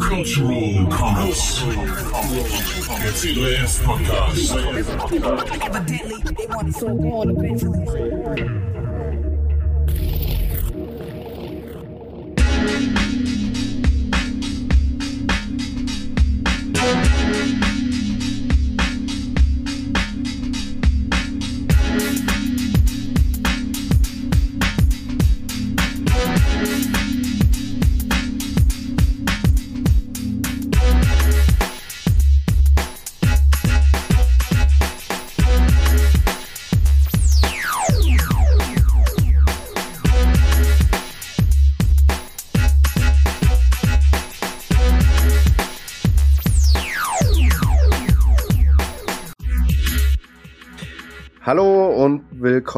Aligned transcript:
Cultural 0.00 0.86
Comments. 0.90 1.62
Der 3.00 3.12
C3S 3.12 3.80
Podcast. 3.82 4.54
Evidently, 5.62 6.34
they 6.34 6.46
want 6.46 6.68
it 6.68 6.74
so 6.74 6.88
bad 6.94 7.30
eventually. 7.30 8.87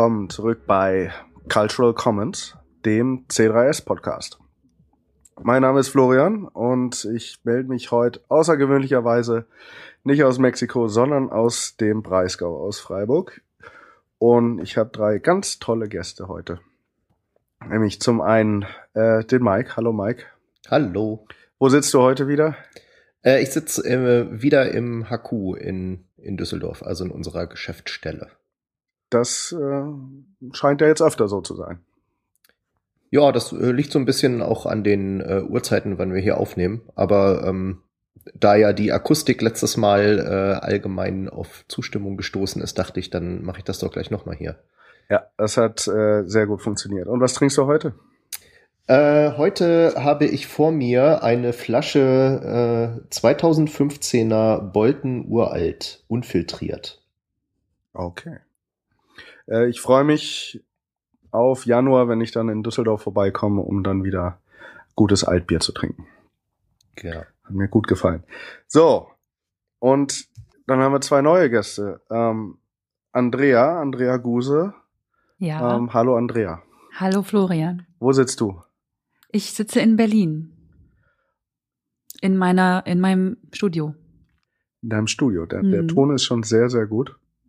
Willkommen 0.00 0.30
zurück 0.30 0.62
bei 0.66 1.12
Cultural 1.52 1.92
Commons, 1.92 2.56
dem 2.86 3.27
C3S 3.28 3.84
Podcast. 3.84 4.38
Mein 5.42 5.60
Name 5.60 5.80
ist 5.80 5.91
Florian 5.91 6.48
und 6.48 7.04
ich 7.14 7.41
melde 7.45 7.68
mich 7.68 7.91
heute 7.91 8.22
außergewöhnlicherweise 8.28 9.44
nicht 10.02 10.25
aus 10.25 10.38
Mexiko, 10.38 10.88
sondern 10.88 11.28
aus 11.28 11.77
dem 11.77 12.02
Breisgau, 12.02 12.64
aus 12.64 12.80
Freiburg. 12.80 13.42
Und 14.16 14.60
ich 14.60 14.78
habe 14.78 14.88
drei 14.88 15.19
ganz 15.19 15.58
tolle 15.58 15.86
Gäste 15.86 16.28
heute. 16.28 16.60
Nämlich 17.69 18.00
zum 18.00 18.22
einen 18.22 18.64
äh, 18.94 19.22
den 19.27 19.42
Mike. 19.42 19.77
Hallo 19.77 19.92
Mike. 19.92 20.25
Hallo. 20.70 21.27
Wo 21.58 21.69
sitzt 21.69 21.92
du 21.92 22.00
heute 22.00 22.27
wieder? 22.27 22.56
Äh, 23.22 23.42
ich 23.42 23.50
sitze 23.50 23.84
äh, 23.84 24.41
wieder 24.41 24.72
im 24.72 25.10
HQ 25.10 25.58
in, 25.58 26.06
in 26.16 26.38
Düsseldorf, 26.38 26.82
also 26.82 27.05
in 27.05 27.10
unserer 27.10 27.47
Geschäftsstelle. 27.47 28.30
Das 29.11 29.53
äh, 29.53 29.84
scheint 30.53 30.80
ja 30.80 30.86
jetzt 30.86 31.03
öfter 31.03 31.28
so 31.28 31.41
zu 31.41 31.56
sein. 31.56 31.80
Ja, 33.11 33.33
das 33.33 33.53
äh, 33.53 33.72
liegt 33.72 33.92
so 33.92 33.98
ein 33.98 34.05
bisschen 34.05 34.41
auch 34.41 34.66
an 34.66 34.84
den 34.84 35.20
äh, 35.20 35.42
Uhrzeiten, 35.42 35.98
wann 35.98 36.14
wir 36.14 36.20
hier 36.20 36.39
aufnehmen. 36.39 36.83
Aber 36.94 37.44
ähm, 37.44 37.83
da 38.34 38.55
ja 38.55 38.72
die 38.72 38.92
Akustik 38.92 39.42
letztes 39.42 39.77
Mal 39.77 40.19
äh, 40.19 40.64
allgemein 40.64 41.28
auf 41.28 41.64
Zustimmung 41.69 42.16
gestoßen 42.16 42.62
ist, 42.62 42.78
dachte 42.78 43.00
ich, 43.00 43.11
dann 43.11 43.42
mache 43.42 43.58
ich 43.58 43.64
das 43.64 43.81
doch 43.81 43.91
gleich 43.91 44.11
nochmal 44.11 44.36
hier. 44.36 44.56
Ja, 45.08 45.25
das 45.36 45.56
hat 45.56 45.88
äh, 45.88 46.22
sehr 46.25 46.47
gut 46.47 46.62
funktioniert. 46.62 47.08
Und 47.08 47.20
was 47.20 47.34
trinkst 47.34 47.58
du 47.58 47.66
heute? 47.66 47.94
Äh, 48.86 49.33
heute 49.36 49.94
habe 49.97 50.27
ich 50.27 50.47
vor 50.47 50.70
mir 50.70 51.25
eine 51.25 51.53
Flasche 51.53 53.00
äh, 53.11 53.14
2015er 53.14 54.61
Bolton 54.61 55.27
Uralt, 55.28 56.05
unfiltriert. 56.06 57.03
Okay. 57.92 58.38
Äh, 59.51 59.69
ich 59.69 59.81
freue 59.81 60.05
mich 60.05 60.65
auf 61.31 61.67
Januar, 61.67 62.09
wenn 62.09 62.20
ich 62.20 62.33
dann 62.33 62.48
in 62.48 62.62
Düsseldorf 62.62 63.03
vorbeikomme, 63.03 63.61
um 63.61 63.83
dann 63.83 64.05
wieder 64.05 64.41
gutes 64.95 65.25
Altbier 65.25 65.61
zu 65.61 65.73
trinken. 65.73 66.06
Ja. 67.03 67.25
Hat 67.45 67.51
mir 67.51 67.69
gut 67.69 67.87
gefallen. 67.89 68.25
So, 68.67 69.09
und 69.78 70.28
dann 70.67 70.81
haben 70.81 70.93
wir 70.93 71.01
zwei 71.01 71.23
neue 71.23 71.51
Gäste. 71.51 72.01
Ähm, 72.11 72.59
Andrea, 73.12 73.81
Andrea 73.81 74.16
Guse. 74.19 74.75
Ja. 75.39 75.77
Ähm, 75.77 75.93
hallo 75.94 76.16
Andrea. 76.16 76.62
Hallo 76.97 77.22
Florian. 77.22 77.87
Wo 77.99 78.12
sitzt 78.12 78.41
du? 78.41 78.62
Ich 79.31 79.53
sitze 79.53 79.81
in 79.81 79.97
Berlin. 79.97 80.53
In 82.21 82.37
meiner, 82.37 82.84
in 82.87 83.00
meinem 83.00 83.39
Studio. 83.53 83.94
In 84.83 84.91
deinem 84.91 85.06
Studio. 85.06 85.47
Der, 85.47 85.62
der 85.62 85.83
Mhm. 85.83 85.89
Ton 85.89 86.15
ist 86.15 86.25
schon 86.25 86.43
sehr, 86.43 86.69
sehr 86.69 86.87
gut. 86.87 87.16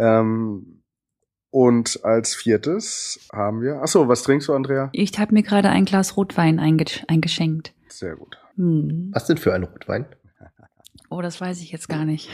Ähm, 0.00 0.82
und 1.50 2.04
als 2.04 2.34
viertes 2.34 3.28
haben 3.32 3.60
wir. 3.60 3.80
Ach 3.82 3.88
so, 3.88 4.06
was 4.08 4.22
trinkst 4.22 4.48
du, 4.48 4.54
Andrea? 4.54 4.88
Ich 4.92 5.18
habe 5.18 5.34
mir 5.34 5.42
gerade 5.42 5.68
ein 5.68 5.84
Glas 5.84 6.16
Rotwein 6.16 6.58
einge 6.60 6.84
eingeschenkt. 7.08 7.74
Sehr 7.88 8.16
gut. 8.16 8.38
Hm. 8.56 9.10
Was 9.12 9.26
denn 9.26 9.36
für 9.38 9.52
ein 9.52 9.64
Rotwein? 9.64 10.06
Oh, 11.10 11.20
das 11.20 11.40
weiß 11.40 11.60
ich 11.60 11.72
jetzt 11.72 11.88
gar 11.88 12.04
nicht. 12.04 12.30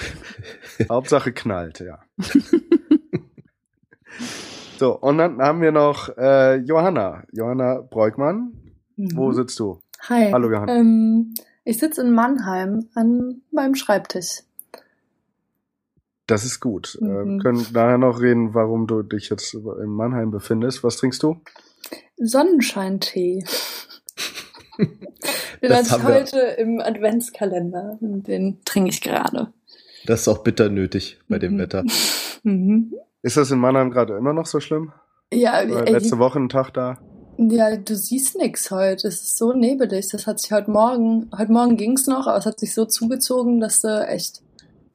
Hauptsache 0.90 1.32
knallt, 1.32 1.78
ja. 1.80 2.00
so, 4.78 4.98
und 4.98 5.18
dann 5.18 5.40
haben 5.40 5.60
wir 5.60 5.72
noch 5.72 6.08
äh, 6.16 6.56
Johanna. 6.56 7.24
Johanna 7.32 7.80
Breukmann. 7.80 8.52
Wo 8.96 9.28
Mhm. 9.28 9.34
sitzt 9.34 9.58
du? 9.60 9.78
Hi. 10.08 10.30
Hallo, 10.32 10.50
Johanna. 10.50 10.74
Ähm, 10.76 11.34
ich 11.64 11.78
sitze 11.78 12.02
in 12.02 12.12
Mannheim 12.12 12.88
an 12.94 13.42
meinem 13.52 13.74
Schreibtisch. 13.74 14.40
Das 16.30 16.44
ist 16.44 16.60
gut. 16.60 16.96
Äh, 17.00 17.06
wir 17.06 17.24
Mhm. 17.24 17.40
können 17.40 17.66
nachher 17.72 17.98
noch 17.98 18.20
reden, 18.20 18.54
warum 18.54 18.86
du 18.86 19.02
dich 19.02 19.30
jetzt 19.30 19.52
in 19.54 19.86
Mannheim 19.88 20.30
befindest. 20.30 20.84
Was 20.84 20.96
trinkst 20.96 21.22
du? 21.22 21.40
Sonnenscheintee. 22.18 23.44
Den 24.78 25.68
Das 25.68 25.78
hatte 25.78 25.86
ich 25.86 25.92
haben 25.92 26.08
wir- 26.08 26.14
heute 26.20 26.38
im 26.58 26.80
Adventskalender. 26.80 27.98
Den 28.00 28.58
trinke 28.64 28.90
ich 28.90 29.00
gerade. 29.00 29.52
Das 30.06 30.22
ist 30.22 30.28
auch 30.28 30.38
bitter 30.38 30.68
nötig 30.70 31.18
bei 31.28 31.38
dem 31.38 31.54
Mhm. 31.54 31.58
Wetter. 31.58 31.84
Mhm. 32.42 32.94
Ist 33.22 33.36
das 33.36 33.50
in 33.50 33.58
Mannheim 33.58 33.90
gerade 33.90 34.16
immer 34.16 34.32
noch 34.32 34.46
so 34.46 34.60
schlimm? 34.60 34.92
Ja, 35.30 35.60
ey, 35.60 35.92
letzte 35.92 36.18
Woche 36.18 36.38
ein 36.38 36.48
Tag 36.48 36.70
da? 36.72 36.96
ja, 37.36 37.76
du 37.76 37.94
siehst 37.94 38.38
nix 38.38 38.70
heute. 38.70 39.08
Es 39.08 39.22
ist 39.22 39.36
so 39.36 39.52
nebelig. 39.52 40.08
Das 40.08 40.26
hat 40.26 40.40
sich 40.40 40.50
heute 40.52 40.70
Morgen, 40.70 41.30
heute 41.36 41.52
Morgen 41.52 41.76
ging's 41.76 42.06
noch, 42.06 42.26
aber 42.26 42.38
es 42.38 42.46
hat 42.46 42.58
sich 42.60 42.72
so 42.74 42.86
zugezogen, 42.86 43.60
dass 43.60 43.82
du 43.82 43.88
echt 44.06 44.40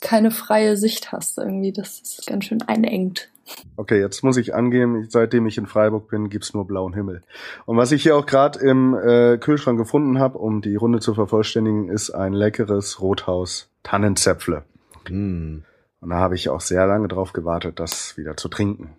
keine 0.06 0.30
freie 0.30 0.78
Sicht 0.78 1.12
hast 1.12 1.40
irgendwie. 1.40 1.74
Das 1.74 2.00
ist 2.00 2.28
ganz 2.28 2.46
schön 2.46 2.62
einengt. 2.62 3.30
Okay, 3.76 4.00
jetzt 4.00 4.24
muss 4.24 4.38
ich 4.38 4.54
angeben, 4.54 5.08
seitdem 5.10 5.48
ich 5.48 5.58
in 5.58 5.66
Freiburg 5.66 6.08
bin, 6.10 6.30
gibt's 6.30 6.54
nur 6.54 6.66
blauen 6.66 6.94
Himmel. 6.94 7.24
Und 7.66 7.78
was 7.78 7.92
ich 7.92 8.04
hier 8.04 8.16
auch 8.16 8.26
gerade 8.26 8.60
im 8.60 8.96
äh, 8.96 9.38
Kühlschrank 9.38 9.78
gefunden 9.78 10.20
habe, 10.20 10.38
um 10.38 10.62
die 10.62 10.76
Runde 10.76 11.00
zu 11.00 11.14
vervollständigen, 11.14 11.90
ist 11.90 12.12
ein 12.12 12.34
leckeres 12.34 13.02
Rothaus 13.02 13.70
Tannenzäpfle. 13.84 14.64
Hm. 15.08 15.64
Und 16.02 16.10
da 16.10 16.16
habe 16.18 16.36
ich 16.36 16.50
auch 16.50 16.62
sehr 16.62 16.86
lange 16.86 17.08
drauf 17.08 17.34
gewartet, 17.34 17.80
das 17.80 18.16
wieder 18.16 18.38
zu 18.38 18.48
trinken. 18.48 18.96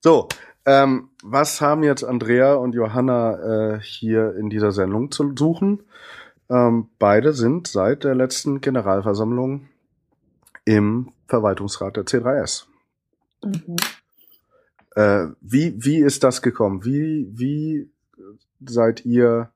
So, 0.00 0.28
ähm, 0.66 1.08
was 1.22 1.62
haben 1.62 1.82
jetzt 1.82 2.04
Andrea 2.04 2.54
und 2.54 2.74
Johanna 2.74 3.74
äh, 3.74 3.80
hier 3.80 4.34
in 4.36 4.50
dieser 4.50 4.72
Sendung 4.72 5.10
zu 5.10 5.34
suchen? 5.36 5.82
Ähm, 6.54 6.88
beide 7.00 7.32
sind 7.32 7.66
seit 7.66 8.04
der 8.04 8.14
letzten 8.14 8.60
Generalversammlung 8.60 9.68
im 10.64 11.10
Verwaltungsrat 11.26 11.96
der 11.96 12.04
C3S. 12.04 12.66
Mhm. 13.42 13.76
Äh, 14.94 15.26
wie, 15.40 15.74
wie 15.84 15.98
ist 15.98 16.22
das 16.22 16.42
gekommen? 16.42 16.84
Wie, 16.84 17.28
wie 17.32 17.90
seid 18.64 19.04
ihr 19.04 19.50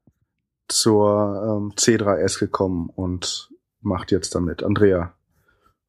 zur 0.67 1.61
ähm, 1.61 1.73
C3S 1.77 2.41
gekommen 2.41 2.91
und 2.93 3.51
macht 3.81 4.11
jetzt 4.11 4.35
damit? 4.35 4.65
Andrea, 4.65 5.15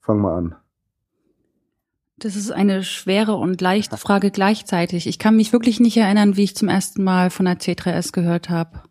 fang 0.01 0.19
mal 0.21 0.37
an. 0.37 0.55
Das 2.17 2.35
ist 2.35 2.51
eine 2.51 2.83
schwere 2.83 3.33
und 3.35 3.61
leichte 3.61 3.97
Frage 3.97 4.29
gleichzeitig. 4.29 5.07
Ich 5.07 5.17
kann 5.17 5.37
mich 5.37 5.53
wirklich 5.53 5.79
nicht 5.79 5.97
erinnern, 5.97 6.35
wie 6.35 6.43
ich 6.43 6.55
zum 6.55 6.67
ersten 6.67 7.03
Mal 7.03 7.31
von 7.31 7.45
der 7.45 7.57
C3S 7.57 8.11
gehört 8.11 8.51
habe. 8.51 8.83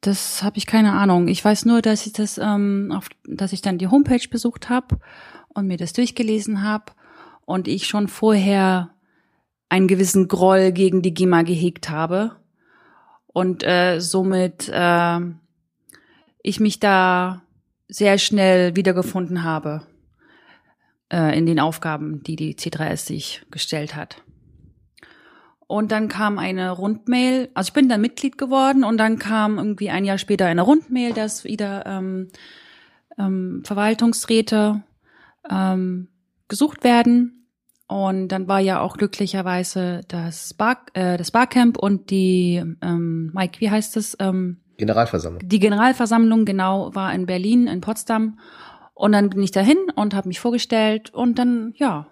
Das 0.00 0.42
habe 0.42 0.56
ich 0.56 0.66
keine 0.66 0.92
Ahnung. 0.92 1.28
Ich 1.28 1.44
weiß 1.44 1.66
nur, 1.66 1.82
dass 1.82 2.06
ich 2.06 2.12
das, 2.12 2.38
ähm, 2.38 2.92
auf, 2.94 3.08
dass 3.24 3.52
ich 3.52 3.60
dann 3.60 3.78
die 3.78 3.88
Homepage 3.88 4.26
besucht 4.30 4.70
habe 4.70 4.98
und 5.48 5.66
mir 5.66 5.76
das 5.76 5.92
durchgelesen 5.92 6.62
habe 6.62 6.92
und 7.44 7.68
ich 7.68 7.86
schon 7.86 8.08
vorher 8.08 8.90
einen 9.68 9.88
gewissen 9.88 10.26
Groll 10.26 10.72
gegen 10.72 11.02
die 11.02 11.14
GEMA 11.14 11.42
gehegt 11.42 11.90
habe 11.90 12.36
und 13.26 13.62
äh, 13.62 14.00
somit 14.00 14.70
äh, 14.72 15.20
ich 16.42 16.60
mich 16.60 16.80
da 16.80 17.42
sehr 17.88 18.18
schnell 18.18 18.76
wiedergefunden 18.76 19.44
habe 19.44 19.86
äh, 21.12 21.36
in 21.36 21.46
den 21.46 21.60
Aufgaben, 21.60 22.22
die 22.22 22.36
die 22.36 22.54
C3S 22.54 23.06
sich 23.06 23.42
gestellt 23.50 23.94
hat. 23.94 24.22
Und 25.70 25.92
dann 25.92 26.08
kam 26.08 26.40
eine 26.40 26.72
Rundmail, 26.72 27.48
also 27.54 27.68
ich 27.68 27.72
bin 27.74 27.88
dann 27.88 28.00
Mitglied 28.00 28.36
geworden 28.36 28.82
und 28.82 28.96
dann 28.96 29.20
kam 29.20 29.56
irgendwie 29.56 29.88
ein 29.88 30.04
Jahr 30.04 30.18
später 30.18 30.46
eine 30.46 30.62
Rundmail, 30.62 31.12
dass 31.12 31.44
wieder 31.44 31.86
ähm, 31.86 32.26
ähm, 33.16 33.62
Verwaltungsräte 33.64 34.82
ähm, 35.48 36.08
gesucht 36.48 36.82
werden. 36.82 37.46
Und 37.86 38.30
dann 38.30 38.48
war 38.48 38.58
ja 38.58 38.80
auch 38.80 38.96
glücklicherweise 38.96 40.00
das, 40.08 40.54
Bar, 40.54 40.86
äh, 40.94 41.16
das 41.16 41.30
Barcamp 41.30 41.78
und 41.78 42.10
die, 42.10 42.60
ähm, 42.82 43.30
Mike, 43.32 43.60
wie 43.60 43.70
heißt 43.70 43.96
es? 43.96 44.16
Ähm, 44.18 44.62
Generalversammlung. 44.76 45.48
Die 45.48 45.60
Generalversammlung, 45.60 46.46
genau, 46.46 46.92
war 46.96 47.14
in 47.14 47.26
Berlin, 47.26 47.68
in 47.68 47.80
Potsdam. 47.80 48.40
Und 48.94 49.12
dann 49.12 49.30
bin 49.30 49.40
ich 49.44 49.52
dahin 49.52 49.78
und 49.94 50.14
habe 50.14 50.26
mich 50.26 50.40
vorgestellt 50.40 51.14
und 51.14 51.38
dann, 51.38 51.74
ja, 51.76 52.08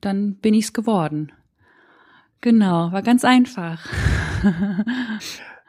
dann 0.00 0.38
bin 0.38 0.54
ich's 0.54 0.72
geworden. 0.72 1.30
Genau, 2.40 2.92
war 2.92 3.02
ganz 3.02 3.24
einfach. 3.24 3.86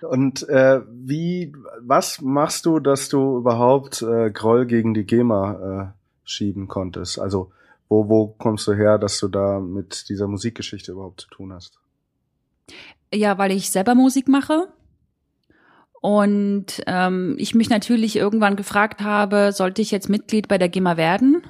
Und 0.02 0.48
äh, 0.48 0.82
wie, 0.92 1.54
was 1.82 2.22
machst 2.22 2.66
du, 2.66 2.80
dass 2.80 3.10
du 3.10 3.38
überhaupt 3.38 4.02
äh, 4.04 4.30
Groll 4.30 4.68
gegen 4.68 4.94
die 4.94 5.06
GEMA 5.06 5.94
äh, 5.94 6.00
schieben 6.24 6.68
konntest? 6.68 7.20
Also 7.20 7.52
wo, 7.90 8.10
wo 8.10 8.28
kommst 8.28 8.68
du 8.68 8.74
her, 8.74 8.98
dass 8.98 9.20
du 9.20 9.28
da 9.28 9.60
mit 9.60 10.10
dieser 10.10 10.28
Musikgeschichte 10.28 10.92
überhaupt 10.92 11.22
zu 11.22 11.30
tun 11.30 11.54
hast? 11.54 11.80
Ja, 13.14 13.38
weil 13.38 13.52
ich 13.52 13.72
selber 13.72 13.96
Musik 13.96 14.28
mache 14.28 14.68
und 16.02 16.84
ähm, 16.86 17.36
ich 17.40 17.56
mich 17.56 17.70
natürlich 17.70 18.18
irgendwann 18.18 18.56
gefragt 18.58 19.02
habe, 19.02 19.52
sollte 19.54 19.82
ich 19.82 19.92
jetzt 19.92 20.10
Mitglied 20.10 20.48
bei 20.48 20.58
der 20.58 20.70
GEMA 20.70 20.98
werden? 20.98 21.42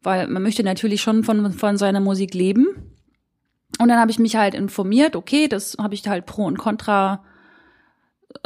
Weil 0.00 0.28
man 0.28 0.42
möchte 0.42 0.62
natürlich 0.62 1.02
schon 1.02 1.24
von, 1.24 1.52
von 1.52 1.76
seiner 1.76 2.00
Musik 2.00 2.34
leben. 2.34 2.96
Und 3.78 3.88
dann 3.88 3.98
habe 3.98 4.10
ich 4.10 4.18
mich 4.18 4.36
halt 4.36 4.54
informiert, 4.54 5.16
okay, 5.16 5.48
das 5.48 5.76
habe 5.80 5.94
ich 5.94 6.06
halt 6.06 6.26
pro 6.26 6.44
und 6.44 6.58
contra 6.58 7.24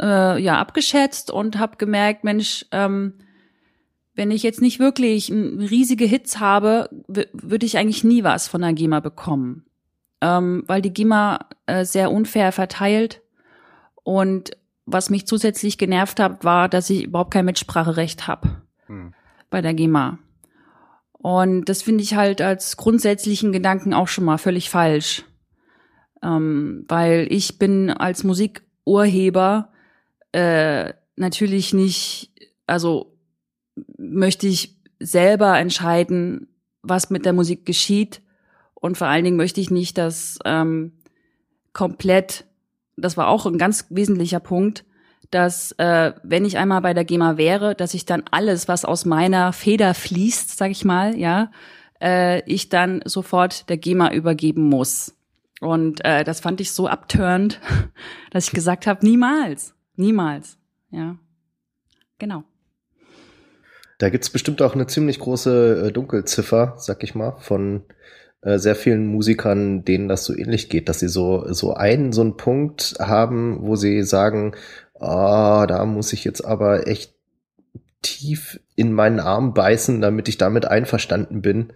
äh, 0.01 0.41
ja 0.41 0.59
abgeschätzt 0.59 1.31
und 1.31 1.57
habe 1.57 1.77
gemerkt, 1.77 2.23
Mensch, 2.23 2.65
ähm, 2.71 3.15
wenn 4.15 4.31
ich 4.31 4.43
jetzt 4.43 4.61
nicht 4.61 4.79
wirklich 4.79 5.31
riesige 5.31 6.05
Hits 6.05 6.39
habe, 6.39 6.89
würde 7.07 7.65
ich 7.65 7.77
eigentlich 7.77 8.03
nie 8.03 8.23
was 8.23 8.47
von 8.47 8.61
der 8.61 8.73
GEMA 8.73 8.99
bekommen. 8.99 9.65
Ähm, 10.21 10.63
weil 10.67 10.81
die 10.81 10.93
GEMA 10.93 11.47
äh, 11.65 11.83
sehr 11.83 12.11
unfair 12.11 12.51
verteilt. 12.51 13.21
Und 14.03 14.51
was 14.85 15.09
mich 15.09 15.25
zusätzlich 15.25 15.77
genervt 15.77 16.19
hat, 16.19 16.43
war, 16.43 16.69
dass 16.69 16.89
ich 16.89 17.03
überhaupt 17.05 17.33
kein 17.33 17.45
Mitspracherecht 17.45 18.27
habe 18.27 18.61
hm. 18.85 19.13
bei 19.49 19.61
der 19.61 19.73
GEMA. 19.73 20.19
Und 21.23 21.69
das 21.69 21.81
finde 21.81 22.03
ich 22.03 22.15
halt 22.15 22.41
als 22.41 22.75
grundsätzlichen 22.75 23.53
Gedanken 23.53 23.93
auch 23.93 24.09
schon 24.09 24.25
mal 24.25 24.37
völlig 24.37 24.69
falsch. 24.69 25.23
Ähm, 26.21 26.83
weil 26.89 27.27
ich 27.29 27.57
bin 27.57 27.89
als 27.89 28.25
Musikurheber 28.25 29.71
äh, 30.33 30.91
natürlich 31.15 31.73
nicht, 31.73 32.29
also 32.67 33.15
möchte 33.97 34.47
ich 34.47 34.75
selber 34.99 35.57
entscheiden, 35.57 36.49
was 36.81 37.09
mit 37.09 37.23
der 37.23 37.31
Musik 37.31 37.65
geschieht. 37.65 38.21
Und 38.73 38.97
vor 38.97 39.07
allen 39.07 39.23
Dingen 39.23 39.37
möchte 39.37 39.61
ich 39.61 39.71
nicht, 39.71 39.97
dass 39.97 40.39
ähm, 40.43 40.91
komplett, 41.71 42.43
das 42.97 43.15
war 43.15 43.29
auch 43.29 43.45
ein 43.45 43.57
ganz 43.57 43.85
wesentlicher 43.89 44.41
Punkt, 44.41 44.83
dass 45.33 45.71
äh, 45.73 46.13
wenn 46.23 46.45
ich 46.45 46.57
einmal 46.57 46.81
bei 46.81 46.93
der 46.93 47.05
GEMA 47.05 47.37
wäre, 47.37 47.75
dass 47.75 47.93
ich 47.93 48.05
dann 48.05 48.23
alles, 48.31 48.67
was 48.67 48.85
aus 48.85 49.05
meiner 49.05 49.53
Feder 49.53 49.93
fließt, 49.93 50.57
sag 50.57 50.71
ich 50.71 50.85
mal, 50.85 51.17
ja, 51.17 51.51
äh, 52.01 52.41
ich 52.45 52.69
dann 52.69 53.01
sofort 53.05 53.69
der 53.69 53.77
GEMA 53.77 54.13
übergeben 54.13 54.63
muss. 54.63 55.15
Und 55.61 56.03
äh, 56.03 56.23
das 56.23 56.41
fand 56.41 56.61
ich 56.61 56.71
so 56.71 56.87
abturnt, 56.87 57.59
dass 58.31 58.47
ich 58.47 58.53
gesagt 58.53 58.87
habe, 58.87 59.05
niemals, 59.05 59.73
niemals, 59.95 60.57
ja, 60.91 61.17
genau. 62.19 62.43
Da 63.99 64.09
gibt's 64.09 64.29
bestimmt 64.29 64.61
auch 64.61 64.75
eine 64.75 64.87
ziemlich 64.87 65.19
große 65.19 65.87
äh, 65.87 65.91
Dunkelziffer, 65.91 66.75
sag 66.77 67.03
ich 67.03 67.15
mal, 67.15 67.37
von 67.39 67.83
äh, 68.41 68.59
sehr 68.59 68.75
vielen 68.75 69.07
Musikern, 69.07 69.85
denen 69.85 70.09
das 70.09 70.25
so 70.25 70.35
ähnlich 70.35 70.67
geht, 70.67 70.89
dass 70.89 70.99
sie 70.99 71.07
so, 71.07 71.45
so 71.53 71.73
einen, 71.73 72.11
so 72.11 72.21
einen 72.21 72.35
Punkt 72.35 72.95
haben, 72.99 73.59
wo 73.61 73.77
sie 73.77 74.03
sagen, 74.03 74.55
ah, 75.03 75.67
da 75.67 75.85
muss 75.85 76.13
ich 76.13 76.23
jetzt 76.23 76.41
aber 76.41 76.87
echt 76.87 77.13
tief 78.01 78.59
in 78.75 78.93
meinen 78.93 79.19
Arm 79.19 79.53
beißen, 79.53 80.01
damit 80.01 80.27
ich 80.27 80.37
damit 80.37 80.65
einverstanden 80.65 81.41
bin 81.41 81.73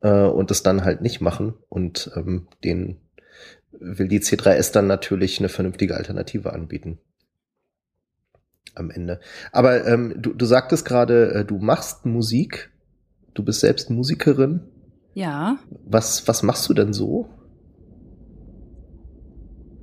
äh, 0.00 0.24
und 0.24 0.50
das 0.50 0.62
dann 0.62 0.84
halt 0.84 1.00
nicht 1.02 1.20
machen. 1.20 1.54
Und 1.68 2.10
ähm, 2.16 2.48
den 2.64 3.00
will 3.70 4.08
die 4.08 4.20
C3S 4.20 4.72
dann 4.72 4.86
natürlich 4.86 5.38
eine 5.38 5.48
vernünftige 5.48 5.96
Alternative 5.96 6.52
anbieten 6.52 6.98
am 8.74 8.90
Ende. 8.90 9.20
Aber 9.52 9.86
ähm, 9.86 10.14
du, 10.16 10.32
du 10.32 10.46
sagtest 10.46 10.84
gerade, 10.84 11.32
äh, 11.32 11.44
du 11.44 11.58
machst 11.58 12.06
Musik. 12.06 12.70
Du 13.34 13.44
bist 13.44 13.60
selbst 13.60 13.90
Musikerin. 13.90 14.60
Ja. 15.14 15.58
Was, 15.84 16.26
was 16.28 16.42
machst 16.42 16.68
du 16.68 16.74
denn 16.74 16.92
so? 16.92 17.28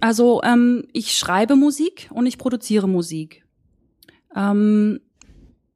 Also 0.05 0.43
ähm, 0.43 0.83
ich 0.93 1.17
schreibe 1.17 1.55
Musik 1.55 2.09
und 2.13 2.27
ich 2.27 2.37
produziere 2.37 2.87
Musik. 2.87 3.43
Ähm, 4.35 4.99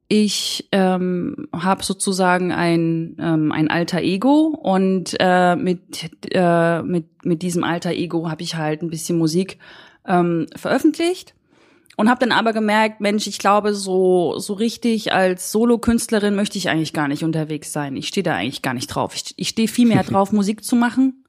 ich 0.06 0.68
ähm, 0.70 1.48
habe 1.52 1.82
sozusagen 1.82 2.52
ein, 2.52 3.16
ähm, 3.18 3.50
ein 3.50 3.68
alter 3.68 4.02
Ego 4.02 4.56
und 4.62 5.16
äh, 5.18 5.56
mit, 5.56 6.12
äh, 6.30 6.80
mit, 6.82 7.24
mit 7.24 7.42
diesem 7.42 7.64
alter 7.64 7.90
Ego 7.90 8.30
habe 8.30 8.44
ich 8.44 8.54
halt 8.54 8.82
ein 8.82 8.90
bisschen 8.90 9.18
Musik 9.18 9.58
ähm, 10.06 10.46
veröffentlicht 10.54 11.34
und 11.96 12.08
habe 12.08 12.20
dann 12.20 12.30
aber 12.30 12.52
gemerkt, 12.52 13.00
Mensch, 13.00 13.26
ich 13.26 13.40
glaube, 13.40 13.74
so 13.74 14.38
so 14.38 14.52
richtig 14.52 15.12
als 15.12 15.50
Solokünstlerin 15.50 16.36
möchte 16.36 16.56
ich 16.56 16.70
eigentlich 16.70 16.92
gar 16.92 17.08
nicht 17.08 17.24
unterwegs 17.24 17.72
sein. 17.72 17.96
Ich 17.96 18.06
stehe 18.06 18.22
da 18.22 18.36
eigentlich 18.36 18.62
gar 18.62 18.74
nicht 18.74 18.86
drauf. 18.86 19.12
Ich, 19.16 19.34
ich 19.34 19.48
stehe 19.48 19.66
viel 19.66 19.88
mehr 19.88 20.04
drauf, 20.04 20.30
Musik 20.30 20.62
zu 20.62 20.76
machen 20.76 21.19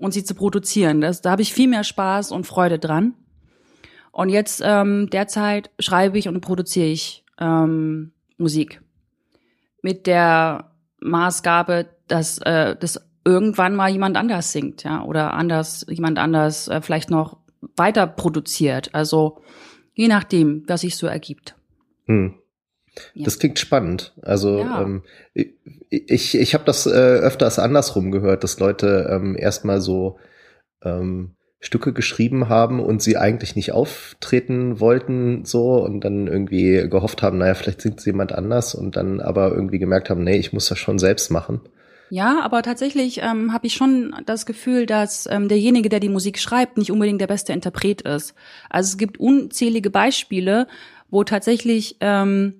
und 0.00 0.12
sie 0.12 0.24
zu 0.24 0.34
produzieren. 0.34 1.00
Das, 1.00 1.22
da 1.22 1.30
habe 1.30 1.42
ich 1.42 1.52
viel 1.52 1.68
mehr 1.68 1.84
Spaß 1.84 2.32
und 2.32 2.46
Freude 2.46 2.78
dran. 2.78 3.14
Und 4.12 4.28
jetzt 4.28 4.60
ähm, 4.64 5.08
derzeit 5.10 5.70
schreibe 5.78 6.18
ich 6.18 6.28
und 6.28 6.40
produziere 6.40 6.88
ich 6.88 7.24
ähm, 7.38 8.12
Musik 8.36 8.80
mit 9.82 10.06
der 10.06 10.72
Maßgabe, 11.00 11.86
dass 12.08 12.38
äh, 12.38 12.76
das 12.76 13.00
irgendwann 13.24 13.76
mal 13.76 13.90
jemand 13.90 14.16
anders 14.16 14.50
singt, 14.52 14.82
ja, 14.82 15.04
oder 15.04 15.34
anders 15.34 15.86
jemand 15.88 16.18
anders 16.18 16.68
äh, 16.68 16.80
vielleicht 16.82 17.10
noch 17.10 17.36
weiter 17.76 18.06
produziert. 18.06 18.94
Also 18.94 19.40
Je 20.00 20.08
nachdem, 20.08 20.64
was 20.66 20.80
sich 20.80 20.96
so 20.96 21.06
ergibt. 21.06 21.56
Hm. 22.06 22.34
Ja. 23.14 23.24
Das 23.24 23.38
klingt 23.38 23.58
spannend. 23.58 24.14
Also 24.22 24.58
ja. 24.58 24.82
ähm, 24.82 25.02
ich, 25.88 26.36
ich 26.36 26.54
habe 26.54 26.64
das 26.64 26.86
äh, 26.86 26.90
öfters 26.90 27.58
andersrum 27.58 28.10
gehört, 28.10 28.44
dass 28.44 28.58
Leute 28.58 29.08
ähm, 29.10 29.36
erstmal 29.38 29.80
so 29.80 30.18
ähm, 30.82 31.34
Stücke 31.60 31.92
geschrieben 31.92 32.48
haben 32.48 32.80
und 32.80 33.02
sie 33.02 33.18
eigentlich 33.18 33.54
nicht 33.54 33.72
auftreten 33.72 34.80
wollten 34.80 35.44
so 35.44 35.84
und 35.84 36.00
dann 36.00 36.26
irgendwie 36.26 36.88
gehofft 36.88 37.22
haben, 37.22 37.38
naja, 37.38 37.54
vielleicht 37.54 37.82
singt 37.82 38.04
jemand 38.06 38.32
anders 38.32 38.74
und 38.74 38.96
dann 38.96 39.20
aber 39.20 39.52
irgendwie 39.52 39.78
gemerkt 39.78 40.08
haben, 40.08 40.24
nee, 40.24 40.38
ich 40.38 40.54
muss 40.54 40.68
das 40.68 40.78
schon 40.78 40.98
selbst 40.98 41.30
machen. 41.30 41.60
Ja, 42.08 42.40
aber 42.42 42.62
tatsächlich 42.62 43.20
ähm, 43.22 43.52
habe 43.52 43.66
ich 43.66 43.74
schon 43.74 44.14
das 44.26 44.44
Gefühl, 44.46 44.86
dass 44.86 45.28
ähm, 45.30 45.48
derjenige, 45.48 45.88
der 45.88 46.00
die 46.00 46.08
Musik 46.08 46.38
schreibt, 46.38 46.76
nicht 46.76 46.90
unbedingt 46.90 47.20
der 47.20 47.28
beste 47.28 47.52
Interpret 47.52 48.02
ist. 48.02 48.34
Also 48.68 48.88
es 48.88 48.98
gibt 48.98 49.20
unzählige 49.20 49.90
Beispiele, 49.90 50.66
wo 51.10 51.22
tatsächlich 51.24 51.96
ähm, 52.00 52.54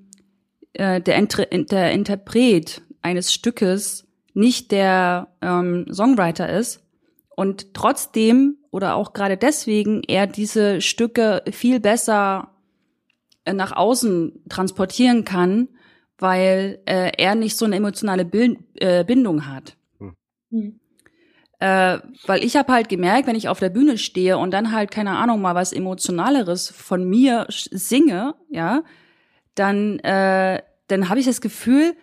äh, 0.75 1.01
der, 1.01 1.17
Inter 1.17 1.47
der 1.47 1.93
Interpret 1.93 2.83
eines 3.03 3.33
Stückes 3.33 4.07
nicht 4.35 4.71
der 4.73 5.29
ähm, 5.43 5.87
Songwriter 5.93 6.49
ist 6.49 6.83
und 7.37 7.75
trotzdem 7.75 8.57
oder 8.71 8.95
auch 8.95 9.13
gerade 9.13 9.37
deswegen 9.37 10.03
er 10.07 10.27
diese 10.27 10.81
Stücke 10.81 11.43
viel 11.51 11.81
besser 11.81 12.51
äh, 13.45 13.53
nach 13.53 13.73
außen 13.73 14.45
transportieren 14.49 15.25
kann, 15.25 15.69
weil 16.19 16.81
äh, 16.87 17.11
er 17.17 17.35
nicht 17.35 17.57
so 17.57 17.65
eine 17.65 17.77
emotionale 17.77 18.25
Bild, 18.25 18.59
äh, 18.75 19.05
Bindung 19.05 19.47
hat. 19.47 19.77
Hm. 20.51 20.81
Äh, 21.59 21.99
weil 22.27 22.43
ich 22.45 22.57
habe 22.57 22.73
halt 22.73 22.89
gemerkt, 22.89 23.27
wenn 23.27 23.37
ich 23.37 23.49
auf 23.49 23.59
der 23.59 23.69
Bühne 23.69 23.99
stehe 23.99 24.39
und 24.39 24.51
dann 24.51 24.73
halt 24.73 24.91
keine 24.91 25.17
Ahnung 25.17 25.41
mal 25.41 25.55
was 25.55 25.73
emotionaleres 25.73 26.71
von 26.71 27.05
mir 27.05 27.47
singe, 27.49 28.35
ja, 28.49 28.83
dann 29.61 29.99
äh, 30.01 30.63
dann 30.89 31.09
habe 31.09 31.21
ich 31.21 31.27
das 31.27 31.41
Gefühl, 31.41 31.95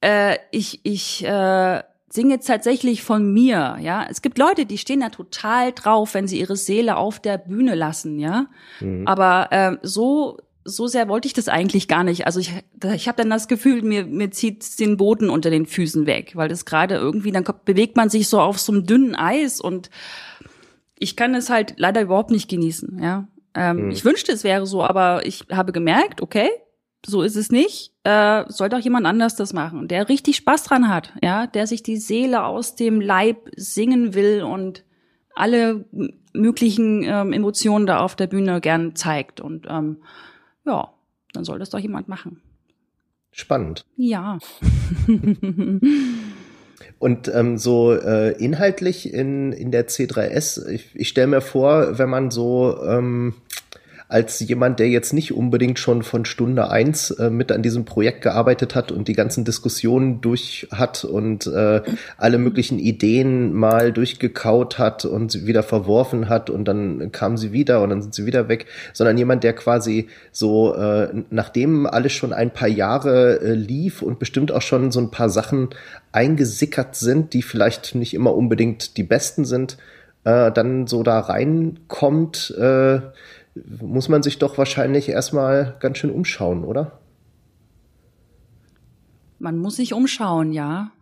äh, 0.00 0.36
ich 0.50 0.80
ich 0.84 1.24
äh, 1.24 1.82
singe 2.08 2.34
jetzt 2.34 2.46
tatsächlich 2.46 3.02
von 3.02 3.32
mir, 3.32 3.78
ja. 3.80 4.06
Es 4.08 4.20
gibt 4.20 4.38
Leute, 4.38 4.66
die 4.66 4.78
stehen 4.78 5.00
da 5.00 5.08
total 5.08 5.72
drauf, 5.72 6.14
wenn 6.14 6.28
sie 6.28 6.38
ihre 6.38 6.56
Seele 6.56 6.96
auf 6.96 7.18
der 7.18 7.38
Bühne 7.38 7.74
lassen, 7.74 8.18
ja. 8.18 8.46
Mhm. 8.80 9.08
Aber 9.08 9.48
äh, 9.50 9.76
so 9.82 10.38
so 10.64 10.86
sehr 10.86 11.08
wollte 11.08 11.26
ich 11.26 11.32
das 11.32 11.48
eigentlich 11.48 11.88
gar 11.88 12.04
nicht. 12.04 12.26
Also 12.26 12.38
ich, 12.38 12.52
ich 12.94 13.08
habe 13.08 13.16
dann 13.16 13.30
das 13.30 13.48
Gefühl, 13.48 13.82
mir, 13.82 14.04
mir 14.06 14.30
zieht 14.30 14.78
den 14.78 14.96
Boden 14.96 15.28
unter 15.28 15.50
den 15.50 15.66
Füßen 15.66 16.06
weg, 16.06 16.36
weil 16.36 16.48
das 16.48 16.64
gerade 16.64 16.94
irgendwie, 16.94 17.32
dann 17.32 17.44
bewegt 17.64 17.96
man 17.96 18.10
sich 18.10 18.28
so 18.28 18.38
auf 18.40 18.60
so 18.60 18.70
einem 18.70 18.86
dünnen 18.86 19.16
Eis 19.16 19.60
und 19.60 19.90
ich 20.96 21.16
kann 21.16 21.34
es 21.34 21.50
halt 21.50 21.74
leider 21.78 22.02
überhaupt 22.02 22.30
nicht 22.30 22.48
genießen. 22.48 23.02
Ja, 23.02 23.26
ähm, 23.54 23.86
mhm. 23.86 23.90
Ich 23.90 24.04
wünschte, 24.04 24.32
es 24.32 24.44
wäre 24.44 24.66
so, 24.66 24.84
aber 24.84 25.26
ich 25.26 25.46
habe 25.50 25.72
gemerkt, 25.72 26.22
okay, 26.22 26.48
so 27.04 27.22
ist 27.22 27.36
es 27.36 27.50
nicht. 27.50 27.92
Äh, 28.04 28.44
soll 28.48 28.68
doch 28.68 28.78
jemand 28.78 29.06
anders 29.06 29.36
das 29.36 29.52
machen, 29.52 29.88
der 29.88 30.08
richtig 30.08 30.36
Spaß 30.36 30.64
dran 30.64 30.88
hat, 30.88 31.12
ja, 31.22 31.46
der 31.46 31.66
sich 31.66 31.82
die 31.82 31.96
Seele 31.96 32.44
aus 32.44 32.74
dem 32.74 33.00
Leib 33.00 33.50
singen 33.56 34.14
will 34.14 34.42
und 34.42 34.84
alle 35.34 35.84
möglichen 36.32 37.02
ähm, 37.04 37.32
Emotionen 37.32 37.86
da 37.86 38.00
auf 38.00 38.16
der 38.16 38.26
Bühne 38.26 38.60
gern 38.60 38.94
zeigt. 38.96 39.40
Und 39.40 39.66
ähm, 39.68 39.98
ja, 40.64 40.92
dann 41.32 41.44
soll 41.44 41.58
das 41.58 41.70
doch 41.70 41.78
jemand 41.78 42.08
machen. 42.08 42.40
Spannend. 43.30 43.86
Ja. 43.96 44.38
Und 46.98 47.28
ähm, 47.34 47.58
so 47.58 47.92
äh, 47.92 48.32
inhaltlich 48.32 49.12
in, 49.12 49.52
in 49.52 49.72
der 49.72 49.88
C3S, 49.88 50.68
ich, 50.68 50.94
ich 50.94 51.08
stelle 51.08 51.26
mir 51.26 51.40
vor, 51.40 51.98
wenn 51.98 52.08
man 52.08 52.30
so 52.30 52.80
ähm, 52.84 53.34
als 54.12 54.38
jemand, 54.40 54.78
der 54.78 54.88
jetzt 54.88 55.12
nicht 55.12 55.32
unbedingt 55.32 55.78
schon 55.78 56.02
von 56.02 56.24
Stunde 56.24 56.70
eins 56.70 57.10
äh, 57.10 57.30
mit 57.30 57.50
an 57.50 57.62
diesem 57.62 57.84
Projekt 57.84 58.22
gearbeitet 58.22 58.74
hat 58.74 58.92
und 58.92 59.08
die 59.08 59.14
ganzen 59.14 59.44
Diskussionen 59.44 60.20
durch 60.20 60.68
hat 60.70 61.04
und 61.04 61.46
äh, 61.46 61.80
alle 62.18 62.38
möglichen 62.38 62.78
Ideen 62.78 63.52
mal 63.52 63.92
durchgekaut 63.92 64.78
hat 64.78 65.04
und 65.04 65.46
wieder 65.46 65.62
verworfen 65.62 66.28
hat 66.28 66.50
und 66.50 66.66
dann 66.66 67.10
kam 67.10 67.36
sie 67.36 67.52
wieder 67.52 67.82
und 67.82 67.90
dann 67.90 68.02
sind 68.02 68.14
sie 68.14 68.26
wieder 68.26 68.48
weg, 68.48 68.66
sondern 68.92 69.16
jemand, 69.16 69.44
der 69.44 69.54
quasi 69.54 70.08
so, 70.30 70.74
äh, 70.74 71.08
nachdem 71.30 71.86
alles 71.86 72.12
schon 72.12 72.32
ein 72.32 72.52
paar 72.52 72.68
Jahre 72.68 73.40
äh, 73.40 73.54
lief 73.54 74.02
und 74.02 74.18
bestimmt 74.18 74.52
auch 74.52 74.62
schon 74.62 74.92
so 74.92 75.00
ein 75.00 75.10
paar 75.10 75.30
Sachen 75.30 75.70
eingesickert 76.12 76.96
sind, 76.96 77.32
die 77.32 77.42
vielleicht 77.42 77.94
nicht 77.94 78.14
immer 78.14 78.34
unbedingt 78.34 78.96
die 78.96 79.04
besten 79.04 79.44
sind, 79.44 79.78
äh, 80.24 80.52
dann 80.52 80.86
so 80.86 81.02
da 81.02 81.20
reinkommt, 81.20 82.54
äh, 82.58 83.00
muss 83.54 84.08
man 84.08 84.22
sich 84.22 84.38
doch 84.38 84.58
wahrscheinlich 84.58 85.08
erstmal 85.08 85.76
ganz 85.80 85.98
schön 85.98 86.10
umschauen, 86.10 86.64
oder? 86.64 87.00
Man 89.38 89.58
muss 89.58 89.76
sich 89.76 89.92
umschauen, 89.92 90.52
ja. 90.52 90.92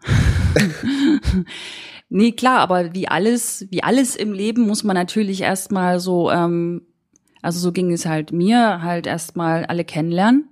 nee, 2.08 2.32
klar, 2.32 2.58
aber 2.60 2.94
wie 2.94 3.06
alles, 3.06 3.66
wie 3.70 3.82
alles 3.82 4.16
im 4.16 4.32
Leben 4.32 4.66
muss 4.66 4.82
man 4.82 4.94
natürlich 4.94 5.42
erstmal 5.42 6.00
so, 6.00 6.30
ähm, 6.30 6.82
also 7.42 7.60
so 7.60 7.72
ging 7.72 7.92
es 7.92 8.06
halt 8.06 8.32
mir, 8.32 8.82
halt 8.82 9.06
erstmal 9.06 9.66
alle 9.66 9.84
kennenlernen 9.84 10.48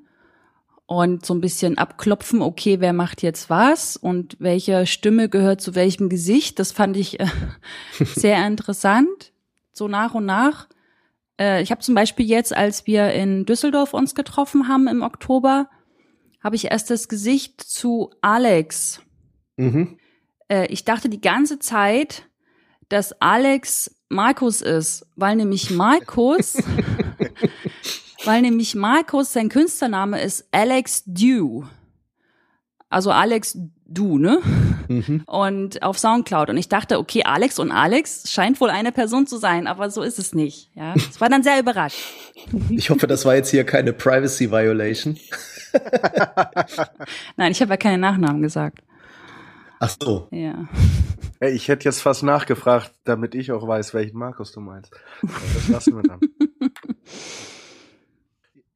und 0.87 1.27
so 1.27 1.35
ein 1.35 1.41
bisschen 1.41 1.77
abklopfen, 1.79 2.41
okay, 2.43 2.81
wer 2.81 2.93
macht 2.93 3.23
jetzt 3.23 3.51
was 3.51 3.97
und 3.97 4.37
welche 4.39 4.87
Stimme 4.87 5.29
gehört 5.29 5.61
zu 5.61 5.75
welchem 5.75 6.09
Gesicht. 6.09 6.59
Das 6.59 6.73
fand 6.73 6.97
ich 6.97 7.21
äh, 7.21 7.27
sehr 8.15 8.47
interessant, 8.47 9.33
so 9.73 9.89
nach 9.89 10.15
und 10.15 10.27
nach. 10.27 10.69
Äh, 11.39 11.63
ich 11.63 11.71
habe 11.71 11.81
zum 11.81 11.95
Beispiel 11.95 12.27
jetzt, 12.27 12.55
als 12.55 12.87
wir 12.87 13.13
in 13.13 13.47
Düsseldorf 13.47 13.95
uns 13.95 14.15
getroffen 14.15 14.69
haben 14.69 14.89
im 14.89 15.03
Oktober, 15.03 15.69
habe 16.43 16.57
ich 16.57 16.67
erst 16.71 16.91
das 16.91 17.09
Gesicht 17.09 17.61
zu 17.61 18.11
Alex. 18.21 19.03
Mhm. 19.57 19.99
Äh, 20.49 20.67
ich 20.67 20.85
dachte 20.85 21.09
die 21.09 21.21
ganze 21.21 21.59
Zeit, 21.59 22.25
dass 22.89 23.21
Alex 23.21 23.95
Markus 24.09 24.63
ist, 24.63 25.07
weil 25.17 25.37
nämlich 25.37 25.71
Markus, 25.71 26.57
weil 28.25 28.43
nämlich 28.43 28.75
Markus, 28.75 29.33
sein 29.33 29.49
Künstlername 29.49 30.21
ist 30.21 30.49
Alex 30.53 31.03
Dew. 31.07 31.65
Also 32.89 33.11
Alex 33.11 33.59
Du, 33.91 34.19
ne? 34.19 34.41
Mhm. 34.89 35.23
Und 35.27 35.83
auf 35.83 35.99
Soundcloud. 35.99 36.51
Und 36.51 36.57
ich 36.57 36.69
dachte, 36.69 36.99
okay, 36.99 37.23
Alex 37.25 37.59
und 37.59 37.71
Alex 37.71 38.31
scheint 38.31 38.61
wohl 38.61 38.71
eine 38.71 38.93
Person 38.93 39.27
zu 39.27 39.37
sein, 39.37 39.67
aber 39.67 39.91
so 39.91 40.03
ist 40.03 40.19
es 40.19 40.35
nicht. 40.35 40.71
Ja, 40.75 40.95
ich 40.97 41.21
war 41.21 41.29
dann 41.29 41.43
sehr 41.43 41.61
überrascht. 41.61 41.99
Ich 42.71 42.91
hoffe, 42.91 43.07
das 43.07 43.25
war 43.25 43.35
jetzt 43.35 43.51
hier 43.51 43.65
keine 43.65 43.93
Privacy 43.93 44.51
Violation. 44.51 45.19
Nein, 47.37 47.53
ich 47.53 47.61
habe 47.61 47.73
ja 47.73 47.77
keine 47.77 47.99
Nachnamen 47.99 48.43
gesagt. 48.43 48.81
Ach 49.81 49.95
so. 50.03 50.29
Ja. 50.31 50.69
Hey, 51.41 51.53
ich 51.53 51.69
hätte 51.69 51.85
jetzt 51.85 52.03
fast 52.03 52.25
nachgefragt, 52.25 52.93
damit 53.05 53.35
ich 53.35 53.53
auch 53.53 53.67
weiß, 53.67 53.95
welchen 53.95 54.19
Markus 54.19 54.51
du 54.53 54.61
meinst. 54.61 54.93
Das 55.23 55.69
lassen 55.69 55.97
wir 55.97 56.03
dann. 56.03 56.21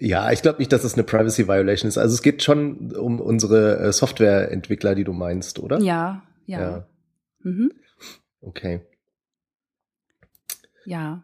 Ja, 0.04 0.32
ich 0.32 0.42
glaube 0.42 0.58
nicht, 0.58 0.72
dass 0.72 0.82
es 0.82 0.94
eine 0.94 1.04
Privacy 1.04 1.46
Violation 1.46 1.88
ist. 1.88 1.96
Also 1.96 2.14
es 2.14 2.22
geht 2.22 2.42
schon 2.42 2.92
um 2.96 3.20
unsere 3.20 3.78
äh, 3.78 3.92
Softwareentwickler, 3.92 4.96
die 4.96 5.04
du 5.04 5.12
meinst, 5.12 5.60
oder? 5.60 5.78
Ja, 5.78 6.24
ja. 6.44 6.60
Ja. 6.60 6.86
Mhm. 7.44 7.70
Okay. 8.40 8.80
Ja. 10.84 11.22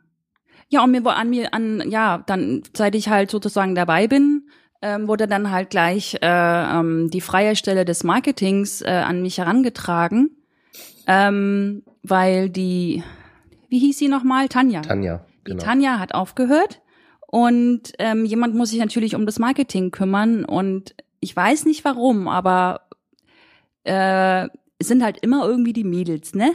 Ja, 0.69 0.85
und 0.85 0.93
mir 0.93 1.05
war 1.05 1.17
an 1.17 1.29
mir 1.29 1.53
an, 1.55 1.91
ja, 1.91 2.23
dann, 2.27 2.63
seit 2.73 2.95
ich 2.95 3.09
halt 3.09 3.33
sozusagen 3.33 3.75
dabei 3.75 4.07
bin, 4.07 4.49
ähm, 4.81 5.09
wurde 5.09 5.27
dann 5.27 5.51
halt 5.51 5.71
gleich 5.71 6.15
äh, 6.23 6.27
ähm, 6.79 7.11
die 7.11 7.21
freie 7.21 7.57
Stelle 7.57 7.85
des 7.85 8.05
Marketings 8.05 8.81
äh, 8.83 8.91
an 8.91 9.23
mich 9.23 9.39
herangetragen, 9.39 10.37
ähm, 11.09 11.83
weil 12.05 12.49
die, 12.49 13.03
wie 13.69 13.81
hieß 13.81 13.99
sie 13.99 14.07
nochmal? 14.07 14.49
Tanja. 14.49 14.83
Tanja, 14.83 15.27
Die 15.41 15.51
genau. 15.51 15.65
Tanja 15.65 15.99
hat 15.99 16.15
aufgehört 16.15 16.81
und 17.31 17.93
ähm, 17.99 18.25
jemand 18.25 18.55
muss 18.55 18.71
sich 18.71 18.79
natürlich 18.79 19.15
um 19.15 19.27
das 19.27 19.39
Marketing 19.39 19.91
kümmern 19.91 20.47
und 20.47 20.95
ich 21.21 21.37
weiß 21.37 21.67
nicht 21.67 21.85
warum, 21.85 22.27
aber 22.27 22.89
äh, 23.85 24.45
es 24.79 24.89
sind 24.89 25.03
halt 25.03 25.19
immer 25.19 25.47
irgendwie 25.47 25.75
die 25.75 25.85
Mädels, 25.85 26.35
ne? 26.35 26.53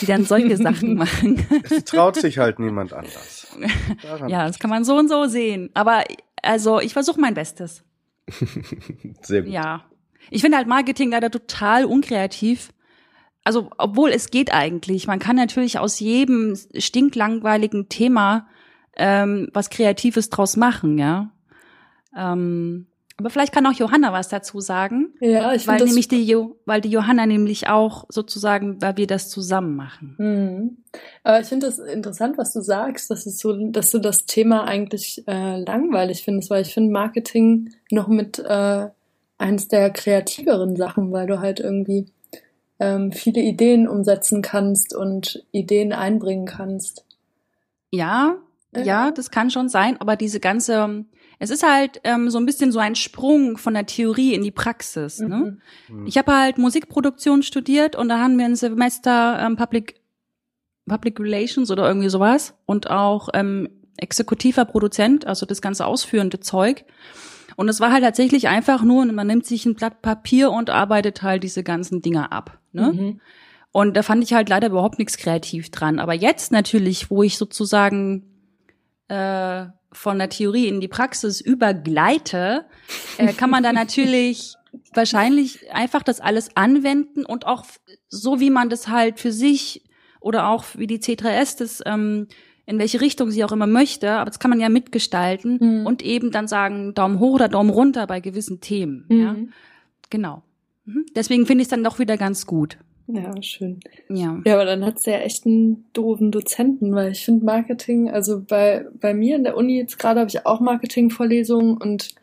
Die 0.00 0.06
dann 0.06 0.24
solche 0.24 0.56
Sachen 0.56 0.94
machen. 0.98 1.44
Es 1.64 1.84
traut 1.84 2.14
sich 2.16 2.38
halt 2.38 2.60
niemand 2.60 2.92
anders. 2.92 3.48
Daran 4.02 4.28
ja, 4.28 4.46
das 4.46 4.60
kann 4.60 4.70
man 4.70 4.84
so 4.84 4.96
und 4.96 5.08
so 5.08 5.26
sehen. 5.26 5.70
Aber 5.74 6.04
also 6.42 6.80
ich 6.80 6.92
versuche 6.92 7.20
mein 7.20 7.34
Bestes. 7.34 7.82
Sehr 9.20 9.42
gut. 9.42 9.52
Ja. 9.52 9.84
Ich 10.30 10.42
finde 10.42 10.58
halt 10.58 10.68
Marketing 10.68 11.10
leider 11.10 11.30
total 11.30 11.84
unkreativ. 11.86 12.70
Also, 13.42 13.70
obwohl 13.76 14.10
es 14.10 14.30
geht 14.30 14.54
eigentlich. 14.54 15.06
Man 15.06 15.18
kann 15.18 15.36
natürlich 15.36 15.78
aus 15.78 15.98
jedem 15.98 16.56
stinklangweiligen 16.78 17.88
Thema 17.88 18.46
ähm, 18.96 19.48
was 19.52 19.70
Kreatives 19.70 20.30
draus 20.30 20.56
machen, 20.56 20.98
ja. 20.98 21.30
Ähm, 22.16 22.86
aber 23.16 23.30
vielleicht 23.30 23.52
kann 23.52 23.66
auch 23.66 23.72
Johanna 23.72 24.12
was 24.12 24.28
dazu 24.28 24.60
sagen. 24.60 25.14
Ja, 25.20 25.52
ich 25.52 25.68
Weil 25.68 25.84
nämlich 25.84 26.08
die 26.08 26.24
jo 26.24 26.56
weil 26.66 26.80
die 26.80 26.90
Johanna 26.90 27.26
nämlich 27.26 27.68
auch 27.68 28.06
sozusagen, 28.08 28.82
weil 28.82 28.96
wir 28.96 29.06
das 29.06 29.30
zusammen 29.30 29.76
machen. 29.76 30.16
Mhm. 30.18 30.76
Aber 31.22 31.40
ich 31.40 31.46
finde 31.46 31.66
das 31.66 31.78
interessant, 31.78 32.38
was 32.38 32.52
du 32.52 32.60
sagst, 32.60 33.10
dass 33.10 33.24
es 33.26 33.38
so, 33.38 33.52
dass 33.70 33.92
du 33.92 34.00
das 34.00 34.26
Thema 34.26 34.64
eigentlich 34.64 35.22
äh, 35.28 35.60
langweilig 35.60 36.24
findest, 36.24 36.50
weil 36.50 36.62
ich 36.62 36.74
finde 36.74 36.92
Marketing 36.92 37.70
noch 37.92 38.08
mit 38.08 38.40
äh, 38.40 38.88
eins 39.38 39.68
der 39.68 39.90
kreativeren 39.90 40.74
Sachen, 40.74 41.12
weil 41.12 41.28
du 41.28 41.38
halt 41.38 41.60
irgendwie 41.60 42.06
ähm, 42.80 43.12
viele 43.12 43.40
Ideen 43.40 43.86
umsetzen 43.86 44.42
kannst 44.42 44.94
und 44.94 45.44
Ideen 45.52 45.92
einbringen 45.92 46.46
kannst. 46.46 47.04
Ja. 47.92 48.38
Ja, 48.82 49.10
das 49.10 49.30
kann 49.30 49.50
schon 49.50 49.68
sein, 49.68 50.00
aber 50.00 50.16
diese 50.16 50.40
ganze, 50.40 51.04
es 51.38 51.50
ist 51.50 51.62
halt 51.62 52.00
ähm, 52.04 52.30
so 52.30 52.38
ein 52.38 52.46
bisschen 52.46 52.72
so 52.72 52.78
ein 52.78 52.94
Sprung 52.94 53.56
von 53.56 53.74
der 53.74 53.86
Theorie 53.86 54.34
in 54.34 54.42
die 54.42 54.50
Praxis. 54.50 55.20
Ne? 55.20 55.58
Mhm. 55.88 56.06
Ich 56.06 56.18
habe 56.18 56.36
halt 56.36 56.58
Musikproduktion 56.58 57.42
studiert 57.42 57.96
und 57.96 58.08
da 58.08 58.18
haben 58.18 58.38
wir 58.38 58.44
ein 58.44 58.56
Semester 58.56 59.38
ähm, 59.40 59.56
Public 59.56 60.00
Public 60.86 61.18
Relations 61.18 61.70
oder 61.70 61.86
irgendwie 61.86 62.10
sowas 62.10 62.54
und 62.66 62.90
auch 62.90 63.30
ähm, 63.32 63.70
exekutiver 63.96 64.64
Produzent, 64.64 65.26
also 65.26 65.46
das 65.46 65.62
ganze 65.62 65.86
ausführende 65.86 66.40
Zeug. 66.40 66.84
Und 67.56 67.68
es 67.68 67.80
war 67.80 67.92
halt 67.92 68.02
tatsächlich 68.02 68.48
einfach 68.48 68.82
nur, 68.82 69.04
man 69.06 69.26
nimmt 69.26 69.46
sich 69.46 69.64
ein 69.64 69.74
Blatt 69.74 70.02
Papier 70.02 70.50
und 70.50 70.70
arbeitet 70.70 71.22
halt 71.22 71.42
diese 71.42 71.62
ganzen 71.62 72.02
Dinger 72.02 72.32
ab. 72.32 72.58
Ne? 72.72 72.92
Mhm. 72.92 73.20
Und 73.70 73.96
da 73.96 74.02
fand 74.02 74.22
ich 74.22 74.32
halt 74.34 74.48
leider 74.48 74.68
überhaupt 74.68 74.98
nichts 74.98 75.16
kreativ 75.16 75.70
dran. 75.70 75.98
Aber 75.98 76.14
jetzt 76.14 76.52
natürlich, 76.52 77.10
wo 77.10 77.22
ich 77.22 77.38
sozusagen 77.38 78.24
äh, 79.14 79.66
von 79.92 80.18
der 80.18 80.28
Theorie 80.28 80.66
in 80.68 80.80
die 80.80 80.88
Praxis 80.88 81.40
übergleite, 81.40 82.64
äh, 83.18 83.32
kann 83.32 83.50
man 83.50 83.62
da 83.62 83.72
natürlich 83.82 84.54
wahrscheinlich 84.92 85.72
einfach 85.72 86.02
das 86.02 86.20
alles 86.20 86.56
anwenden 86.56 87.24
und 87.24 87.46
auch 87.46 87.64
so, 88.08 88.40
wie 88.40 88.50
man 88.50 88.68
das 88.70 88.88
halt 88.88 89.20
für 89.20 89.32
sich 89.32 89.84
oder 90.20 90.48
auch 90.48 90.64
wie 90.74 90.86
die 90.86 90.98
C3S 90.98 91.58
das 91.58 91.82
ähm, 91.86 92.26
in 92.66 92.78
welche 92.78 93.00
Richtung 93.02 93.30
sie 93.30 93.44
auch 93.44 93.52
immer 93.52 93.66
möchte, 93.66 94.10
aber 94.12 94.30
das 94.30 94.38
kann 94.38 94.48
man 94.50 94.58
ja 94.58 94.70
mitgestalten 94.70 95.58
Mhm. 95.60 95.86
und 95.86 96.02
eben 96.02 96.30
dann 96.30 96.48
sagen 96.48 96.94
Daumen 96.94 97.18
hoch 97.18 97.34
oder 97.34 97.48
Daumen 97.48 97.68
runter 97.70 98.06
bei 98.06 98.20
gewissen 98.20 98.60
Themen. 98.60 99.04
Ja, 99.10 99.34
Mhm. 99.34 99.52
genau. 100.10 100.42
Mhm. 100.86 101.04
Deswegen 101.14 101.46
finde 101.46 101.60
ich 101.62 101.66
es 101.66 101.70
dann 101.70 101.84
doch 101.84 101.98
wieder 101.98 102.16
ganz 102.16 102.46
gut. 102.46 102.78
Ja, 103.06 103.42
schön. 103.42 103.80
Ja. 104.08 104.40
Ja, 104.44 104.54
aber 104.54 104.64
dann 104.64 104.84
hat's 104.84 105.04
ja 105.04 105.18
echt 105.18 105.44
einen 105.44 105.84
doofen 105.92 106.30
Dozenten, 106.30 106.94
weil 106.94 107.12
ich 107.12 107.24
finde 107.24 107.44
Marketing, 107.44 108.10
also 108.10 108.40
bei, 108.40 108.86
bei 108.98 109.12
mir 109.12 109.36
in 109.36 109.44
der 109.44 109.56
Uni 109.56 109.78
jetzt 109.78 109.98
gerade 109.98 110.20
habe 110.20 110.30
ich 110.30 110.46
auch 110.46 110.60
Marketingvorlesungen 110.60 111.76
und 111.76 112.14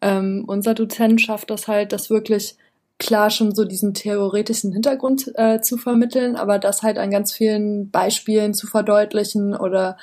ähm, 0.00 0.44
unser 0.46 0.74
Dozent 0.74 1.20
schafft 1.20 1.50
das 1.50 1.66
halt, 1.66 1.92
das 1.92 2.08
wirklich 2.08 2.56
klar 2.98 3.30
schon 3.30 3.54
so 3.54 3.64
diesen 3.64 3.94
theoretischen 3.94 4.72
Hintergrund 4.72 5.32
äh, 5.34 5.60
zu 5.60 5.76
vermitteln, 5.76 6.36
aber 6.36 6.58
das 6.58 6.82
halt 6.82 6.98
an 6.98 7.10
ganz 7.10 7.32
vielen 7.32 7.90
Beispielen 7.90 8.54
zu 8.54 8.66
verdeutlichen 8.66 9.54
oder 9.54 9.96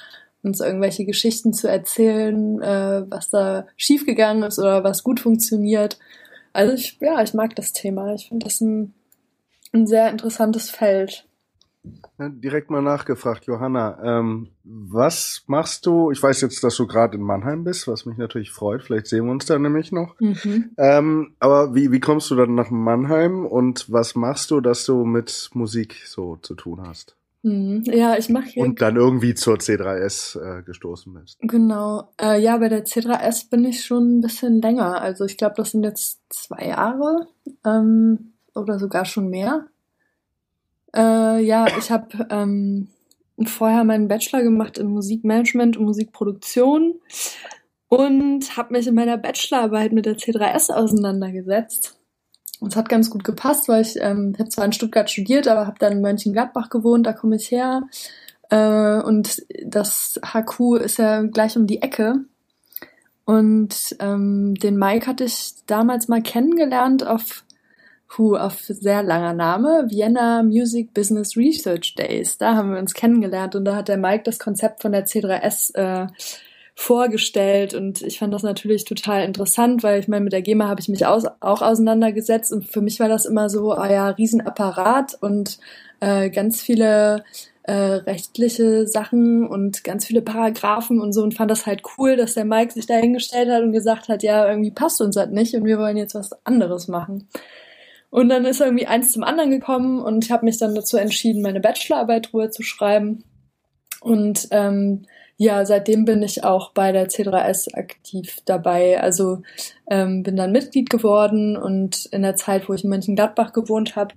uns 0.44 0.60
irgendwelche 0.60 1.06
Geschichten 1.06 1.54
zu 1.54 1.68
erzählen, 1.68 2.62
äh, 2.62 3.04
was 3.10 3.30
da 3.30 3.68
schiefgegangen 3.76 4.44
ist 4.44 4.60
oder 4.60 4.84
was 4.84 5.04
gut 5.04 5.20
funktioniert. 5.20 5.98
Also 6.54 6.74
ich, 6.74 6.98
ja, 7.02 7.22
ich 7.22 7.34
mag 7.34 7.56
das 7.56 7.74
Thema. 7.74 8.14
Ich 8.14 8.30
finde 8.30 8.46
das 8.46 8.62
ein, 8.62 8.94
ein 9.76 9.88
sehr 9.88 10.10
interessantes 10.10 10.70
Feld. 10.70 11.28
Ja, 12.18 12.30
direkt 12.30 12.72
mal 12.72 12.82
nachgefragt, 12.82 13.46
Johanna, 13.46 14.00
ähm, 14.04 14.50
was 14.64 15.44
machst 15.48 15.86
du? 15.86 16.12
Ich 16.12 16.24
weiß 16.24 16.42
jetzt, 16.42 16.64
dass 16.64 16.76
du 16.78 16.88
gerade 16.88 17.18
in 17.18 17.24
Mannheim 17.24 17.64
bist, 17.64 17.88
was 17.88 18.06
mich 18.06 18.18
natürlich 18.18 18.52
freut. 18.52 18.82
Vielleicht 18.84 19.08
sehen 19.08 19.26
wir 19.26 19.32
uns 19.32 19.46
da 19.46 19.60
nämlich 19.60 19.92
noch. 19.92 20.20
Mhm. 20.20 20.72
Ähm, 20.78 21.36
aber 21.40 21.76
wie, 21.76 21.92
wie 21.92 22.00
kommst 22.00 22.32
du 22.32 22.36
dann 22.36 22.56
nach 22.56 22.72
Mannheim 22.72 23.46
und 23.46 23.92
was 23.92 24.16
machst 24.16 24.50
du, 24.50 24.62
dass 24.62 24.86
du 24.86 25.06
mit 25.06 25.52
Musik 25.54 26.02
so 26.06 26.38
zu 26.38 26.56
tun 26.56 26.82
hast? 26.88 27.16
Mhm. 27.44 27.84
Ja, 27.86 28.18
ich 28.18 28.30
mache 28.30 28.46
hier. 28.46 28.64
Und 28.64 28.82
dann 28.82 28.96
irgendwie 28.96 29.36
zur 29.36 29.58
C3S 29.58 30.40
äh, 30.40 30.64
gestoßen 30.64 31.14
bist. 31.14 31.38
Genau. 31.42 32.12
Äh, 32.20 32.42
ja, 32.42 32.58
bei 32.58 32.70
der 32.70 32.86
C3S 32.86 33.52
bin 33.52 33.64
ich 33.66 33.86
schon 33.86 34.18
ein 34.18 34.22
bisschen 34.22 34.62
länger. 34.62 35.02
Also 35.02 35.26
ich 35.26 35.38
glaube, 35.38 35.54
das 35.58 35.72
sind 35.72 35.84
jetzt 35.84 36.22
zwei 36.30 36.70
Jahre 36.70 37.28
ähm, 37.64 38.32
oder 38.56 38.80
sogar 38.80 39.06
schon 39.06 39.30
mehr. 39.30 39.68
Äh, 40.96 41.44
ja, 41.44 41.68
ich 41.78 41.92
habe 41.92 42.28
ähm, 42.30 42.88
vorher 43.44 43.84
meinen 43.84 44.08
Bachelor 44.08 44.44
gemacht 44.44 44.78
in 44.78 44.88
Musikmanagement 44.88 45.78
und 45.78 45.86
Musikproduktion 45.86 46.96
und 47.90 48.58
habe 48.58 48.74
mich 48.74 48.88
in 48.88 48.96
meiner 48.96 49.18
Bachelorarbeit 49.18 49.92
mit 49.92 50.06
der 50.06 50.18
C3S 50.18 50.72
auseinandergesetzt. 50.72 51.98
Und 52.60 52.72
es 52.72 52.78
hat 52.78 52.90
ganz 52.90 53.10
gut 53.10 53.24
gepasst, 53.24 53.68
weil 53.68 53.82
ich, 53.82 53.98
ähm, 54.00 54.34
habe 54.40 54.50
zwar 54.50 54.66
in 54.66 54.74
Stuttgart 54.74 55.10
studiert, 55.10 55.48
aber 55.48 55.68
habe 55.68 55.80
dann 55.80 55.94
in 55.94 56.02
Mönchengladbach 56.02 56.70
gewohnt, 56.70 57.06
da 57.06 57.14
komme 57.14 57.36
ich 57.36 57.52
her. 57.52 57.84
Äh, 58.50 59.02
und 59.02 59.46
das 59.64 60.20
HQ 60.26 60.78
ist 60.82 60.98
ja 60.98 61.22
gleich 61.24 61.58
um 61.58 61.68
die 61.68 61.82
Ecke. 61.82 62.26
Und 63.26 63.96
ähm, 64.00 64.56
den 64.56 64.78
Mike 64.78 65.08
hatte 65.08 65.24
ich 65.24 65.56
damals 65.66 66.08
mal 66.08 66.22
kennengelernt 66.22 67.06
auf 67.06 67.45
puh, 68.08 68.36
auf 68.36 68.60
sehr 68.60 69.04
langer 69.04 69.34
Name, 69.34 69.88
Vienna 69.90 70.44
Music 70.44 70.94
Business 70.94 71.36
Research 71.36 71.96
Days. 71.96 72.38
Da 72.38 72.56
haben 72.56 72.72
wir 72.72 72.80
uns 72.80 72.94
kennengelernt 72.94 73.56
und 73.56 73.66
da 73.66 73.76
hat 73.76 73.88
der 73.88 73.98
Mike 73.98 74.24
das 74.24 74.40
Konzept 74.40 74.82
von 74.82 74.92
der 74.92 75.06
C3S 75.06 75.76
äh, 75.76 76.08
vorgestellt 76.76 77.74
und 77.74 78.02
ich 78.02 78.20
fand 78.20 78.34
das 78.34 78.44
natürlich 78.44 78.84
total 78.84 79.24
interessant, 79.24 79.82
weil 79.82 80.00
ich 80.00 80.10
meine, 80.10 80.26
mit 80.26 80.34
der 80.34 80.42
GEMA 80.42 80.68
habe 80.68 80.82
ich 80.82 80.90
mich 80.90 81.06
aus, 81.06 81.24
auch 81.40 81.62
auseinandergesetzt 81.62 82.52
und 82.52 82.66
für 82.66 82.82
mich 82.82 83.00
war 83.00 83.08
das 83.08 83.26
immer 83.26 83.50
so, 83.50 83.72
ah 83.72 83.90
ja, 83.90 84.10
Riesenapparat 84.10 85.18
und 85.22 85.58
äh, 86.02 86.30
ganz 86.30 86.62
viele 86.62 87.24
äh, 87.64 87.74
rechtliche 87.74 88.88
Sachen 88.88 89.48
und 89.48 89.86
ganz 89.86 90.06
viele 90.06 90.22
Paragraphen 90.22 91.00
und 91.00 91.14
so 91.14 91.24
und 91.24 91.34
fand 91.34 91.50
das 91.50 91.66
halt 91.66 91.82
cool, 91.98 92.18
dass 92.18 92.34
der 92.34 92.46
Mike 92.46 92.74
sich 92.74 92.86
da 92.86 92.96
hingestellt 92.96 93.50
hat 93.50 93.64
und 93.64 93.72
gesagt 93.72 94.10
hat, 94.10 94.22
ja, 94.22 94.48
irgendwie 94.48 94.72
passt 94.72 95.00
uns 95.02 95.16
das 95.16 95.30
nicht 95.30 95.56
und 95.56 95.64
wir 95.64 95.80
wollen 95.80 95.98
jetzt 95.98 96.14
was 96.14 96.32
anderes 96.46 96.90
machen. 96.90 97.28
Und 98.16 98.30
dann 98.30 98.46
ist 98.46 98.62
irgendwie 98.62 98.88
eins 98.88 99.12
zum 99.12 99.26
anderen 99.26 99.52
gekommen 99.52 100.00
und 100.00 100.24
ich 100.24 100.32
habe 100.32 100.46
mich 100.46 100.58
dann 100.58 100.74
dazu 100.74 100.96
entschieden, 100.96 101.42
meine 101.42 101.60
Bachelorarbeit 101.60 102.32
drüber 102.32 102.50
zu 102.50 102.64
schreiben. 102.64 103.26
Und 104.00 104.48
ähm, 104.52 105.02
ja, 105.36 105.66
seitdem 105.66 106.06
bin 106.06 106.24
ich 106.24 106.46
auch 106.46 106.72
bei 106.72 106.94
der 106.94 107.10
C3S 107.10 107.76
aktiv 107.76 108.38
dabei. 108.46 109.02
Also 109.02 109.42
ähm, 109.90 110.24
bin 110.24 110.38
dann 110.38 110.54
Mitglied 110.54 110.90
geworden 110.90 111.58
und 111.58 112.06
in 112.06 112.22
der 112.22 112.38
Zeit, 112.38 112.70
wo 112.70 112.74
ich 112.74 112.86
in 112.86 112.90
Mönchengladbach 112.90 113.52
gewohnt 113.52 113.98
habe, 113.98 114.16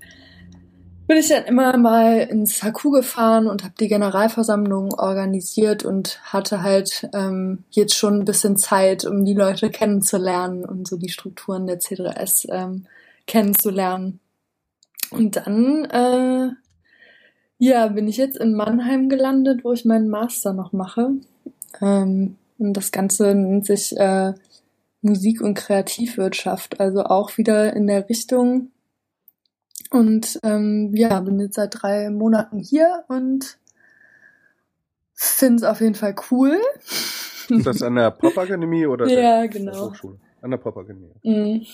bin 1.08 1.16
ich 1.16 1.26
dann 1.26 1.46
immer 1.46 1.76
mal 1.76 2.18
ins 2.18 2.62
HQ 2.62 2.92
gefahren 2.92 3.48
und 3.48 3.64
habe 3.64 3.74
die 3.80 3.88
Generalversammlung 3.88 4.94
organisiert 4.94 5.84
und 5.84 6.20
hatte 6.22 6.62
halt 6.62 7.10
ähm, 7.14 7.64
jetzt 7.70 7.96
schon 7.96 8.20
ein 8.20 8.24
bisschen 8.24 8.56
Zeit, 8.58 9.04
um 9.04 9.24
die 9.24 9.34
Leute 9.34 9.70
kennenzulernen 9.70 10.64
und 10.64 10.86
so 10.86 10.96
die 10.96 11.08
Strukturen 11.08 11.66
der 11.66 11.80
C3S 11.80 12.46
ähm, 12.52 12.86
kennenzulernen. 13.28 14.18
Und 15.10 15.36
dann, 15.36 15.84
äh, 15.84 16.50
ja, 17.58 17.86
bin 17.88 18.08
ich 18.08 18.16
jetzt 18.16 18.36
in 18.36 18.54
Mannheim 18.54 19.08
gelandet, 19.08 19.62
wo 19.62 19.72
ich 19.72 19.84
meinen 19.84 20.08
Master 20.08 20.52
noch 20.52 20.72
mache. 20.72 21.12
Ähm, 21.80 22.36
und 22.58 22.74
das 22.74 22.90
Ganze 22.90 23.34
nennt 23.34 23.66
sich 23.66 23.96
äh, 23.96 24.34
Musik- 25.00 25.40
und 25.40 25.54
Kreativwirtschaft, 25.54 26.80
also 26.80 27.04
auch 27.04 27.38
wieder 27.38 27.72
in 27.74 27.86
der 27.86 28.08
Richtung. 28.08 28.72
Und 29.90 30.40
ähm, 30.42 30.90
ja, 30.94 31.20
bin 31.20 31.40
jetzt 31.40 31.54
seit 31.54 31.80
drei 31.80 32.10
Monaten 32.10 32.58
hier 32.58 33.04
und 33.08 33.58
finde 35.14 35.56
es 35.56 35.62
auf 35.64 35.80
jeden 35.80 35.94
Fall 35.94 36.14
cool. 36.30 36.60
Ist 37.48 37.66
das 37.66 37.82
an 37.82 37.94
der 37.94 38.10
Popakademie 38.10 38.86
oder 38.86 39.06
Ja, 39.08 39.40
der, 39.40 39.48
genau. 39.48 39.90
Hochschule? 39.90 40.18
An 40.42 40.50
der 40.50 40.58
Popakademie. 40.58 41.14
Mhm. 41.22 41.66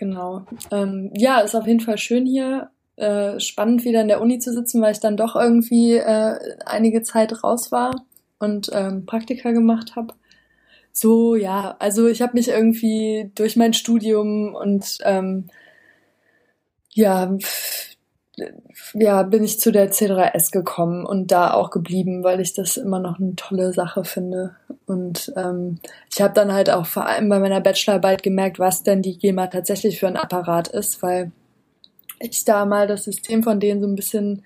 Genau. 0.00 0.46
Ähm, 0.70 1.12
ja, 1.14 1.40
ist 1.40 1.54
auf 1.54 1.66
jeden 1.66 1.80
Fall 1.80 1.98
schön 1.98 2.24
hier. 2.24 2.70
Äh, 2.96 3.38
spannend 3.38 3.84
wieder 3.84 4.00
in 4.00 4.08
der 4.08 4.22
Uni 4.22 4.38
zu 4.38 4.50
sitzen, 4.50 4.80
weil 4.80 4.92
ich 4.92 5.00
dann 5.00 5.18
doch 5.18 5.36
irgendwie 5.36 5.96
äh, 5.96 6.38
einige 6.64 7.02
Zeit 7.02 7.44
raus 7.44 7.70
war 7.70 8.06
und 8.38 8.70
ähm, 8.72 9.04
Praktika 9.04 9.52
gemacht 9.52 9.96
habe. 9.96 10.14
So, 10.90 11.36
ja, 11.36 11.76
also 11.78 12.08
ich 12.08 12.22
habe 12.22 12.32
mich 12.32 12.48
irgendwie 12.48 13.30
durch 13.34 13.56
mein 13.56 13.74
Studium 13.74 14.54
und 14.54 14.98
ähm, 15.04 15.48
ja, 16.94 17.36
ja, 18.94 19.22
bin 19.22 19.44
ich 19.44 19.60
zu 19.60 19.72
der 19.72 19.90
C3S 19.90 20.50
gekommen 20.50 21.04
und 21.04 21.30
da 21.30 21.54
auch 21.54 21.70
geblieben, 21.70 22.22
weil 22.22 22.40
ich 22.40 22.54
das 22.54 22.76
immer 22.76 22.98
noch 22.98 23.18
eine 23.18 23.36
tolle 23.36 23.72
Sache 23.72 24.04
finde. 24.04 24.56
Und 24.86 25.32
ähm, 25.36 25.78
ich 26.12 26.20
habe 26.20 26.34
dann 26.34 26.52
halt 26.52 26.70
auch 26.70 26.86
vor 26.86 27.06
allem 27.06 27.28
bei 27.28 27.38
meiner 27.38 27.60
Bachelorarbeit 27.60 28.22
gemerkt, 28.22 28.58
was 28.58 28.82
denn 28.82 29.02
die 29.02 29.18
GEMA 29.18 29.48
tatsächlich 29.48 29.98
für 29.98 30.08
ein 30.08 30.16
Apparat 30.16 30.68
ist, 30.68 31.02
weil 31.02 31.32
ich 32.20 32.44
da 32.44 32.66
mal 32.66 32.86
das 32.86 33.04
System 33.04 33.42
von 33.42 33.60
denen 33.60 33.80
so 33.80 33.88
ein 33.88 33.96
bisschen, 33.96 34.44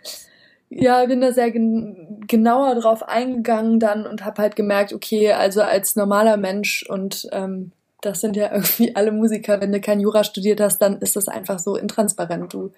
ja, 0.71 1.05
bin 1.07 1.21
da 1.21 1.33
sehr 1.33 1.51
gen 1.51 2.25
genauer 2.27 2.77
drauf 2.77 3.03
eingegangen 3.03 3.81
dann 3.81 4.07
und 4.07 4.25
habe 4.25 4.43
halt 4.43 4.57
gemerkt, 4.57 4.93
okay, 4.93 5.33
also 5.33 5.63
als 5.63 5.97
normaler 5.97 6.37
Mensch 6.37 6.85
und 6.89 7.29
ähm, 7.33 7.73
das 8.05 8.21
sind 8.21 8.37
ja 8.37 8.53
irgendwie 8.53 8.95
alle 8.95 9.13
Musiker, 9.13 9.61
wenn 9.61 9.73
du 9.73 9.81
kein 9.81 10.01
Jura 10.01 10.25
studiert 10.25 10.61
hast, 10.61 10.79
dann 10.79 10.99
ist 10.99 11.17
das 11.17 11.29
einfach 11.29 11.59
so 11.59 11.77
intransparent. 11.77 12.53
Du 12.53 12.73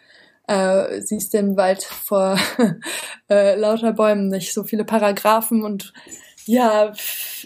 äh, 0.47 1.01
siehst 1.01 1.35
den 1.35 1.57
Wald 1.57 1.83
vor 1.83 2.39
äh, 3.31 3.57
lauter 3.57 3.93
Bäumen 3.93 4.29
nicht, 4.29 4.53
so 4.53 4.65
viele 4.65 4.85
Paragraphen 4.85 5.65
und 5.65 5.93
ja, 6.47 6.93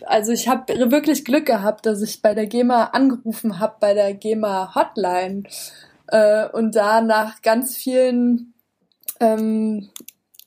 also 0.07 0.33
ich 0.33 0.47
habe 0.47 0.91
wirklich 0.91 1.25
Glück 1.25 1.47
gehabt, 1.47 1.87
dass 1.87 2.03
ich 2.03 2.21
bei 2.21 2.35
der 2.35 2.47
GEMA 2.47 2.85
angerufen 2.93 3.59
habe, 3.59 3.77
bei 3.81 3.95
der 3.95 4.13
GEMA 4.13 4.75
Hotline 4.75 5.45
äh, 6.09 6.47
und 6.49 6.77
da 6.77 7.01
nach 7.01 7.41
ganz 7.41 7.77
vielen 7.77 8.53
ähm, 9.21 9.89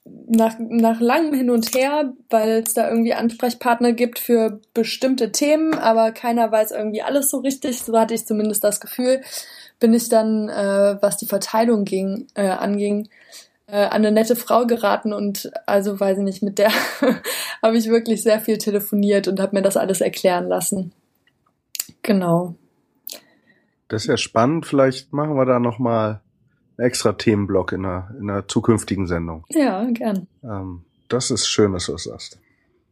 nach, 0.05 0.55
nach 0.59 0.99
langem 0.99 1.33
Hin 1.33 1.49
und 1.49 1.73
Her, 1.73 2.13
weil 2.29 2.63
es 2.65 2.73
da 2.73 2.89
irgendwie 2.89 3.13
Ansprechpartner 3.13 3.93
gibt 3.93 4.19
für 4.19 4.59
bestimmte 4.73 5.31
Themen, 5.31 5.73
aber 5.73 6.11
keiner 6.11 6.51
weiß 6.51 6.71
irgendwie 6.71 7.01
alles 7.01 7.29
so 7.29 7.37
richtig, 7.37 7.81
so 7.81 7.97
hatte 7.97 8.13
ich 8.13 8.25
zumindest 8.25 8.63
das 8.63 8.79
Gefühl, 8.79 9.21
bin 9.79 9.93
ich 9.93 10.09
dann, 10.09 10.49
äh, 10.49 10.97
was 11.01 11.17
die 11.17 11.25
Verteilung 11.25 11.85
ging, 11.85 12.27
äh, 12.35 12.49
anging, 12.49 13.09
äh, 13.67 13.85
an 13.85 14.05
eine 14.05 14.11
nette 14.11 14.35
Frau 14.35 14.65
geraten 14.65 15.13
und 15.13 15.51
also 15.65 15.99
weiß 15.99 16.17
ich 16.17 16.23
nicht, 16.23 16.43
mit 16.43 16.57
der 16.57 16.71
habe 17.61 17.77
ich 17.77 17.87
wirklich 17.87 18.23
sehr 18.23 18.39
viel 18.39 18.57
telefoniert 18.57 19.27
und 19.27 19.39
habe 19.39 19.55
mir 19.55 19.61
das 19.61 19.77
alles 19.77 20.01
erklären 20.01 20.47
lassen. 20.47 20.91
Genau. 22.01 22.55
Das 23.87 24.03
ist 24.03 24.07
ja 24.07 24.17
spannend. 24.17 24.65
Vielleicht 24.65 25.13
machen 25.13 25.35
wir 25.35 25.45
da 25.45 25.59
nochmal 25.59 26.21
extra 26.77 27.13
Themenblock 27.13 27.71
in 27.71 27.85
einer, 27.85 28.09
in 28.19 28.29
einer 28.29 28.47
zukünftigen 28.47 29.07
Sendung. 29.07 29.45
Ja, 29.49 29.83
gern. 29.91 30.27
Ähm, 30.43 30.83
das 31.09 31.31
ist 31.31 31.47
schön, 31.47 31.73
dass 31.73 31.85
du 31.85 31.93
das 31.93 32.03
sagst. 32.03 32.39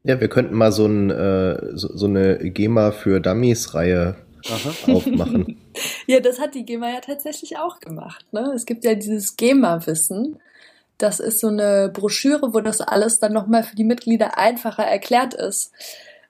Ja, 0.03 0.19
wir 0.19 0.29
könnten 0.29 0.55
mal 0.55 0.71
so, 0.71 0.85
ein, 0.85 1.09
äh, 1.09 1.77
so, 1.77 1.95
so 1.95 2.07
eine 2.07 2.37
GEMA 2.37 2.91
für 2.91 3.19
Dummies-Reihe 3.19 4.15
Aha. 4.49 4.93
aufmachen. 4.93 5.57
Ja, 6.05 6.19
das 6.19 6.39
hat 6.41 6.53
die 6.53 6.65
GEMA 6.65 6.89
ja 6.89 6.99
tatsächlich 6.99 7.57
auch 7.57 7.79
gemacht. 7.79 8.25
Ne? 8.33 8.51
Es 8.53 8.65
gibt 8.65 8.83
ja 8.83 8.93
dieses 8.93 9.37
GEMA-Wissen. 9.37 10.37
Das 10.97 11.21
ist 11.21 11.39
so 11.39 11.47
eine 11.47 11.89
Broschüre, 11.93 12.53
wo 12.53 12.59
das 12.59 12.81
alles 12.81 13.19
dann 13.19 13.31
nochmal 13.31 13.63
für 13.63 13.77
die 13.77 13.85
Mitglieder 13.85 14.37
einfacher 14.37 14.83
erklärt 14.83 15.33
ist. 15.33 15.71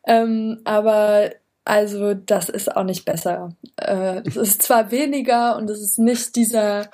Ähm, 0.06 0.60
aber 0.64 1.32
also 1.66 2.14
das 2.14 2.50
ist 2.50 2.76
auch 2.76 2.84
nicht 2.84 3.06
besser. 3.06 3.56
Äh, 3.78 4.22
es 4.26 4.36
ist 4.36 4.62
zwar 4.62 4.92
weniger 4.92 5.58
und 5.58 5.70
es 5.70 5.82
ist 5.82 6.00
nicht 6.00 6.36
dieser 6.36 6.90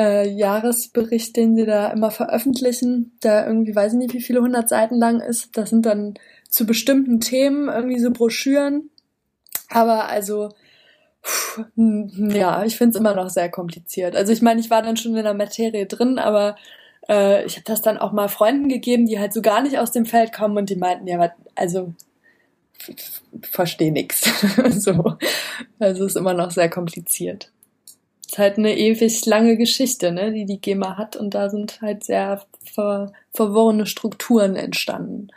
äh, 0.00 0.28
Jahresbericht, 0.28 1.36
den 1.36 1.56
sie 1.56 1.66
da 1.66 1.88
immer 1.88 2.10
veröffentlichen, 2.10 3.18
der 3.22 3.46
irgendwie 3.46 3.74
weiß 3.74 3.92
ich 3.92 3.98
nicht, 3.98 4.14
wie 4.14 4.22
viele 4.22 4.40
hundert 4.40 4.68
Seiten 4.68 4.96
lang 4.96 5.20
ist. 5.20 5.56
Das 5.58 5.70
sind 5.70 5.84
dann 5.84 6.14
zu 6.48 6.64
bestimmten 6.64 7.20
Themen 7.20 7.68
irgendwie 7.68 7.98
so 8.00 8.10
Broschüren. 8.10 8.88
Aber 9.68 10.08
also 10.08 10.48
Puh, 11.22 11.64
Ja, 12.32 12.64
ich 12.64 12.76
finde 12.76 12.94
es 12.94 13.00
immer 13.00 13.14
noch 13.14 13.28
sehr 13.28 13.50
kompliziert. 13.50 14.16
Also 14.16 14.32
ich 14.32 14.40
meine, 14.40 14.60
ich 14.60 14.70
war 14.70 14.82
dann 14.82 14.96
schon 14.96 15.14
in 15.14 15.22
der 15.22 15.34
Materie 15.34 15.84
drin, 15.84 16.18
aber 16.18 16.56
äh, 17.08 17.44
ich 17.44 17.56
habe 17.56 17.64
das 17.64 17.82
dann 17.82 17.98
auch 17.98 18.12
mal 18.12 18.28
Freunden 18.28 18.68
gegeben, 18.68 19.06
die 19.06 19.18
halt 19.18 19.34
so 19.34 19.42
gar 19.42 19.62
nicht 19.62 19.78
aus 19.78 19.92
dem 19.92 20.06
Feld 20.06 20.32
kommen 20.32 20.56
und 20.56 20.70
die 20.70 20.76
meinten, 20.76 21.06
ja, 21.06 21.32
also 21.54 21.92
verstehe 23.42 23.92
nichts. 23.92 24.30
so. 24.82 25.16
Also 25.78 26.06
ist 26.06 26.16
immer 26.16 26.32
noch 26.32 26.50
sehr 26.50 26.70
kompliziert. 26.70 27.52
Ist 28.30 28.38
halt 28.38 28.58
eine 28.58 28.78
ewig 28.78 29.26
lange 29.26 29.56
Geschichte, 29.56 30.12
ne, 30.12 30.30
die 30.30 30.44
die 30.44 30.60
GEMA 30.60 30.96
hat 30.96 31.16
und 31.16 31.34
da 31.34 31.50
sind 31.50 31.82
halt 31.82 32.04
sehr 32.04 32.42
ver 32.64 33.10
verworrene 33.32 33.86
Strukturen 33.86 34.54
entstanden. 34.54 35.32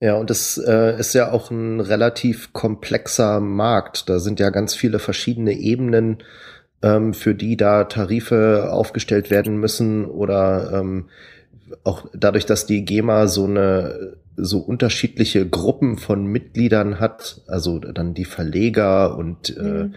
Ja, 0.00 0.16
und 0.16 0.30
es 0.30 0.58
äh, 0.58 0.98
ist 0.98 1.14
ja 1.14 1.32
auch 1.32 1.50
ein 1.50 1.80
relativ 1.80 2.52
komplexer 2.52 3.40
Markt. 3.40 4.10
Da 4.10 4.18
sind 4.18 4.38
ja 4.38 4.50
ganz 4.50 4.74
viele 4.74 4.98
verschiedene 4.98 5.54
Ebenen, 5.54 6.22
ähm, 6.82 7.14
für 7.14 7.34
die 7.34 7.56
da 7.56 7.84
Tarife 7.84 8.68
aufgestellt 8.70 9.30
werden 9.30 9.56
müssen 9.56 10.04
oder 10.04 10.74
ähm, 10.74 11.08
auch 11.84 12.04
dadurch, 12.12 12.44
dass 12.44 12.66
die 12.66 12.84
GEMA 12.84 13.28
so 13.28 13.46
eine 13.46 14.18
so 14.36 14.58
unterschiedliche 14.58 15.48
Gruppen 15.48 15.96
von 15.96 16.26
Mitgliedern 16.26 17.00
hat, 17.00 17.40
also 17.46 17.78
dann 17.78 18.12
die 18.12 18.26
Verleger 18.26 19.16
und 19.16 19.56
äh, 19.56 19.62
mhm. 19.62 19.94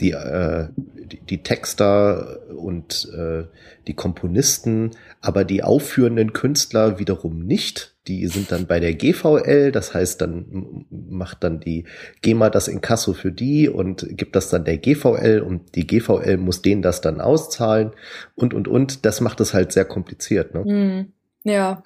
Die, 0.00 0.12
äh, 0.12 0.68
die, 0.76 1.20
die 1.20 1.42
Texter 1.42 2.38
und 2.54 3.08
äh, 3.16 3.44
die 3.86 3.94
Komponisten, 3.94 4.90
aber 5.20 5.44
die 5.44 5.62
aufführenden 5.62 6.32
Künstler 6.32 6.98
wiederum 6.98 7.44
nicht. 7.46 7.94
Die 8.06 8.26
sind 8.28 8.52
dann 8.52 8.66
bei 8.66 8.78
der 8.78 8.94
GVL, 8.94 9.72
das 9.72 9.92
heißt, 9.92 10.20
dann 10.20 10.86
macht 10.90 11.42
dann 11.42 11.58
die 11.58 11.84
GEMA 12.22 12.50
das 12.50 12.68
Inkasso 12.68 13.14
für 13.14 13.32
die 13.32 13.68
und 13.68 14.06
gibt 14.16 14.36
das 14.36 14.48
dann 14.48 14.64
der 14.64 14.78
GVL 14.78 15.40
und 15.40 15.74
die 15.74 15.86
GVL 15.86 16.36
muss 16.36 16.62
denen 16.62 16.82
das 16.82 17.00
dann 17.00 17.20
auszahlen 17.20 17.92
und 18.36 18.54
und 18.54 18.68
und. 18.68 19.04
Das 19.04 19.20
macht 19.20 19.40
es 19.40 19.54
halt 19.54 19.72
sehr 19.72 19.84
kompliziert. 19.84 20.54
Ne? 20.54 20.64
Mhm. 20.64 21.12
Ja. 21.42 21.82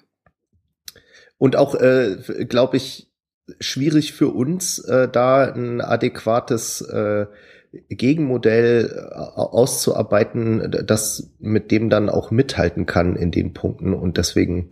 Und 1.38 1.57
auch, 1.57 1.75
äh, 1.75 2.16
glaube 2.46 2.77
ich, 2.77 3.11
schwierig 3.59 4.12
für 4.12 4.29
uns, 4.29 4.79
äh, 4.79 5.09
da 5.09 5.51
ein 5.51 5.81
adäquates 5.81 6.83
äh, 6.83 7.27
Gegenmodell 7.72 8.90
äh, 8.90 9.14
auszuarbeiten, 9.14 10.85
das 10.87 11.30
mit 11.38 11.70
dem 11.70 11.90
dann 11.90 12.09
auch 12.09 12.30
mithalten 12.30 12.87
kann 12.87 13.16
in 13.16 13.30
den 13.30 13.52
Punkten. 13.54 13.94
Und 13.94 14.16
deswegen 14.16 14.70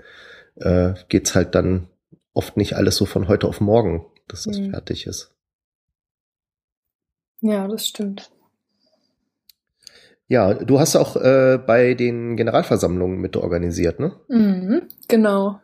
äh, 0.56 0.94
geht's 1.08 1.34
halt 1.34 1.54
dann 1.54 1.88
oft 2.32 2.56
nicht 2.56 2.74
alles 2.74 2.96
so 2.96 3.06
von 3.06 3.28
heute 3.28 3.46
auf 3.46 3.60
morgen, 3.60 4.06
dass 4.26 4.44
das 4.44 4.58
mhm. 4.58 4.70
fertig 4.70 5.06
ist. 5.06 5.32
Ja, 7.40 7.68
das 7.68 7.86
stimmt. 7.86 8.30
Ja, 10.26 10.52
du 10.52 10.78
hast 10.78 10.94
auch 10.96 11.16
äh, 11.16 11.58
bei 11.64 11.94
den 11.94 12.36
Generalversammlungen 12.36 13.18
mit 13.18 13.36
organisiert, 13.36 13.98
ne? 13.98 14.12
Mhm, 14.28 14.82
genau. 15.08 15.60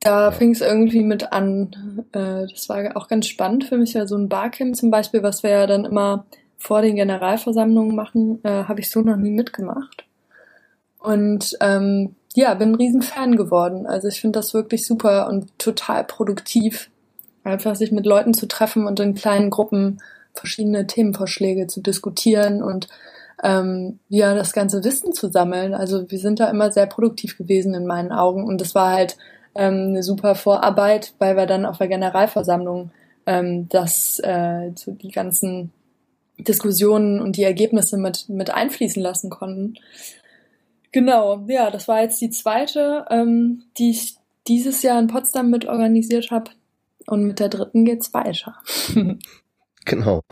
Da 0.00 0.26
ja. 0.26 0.30
fing 0.30 0.52
es 0.52 0.60
irgendwie 0.60 1.02
mit 1.02 1.32
an. 1.32 2.04
Äh, 2.12 2.46
das 2.50 2.68
war 2.68 2.96
auch 2.96 3.08
ganz 3.08 3.26
spannend 3.26 3.64
für 3.64 3.76
mich, 3.76 3.94
ja 3.94 4.06
so 4.06 4.16
ein 4.16 4.28
Barcamp 4.28 4.76
zum 4.76 4.90
Beispiel, 4.90 5.22
was 5.22 5.42
wir 5.42 5.50
ja 5.50 5.66
dann 5.66 5.84
immer 5.84 6.26
vor 6.56 6.82
den 6.82 6.96
Generalversammlungen 6.96 7.94
machen, 7.94 8.40
äh, 8.44 8.64
habe 8.64 8.80
ich 8.80 8.90
so 8.90 9.00
noch 9.00 9.16
nie 9.16 9.30
mitgemacht. 9.30 10.04
Und 10.98 11.56
ähm, 11.60 12.16
ja, 12.34 12.54
bin 12.54 12.70
ein 12.70 12.74
Riesenfan 12.74 13.36
geworden. 13.36 13.86
Also 13.86 14.08
ich 14.08 14.20
finde 14.20 14.38
das 14.38 14.54
wirklich 14.54 14.86
super 14.86 15.28
und 15.28 15.56
total 15.58 16.04
produktiv, 16.04 16.90
einfach 17.44 17.76
sich 17.76 17.92
mit 17.92 18.06
Leuten 18.06 18.34
zu 18.34 18.46
treffen 18.46 18.86
und 18.86 19.00
in 19.00 19.14
kleinen 19.14 19.50
Gruppen 19.50 20.00
verschiedene 20.34 20.86
Themenvorschläge 20.86 21.66
zu 21.66 21.80
diskutieren 21.80 22.62
und 22.62 22.88
ähm, 23.42 24.00
ja, 24.08 24.34
das 24.34 24.52
ganze 24.52 24.82
Wissen 24.84 25.12
zu 25.12 25.30
sammeln. 25.30 25.74
Also 25.74 26.10
wir 26.10 26.18
sind 26.18 26.40
da 26.40 26.50
immer 26.50 26.72
sehr 26.72 26.86
produktiv 26.86 27.38
gewesen 27.38 27.74
in 27.74 27.86
meinen 27.86 28.12
Augen 28.12 28.44
und 28.44 28.60
das 28.60 28.74
war 28.74 28.92
halt 28.92 29.16
ähm, 29.54 29.88
eine 29.88 30.02
super 30.02 30.34
Vorarbeit, 30.34 31.14
weil 31.18 31.36
wir 31.36 31.46
dann 31.46 31.66
auf 31.66 31.78
der 31.78 31.88
Generalversammlung 31.88 32.90
ähm, 33.26 33.68
das 33.68 34.18
äh, 34.20 34.72
so 34.74 34.92
die 34.92 35.10
ganzen 35.10 35.72
Diskussionen 36.38 37.20
und 37.20 37.36
die 37.36 37.42
Ergebnisse 37.42 37.98
mit 37.98 38.28
mit 38.28 38.50
einfließen 38.50 39.02
lassen 39.02 39.30
konnten. 39.30 39.74
Genau, 40.92 41.44
ja, 41.48 41.70
das 41.70 41.88
war 41.88 42.02
jetzt 42.02 42.20
die 42.20 42.30
zweite, 42.30 43.04
ähm, 43.10 43.64
die 43.76 43.90
ich 43.90 44.16
dieses 44.46 44.82
Jahr 44.82 44.98
in 44.98 45.08
Potsdam 45.08 45.50
mit 45.50 45.66
organisiert 45.66 46.30
habe. 46.30 46.50
Und 47.06 47.24
mit 47.24 47.40
der 47.40 47.48
dritten 47.48 47.84
geht's 47.84 48.12
weiter. 48.14 48.56
genau. 49.84 50.22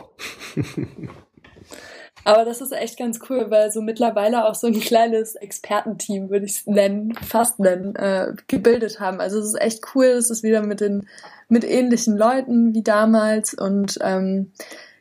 Aber 2.27 2.43
das 2.43 2.59
ist 2.59 2.73
echt 2.73 2.99
ganz 2.99 3.21
cool, 3.29 3.49
weil 3.51 3.71
so 3.71 3.81
mittlerweile 3.81 4.45
auch 4.47 4.55
so 4.55 4.67
ein 4.67 4.77
kleines 4.81 5.35
Expertenteam, 5.35 6.29
würde 6.29 6.45
ich 6.45 6.57
es 6.57 6.67
nennen, 6.67 7.15
fast 7.15 7.57
nennen, 7.57 7.95
äh, 7.95 8.33
gebildet 8.47 8.99
haben. 8.99 9.21
Also 9.21 9.39
es 9.39 9.45
ist 9.45 9.61
echt 9.61 9.95
cool, 9.95 10.07
es 10.07 10.29
ist 10.29 10.43
wieder 10.43 10.61
mit 10.61 10.81
den 10.81 11.07
mit 11.47 11.63
ähnlichen 11.63 12.17
Leuten 12.17 12.73
wie 12.73 12.83
damals 12.83 13.53
und 13.53 13.97
ähm, 14.01 14.51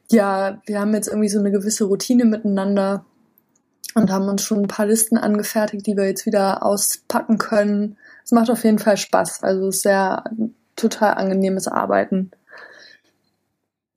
ja, 0.09 0.63
wir 0.67 0.79
haben 0.79 0.95
jetzt 0.95 1.09
irgendwie 1.09 1.29
so 1.29 1.41
eine 1.41 1.51
gewisse 1.51 1.87
Routine 1.87 2.27
miteinander 2.27 3.05
und 3.97 4.13
haben 4.13 4.29
uns 4.29 4.43
schon 4.43 4.61
ein 4.61 4.69
paar 4.69 4.87
Listen 4.87 5.19
angefertigt, 5.19 5.85
die 5.85 5.97
wir 5.97 6.07
jetzt 6.07 6.27
wieder 6.27 6.63
auspacken 6.63 7.39
können. 7.39 7.97
Es 8.25 8.31
macht 8.31 8.51
auf 8.51 8.63
jeden 8.63 8.79
Fall 8.79 8.99
Spaß. 8.99 9.43
Also 9.43 9.67
es 9.67 9.79
ist 9.79 9.83
sehr 9.83 10.23
total 10.77 11.15
angenehmes 11.15 11.67
Arbeiten. 11.67 12.31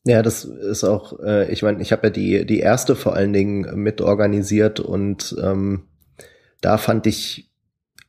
Ja, 0.09 0.23
das 0.23 0.43
ist 0.43 0.83
auch, 0.83 1.19
äh, 1.19 1.51
ich 1.51 1.61
meine, 1.61 1.83
ich 1.83 1.91
habe 1.91 2.07
ja 2.07 2.09
die, 2.09 2.43
die 2.43 2.61
erste 2.61 2.95
vor 2.95 3.13
allen 3.13 3.31
Dingen 3.31 3.75
mit 3.75 4.01
organisiert 4.01 4.79
und 4.79 5.35
ähm, 5.39 5.83
da 6.61 6.79
fand 6.79 7.05
ich 7.05 7.51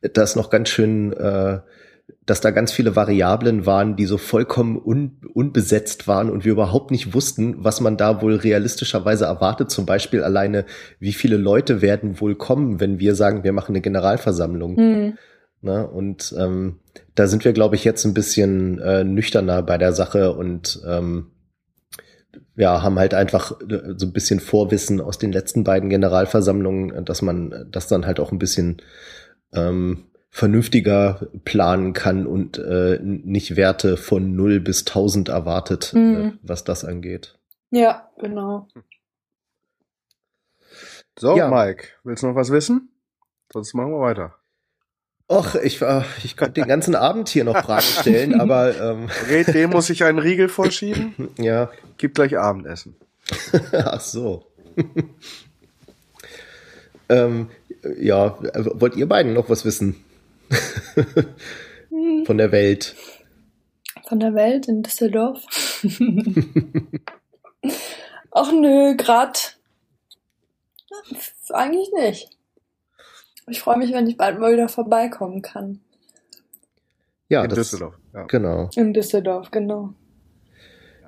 das 0.01 0.35
noch 0.35 0.49
ganz 0.49 0.69
schön, 0.69 1.13
äh, 1.13 1.59
dass 2.25 2.41
da 2.41 2.49
ganz 2.49 2.71
viele 2.71 2.95
Variablen 2.95 3.67
waren, 3.67 3.97
die 3.97 4.07
so 4.07 4.17
vollkommen 4.17 4.81
un, 4.83 5.21
unbesetzt 5.31 6.07
waren 6.07 6.31
und 6.31 6.43
wir 6.43 6.53
überhaupt 6.53 6.89
nicht 6.89 7.13
wussten, 7.13 7.63
was 7.63 7.81
man 7.81 7.97
da 7.97 8.23
wohl 8.23 8.33
realistischerweise 8.33 9.25
erwartet. 9.25 9.69
Zum 9.69 9.85
Beispiel 9.85 10.23
alleine, 10.23 10.65
wie 10.99 11.13
viele 11.13 11.37
Leute 11.37 11.83
werden 11.83 12.19
wohl 12.19 12.33
kommen, 12.33 12.79
wenn 12.79 12.97
wir 12.97 13.13
sagen, 13.13 13.43
wir 13.43 13.53
machen 13.53 13.73
eine 13.73 13.81
Generalversammlung. 13.81 14.75
Mhm. 14.75 15.17
Ne? 15.61 15.87
Und 15.87 16.33
ähm, 16.35 16.79
da 17.13 17.27
sind 17.27 17.45
wir, 17.45 17.53
glaube 17.53 17.75
ich, 17.75 17.83
jetzt 17.83 18.05
ein 18.05 18.15
bisschen 18.15 18.79
äh, 18.79 19.03
nüchterner 19.03 19.61
bei 19.61 19.77
der 19.77 19.93
Sache 19.93 20.33
und 20.33 20.81
ähm, 20.87 21.27
ja, 22.55 22.81
haben 22.81 22.99
halt 22.99 23.13
einfach 23.13 23.59
äh, 23.61 23.93
so 23.97 24.05
ein 24.05 24.13
bisschen 24.13 24.39
Vorwissen 24.39 25.01
aus 25.01 25.17
den 25.17 25.31
letzten 25.31 25.63
beiden 25.63 25.89
Generalversammlungen, 25.89 27.05
dass 27.05 27.21
man 27.21 27.67
das 27.71 27.87
dann 27.87 28.05
halt 28.05 28.19
auch 28.19 28.31
ein 28.31 28.39
bisschen 28.39 28.81
ähm, 29.53 30.05
vernünftiger 30.29 31.27
planen 31.43 31.93
kann 31.93 32.25
und 32.25 32.57
äh, 32.57 32.99
nicht 33.01 33.57
Werte 33.57 33.97
von 33.97 34.35
0 34.35 34.61
bis 34.61 34.81
1000 34.87 35.29
erwartet, 35.29 35.91
mhm. 35.93 36.15
äh, 36.15 36.31
was 36.41 36.63
das 36.63 36.85
angeht. 36.85 37.37
Ja, 37.69 38.09
genau. 38.17 38.67
So, 41.19 41.37
ja. 41.37 41.49
Mike, 41.49 41.87
willst 42.03 42.23
du 42.23 42.27
noch 42.27 42.35
was 42.35 42.51
wissen? 42.51 42.89
Sonst 43.51 43.73
machen 43.73 43.91
wir 43.91 43.99
weiter. 43.99 44.35
Och, 45.31 45.55
ich, 45.55 45.81
äh, 45.81 46.01
ich 46.25 46.35
könnte 46.35 46.59
den 46.59 46.67
ganzen 46.67 46.93
Abend 46.93 47.29
hier 47.29 47.45
noch 47.45 47.55
Fragen 47.63 47.83
stellen, 47.83 48.41
aber 48.41 48.77
ähm. 48.77 49.07
Okay, 49.23 49.45
dem 49.45 49.69
muss 49.69 49.89
ich 49.89 50.03
einen 50.03 50.19
Riegel 50.19 50.49
vorschieben. 50.49 51.29
Ja. 51.37 51.71
Gibt 51.97 52.15
gleich 52.15 52.37
Abendessen. 52.37 52.97
Ach 53.71 54.01
so. 54.01 54.45
ähm, 57.07 57.49
ja, 57.97 58.37
wollt 58.73 58.97
ihr 58.97 59.07
beiden 59.07 59.31
noch 59.31 59.49
was 59.49 59.63
wissen? 59.63 60.03
Von 62.25 62.37
der 62.37 62.51
Welt. 62.51 62.95
Von 64.09 64.19
der 64.19 64.33
Welt 64.33 64.67
in 64.67 64.83
Düsseldorf? 64.83 65.39
Ach 68.31 68.51
nö, 68.51 68.97
grad. 68.97 69.57
Eigentlich 71.53 71.89
nicht. 71.93 72.40
Ich 73.47 73.61
freue 73.61 73.77
mich, 73.77 73.91
wenn 73.93 74.07
ich 74.07 74.17
bald 74.17 74.39
mal 74.39 74.53
wieder 74.53 74.69
vorbeikommen 74.69 75.41
kann. 75.41 75.81
Ja, 77.27 77.43
in 77.43 77.49
das, 77.49 77.57
Düsseldorf. 77.57 77.97
Ja. 78.13 78.23
Genau. 78.23 78.69
In 78.75 78.93
Düsseldorf, 78.93 79.51
genau. 79.51 79.93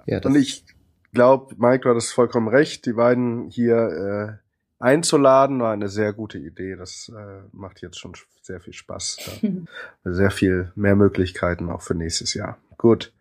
Ja, 0.06 0.22
Und 0.24 0.36
ich 0.36 0.66
glaube, 1.14 1.56
Mike, 1.58 1.84
du 1.84 1.90
hattest 1.90 2.14
vollkommen 2.14 2.48
recht. 2.48 2.86
Die 2.86 2.94
beiden 2.94 3.50
hier 3.50 4.40
äh, 4.40 4.84
einzuladen 4.84 5.62
war 5.62 5.74
eine 5.74 5.90
sehr 5.90 6.14
gute 6.14 6.38
Idee. 6.38 6.76
Das 6.76 7.12
äh, 7.16 7.42
macht 7.52 7.82
jetzt 7.82 8.00
schon 8.00 8.14
sehr 8.42 8.60
viel 8.60 8.74
Spaß. 8.74 9.18
sehr 10.04 10.32
viel 10.32 10.72
mehr 10.76 10.96
Möglichkeiten 10.96 11.70
auch 11.70 11.82
für 11.82 11.96
nächstes 11.96 12.34
Jahr. 12.34 12.58
Gut. 12.78 13.14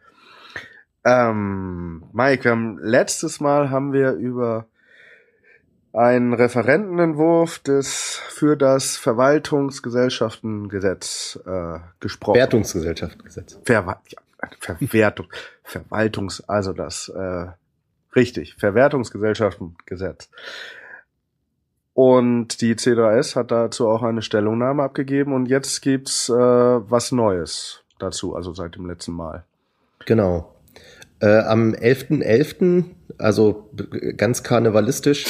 Ähm, 1.04 2.04
Mike, 2.12 2.44
wir 2.44 2.50
haben 2.52 2.78
letztes 2.78 3.40
Mal 3.40 3.70
haben 3.70 3.92
wir 3.92 4.12
über 4.12 4.66
ein 5.92 6.32
Referentenentwurf 6.32 7.58
des 7.58 8.22
für 8.28 8.56
das 8.56 8.96
Verwaltungsgesellschaftengesetz 8.96 11.38
äh, 11.46 11.80
gesprochen. 12.00 12.36
Verwertungsgesellschaftengesetz. 12.36 13.60
Ver 13.64 14.00
ja, 14.08 14.18
Verwertung, 14.58 15.26
Verwaltungs, 15.62 16.40
also 16.48 16.72
das 16.72 17.08
äh, 17.08 17.46
richtig, 18.16 18.56
Verwertungsgesellschaftengesetz. 18.56 20.30
Und 21.94 22.62
die 22.62 22.74
C3S 22.74 23.36
hat 23.36 23.50
dazu 23.50 23.86
auch 23.86 24.02
eine 24.02 24.22
Stellungnahme 24.22 24.82
abgegeben 24.82 25.34
und 25.34 25.44
jetzt 25.46 25.82
gibt's 25.82 26.30
äh, 26.30 26.32
was 26.32 27.12
Neues 27.12 27.82
dazu, 27.98 28.34
also 28.34 28.54
seit 28.54 28.76
dem 28.76 28.86
letzten 28.86 29.12
Mal. 29.12 29.44
Genau. 30.06 30.54
Äh, 31.20 31.42
am 31.42 31.72
11.11., 31.72 32.84
also 33.18 33.68
ganz 34.16 34.42
karnevalistisch, 34.42 35.26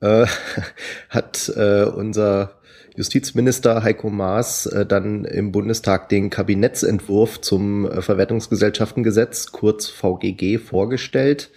äh, 0.00 0.26
hat 1.08 1.52
äh, 1.56 1.84
unser 1.84 2.60
Justizminister 2.96 3.82
Heiko 3.82 4.08
Maas 4.08 4.66
äh, 4.66 4.86
dann 4.86 5.24
im 5.24 5.50
Bundestag 5.50 6.08
den 6.08 6.30
Kabinettsentwurf 6.30 7.40
zum 7.40 7.90
äh, 7.90 8.02
Verwertungsgesellschaftengesetz, 8.02 9.50
kurz 9.50 9.88
VGG, 9.88 10.58
vorgestellt. 10.58 11.50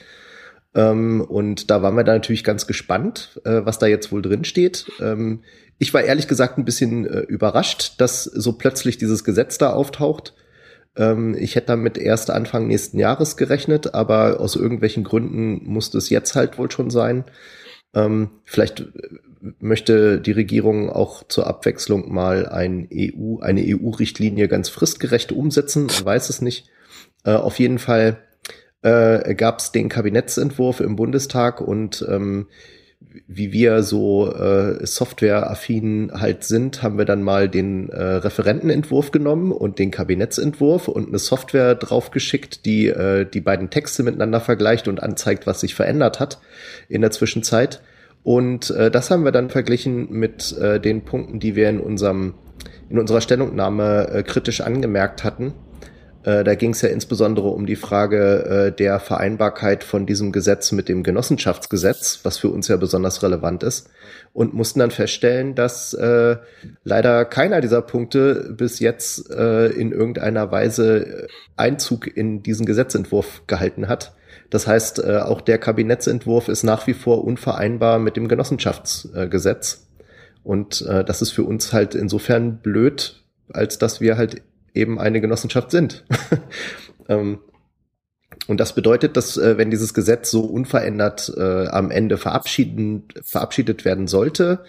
Ähm, 0.73 1.21
und 1.21 1.69
da 1.69 1.82
waren 1.82 1.95
wir 1.95 2.04
da 2.04 2.13
natürlich 2.13 2.43
ganz 2.43 2.65
gespannt, 2.65 3.39
äh, 3.45 3.62
was 3.63 3.78
da 3.78 3.86
jetzt 3.86 4.12
wohl 4.12 4.23
drin 4.23 4.45
steht. 4.45 4.91
Ähm, 5.00 5.43
ich 5.78 5.93
war 5.93 6.02
ehrlich 6.02 6.28
gesagt 6.28 6.58
ein 6.58 6.65
bisschen 6.65 7.06
äh, 7.06 7.19
überrascht, 7.19 7.95
dass 8.00 8.23
so 8.23 8.54
plötzlich 8.54 8.97
dieses 8.97 9.23
Gesetz 9.23 9.60
da 9.60 9.73
auftaucht. 9.73 10.34
Ähm, 10.95 11.36
ich 11.38 11.56
hätte 11.56 11.67
damit 11.67 12.00
erst 12.00 12.32
Anfang 12.32 12.67
nächsten 12.67 12.97
Jahres 12.97 13.38
gerechnet, 13.38 13.93
aber 13.93 14.39
aus 14.39 14.56
irgendwelchen 14.56 15.04
Gründen 15.04 15.62
musste 15.65 16.00
es 16.00 16.10
jetzt 16.10 16.36
halt 16.36 16.58
wohl 16.58 16.71
schon 16.71 16.89
sein. 16.89 17.26
Ähm, 17.93 18.30
vielleicht 18.43 18.82
äh, 18.82 18.86
möchte 19.60 20.19
die 20.19 20.32
Regierung 20.32 20.89
auch 20.89 21.23
zur 21.28 21.47
Abwechslung 21.47 22.13
mal 22.13 22.47
ein 22.47 22.88
EU, 22.93 23.39
eine 23.39 23.63
EU-Richtlinie 23.65 24.47
ganz 24.47 24.69
fristgerecht 24.69 25.32
umsetzen. 25.32 25.88
Ich 25.89 26.04
weiß 26.04 26.30
es 26.30 26.41
nicht. 26.41 26.69
Äh, 27.23 27.32
auf 27.34 27.60
jeden 27.60 27.80
Fall 27.80 28.17
äh, 28.82 29.36
gab 29.36 29.60
es 29.60 29.71
den 29.71 29.89
Kabinettsentwurf 29.89 30.80
im 30.80 30.95
Bundestag 30.95 31.62
und 31.62 32.06
ähm, 32.10 32.47
wie 33.28 33.52
wir 33.52 33.84
so 33.84 34.32
äh, 34.34 34.86
softwareaffin 34.86 36.12
halt 36.14 36.44
sind, 36.44 36.82
haben 36.82 36.98
wir 36.98 37.06
dann 37.06 37.22
mal 37.22 37.48
den 37.48 37.90
äh, 37.90 38.02
Referentenentwurf 38.02 39.12
genommen 39.12 39.52
und 39.52 39.80
den 39.80 39.92
Kabinettsentwurf 39.92 40.88
und 40.88 41.10
eine 41.10 41.20
Software 41.20 41.76
draufgeschickt, 41.76 42.66
die 42.66 42.88
äh, 42.88 43.26
die 43.26 43.42
beiden 43.42 43.70
Texte 43.70 44.04
miteinander 44.04 44.42
vergleicht 44.42 44.88
und 44.88 45.02
anzeigt, 45.02 45.46
was 45.46 45.62
sich 45.62 45.76
verändert 45.76 46.20
hat 46.20 46.40
in 46.90 47.02
der 47.02 47.12
Zwischenzeit. 47.12 47.82
Und 48.24 48.72
äh, 48.72 48.90
das 48.92 49.12
haben 49.12 49.24
wir 49.24 49.32
dann 49.32 49.50
verglichen 49.50 50.12
mit 50.12 50.58
äh, 50.58 50.80
den 50.80 51.06
Punkten, 51.06 51.40
die 51.40 51.56
wir 51.56 51.70
in 51.70 51.80
unserem 51.80 52.34
in 52.90 53.00
unserer 53.00 53.22
Stellungnahme 53.22 54.10
äh, 54.10 54.24
kritisch 54.24 54.62
angemerkt 54.62 55.24
hatten. 55.24 55.54
Äh, 56.28 56.44
da 56.44 56.56
ging 56.56 56.72
es 56.72 56.82
ja 56.82 56.90
insbesondere 56.90 57.48
um 57.48 57.66
die 57.66 57.78
Frage 57.78 58.68
äh, 58.68 58.72
der 58.74 59.00
Vereinbarkeit 59.00 59.86
von 59.86 60.06
diesem 60.06 60.34
Gesetz 60.34 60.74
mit 60.74 60.90
dem 60.90 61.02
Genossenschaftsgesetz, 61.02 62.20
was 62.24 62.38
für 62.38 62.50
uns 62.50 62.68
ja 62.68 62.76
besonders 62.76 63.24
relevant 63.24 63.63
ist, 63.63 63.90
und 64.34 64.54
mussten 64.54 64.80
dann 64.80 64.92
feststellen, 64.92 65.56
dass 65.56 65.94
äh, 65.94 66.36
leider 66.84 67.24
keiner 67.24 67.62
dieser 67.62 67.82
Punkte 67.82 68.54
bis 68.58 68.80
jetzt 68.80 69.32
äh, 69.32 69.68
in 69.68 69.94
irgendeiner 69.94 70.52
Weise 70.52 71.28
Einzug 71.56 72.08
in 72.08 72.44
diesen 72.44 72.66
Gesetzentwurf 72.66 73.44
gehalten 73.48 73.88
hat. 73.88 74.13
Das 74.50 74.68
heißt, 74.68 75.00
äh, 75.00 75.20
auch 75.20 75.40
der 75.40 75.60
Kabinettsentwurf 75.60 76.50
ist 76.50 76.63
nach 76.63 76.88
wie 76.88 76.94
vor 76.94 77.24
unvereinbar 77.24 78.00
mit 78.00 78.18
dem 78.18 78.28
Genossenschaftsgesetz. 78.28 79.88
Und 80.44 80.82
äh, 80.82 81.06
das 81.06 81.22
ist 81.22 81.32
für 81.32 81.44
uns 81.44 81.72
halt 81.72 81.96
insofern 81.96 82.58
blöd, 82.58 83.24
als 83.48 83.78
dass 83.78 84.02
wir 84.02 84.18
halt 84.18 84.42
eben 84.78 85.00
eine 85.00 85.22
Genossenschaft 85.22 85.72
sind. 85.72 86.06
ähm, 87.10 87.40
und 88.48 88.60
das 88.60 88.74
bedeutet, 88.74 89.18
dass 89.18 89.36
äh, 89.38 89.58
wenn 89.58 89.72
dieses 89.72 89.94
Gesetz 89.94 90.32
so 90.32 90.42
unverändert 90.42 91.32
äh, 91.36 91.68
am 91.68 91.92
Ende 91.92 92.18
verabschiedet 92.18 93.84
werden 93.84 94.08
sollte, 94.08 94.63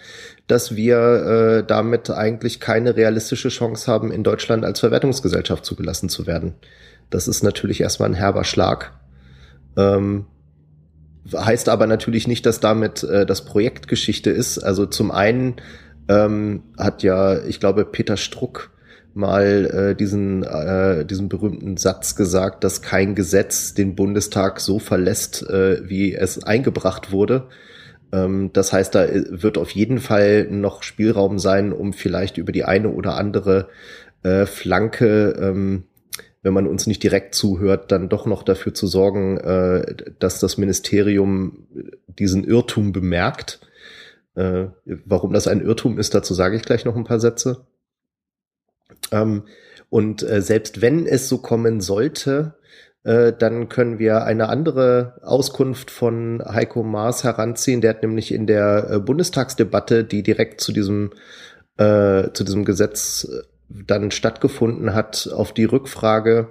dass 0.47 0.75
wir 0.75 0.97
äh, 0.97 1.63
damit 1.65 2.09
eigentlich 2.09 2.59
keine 2.59 2.95
realistische 2.97 3.49
Chance 3.49 3.89
haben, 3.89 4.11
in 4.11 4.23
Deutschland 4.23 4.65
als 4.65 4.81
Verwertungsgesellschaft 4.81 5.63
zugelassen 5.63 6.09
zu 6.09 6.27
werden. 6.27 6.55
Das 7.09 7.27
ist 7.27 7.43
natürlich 7.43 7.81
erstmal 7.81 8.09
ein 8.09 8.15
herber 8.15 8.43
Schlag. 8.43 8.99
Ähm, 9.77 10.25
heißt 11.33 11.69
aber 11.69 11.87
natürlich 11.87 12.27
nicht, 12.27 12.45
dass 12.45 12.59
damit 12.59 13.03
äh, 13.03 13.25
das 13.25 13.45
Projekt 13.45 13.87
Geschichte 13.87 14.29
ist. 14.29 14.57
Also 14.59 14.85
zum 14.85 15.11
einen 15.11 15.55
ähm, 16.09 16.63
hat 16.77 17.03
ja, 17.03 17.43
ich 17.45 17.59
glaube, 17.59 17.85
Peter 17.85 18.17
Struck 18.17 18.71
mal 19.13 19.65
äh, 19.65 19.95
diesen, 19.95 20.43
äh, 20.43 21.05
diesen 21.05 21.29
berühmten 21.29 21.77
Satz 21.77 22.15
gesagt, 22.15 22.63
dass 22.63 22.81
kein 22.81 23.15
Gesetz 23.15 23.73
den 23.73 23.95
Bundestag 23.95 24.59
so 24.59 24.79
verlässt, 24.79 25.47
äh, 25.49 25.87
wie 25.87 26.13
es 26.15 26.43
eingebracht 26.43 27.11
wurde. 27.11 27.47
Ähm, 28.11 28.51
das 28.53 28.73
heißt, 28.73 28.95
da 28.95 29.07
wird 29.11 29.57
auf 29.57 29.71
jeden 29.71 29.99
Fall 29.99 30.47
noch 30.49 30.83
Spielraum 30.83 31.39
sein, 31.39 31.73
um 31.73 31.93
vielleicht 31.93 32.37
über 32.37 32.51
die 32.51 32.63
eine 32.63 32.89
oder 32.89 33.15
andere 33.15 33.69
äh, 34.23 34.45
Flanke, 34.45 35.35
ähm, 35.39 35.83
wenn 36.41 36.53
man 36.53 36.67
uns 36.67 36.87
nicht 36.87 37.03
direkt 37.03 37.35
zuhört, 37.35 37.91
dann 37.91 38.09
doch 38.09 38.25
noch 38.25 38.43
dafür 38.43 38.73
zu 38.73 38.87
sorgen, 38.87 39.37
äh, 39.37 39.95
dass 40.19 40.39
das 40.39 40.57
Ministerium 40.57 41.67
diesen 42.07 42.43
Irrtum 42.45 42.91
bemerkt. 42.93 43.59
Äh, 44.35 44.67
warum 45.05 45.33
das 45.33 45.47
ein 45.47 45.61
Irrtum 45.61 45.99
ist, 45.99 46.15
dazu 46.15 46.33
sage 46.33 46.55
ich 46.55 46.63
gleich 46.63 46.85
noch 46.85 46.95
ein 46.95 47.03
paar 47.03 47.19
Sätze. 47.19 47.65
Ähm, 49.11 49.43
und 49.89 50.23
äh, 50.23 50.41
selbst 50.41 50.81
wenn 50.81 51.07
es 51.07 51.27
so 51.27 51.39
kommen 51.39 51.81
sollte, 51.81 52.55
äh, 53.03 53.33
dann 53.33 53.69
können 53.69 53.97
wir 53.97 54.23
eine 54.23 54.49
andere 54.49 55.19
Auskunft 55.23 55.89
von 55.89 56.43
Heiko 56.45 56.83
Maas 56.83 57.23
heranziehen. 57.23 57.81
Der 57.81 57.91
hat 57.91 58.01
nämlich 58.03 58.33
in 58.33 58.45
der 58.45 58.89
äh, 58.89 58.99
Bundestagsdebatte, 58.99 60.03
die 60.03 60.21
direkt 60.21 60.61
zu 60.61 60.71
diesem, 60.71 61.11
äh, 61.77 62.29
zu 62.33 62.43
diesem 62.43 62.65
Gesetz 62.65 63.27
äh, 63.29 63.43
dann 63.69 64.11
stattgefunden 64.11 64.93
hat, 64.93 65.29
auf 65.33 65.53
die 65.53 65.65
Rückfrage, 65.65 66.49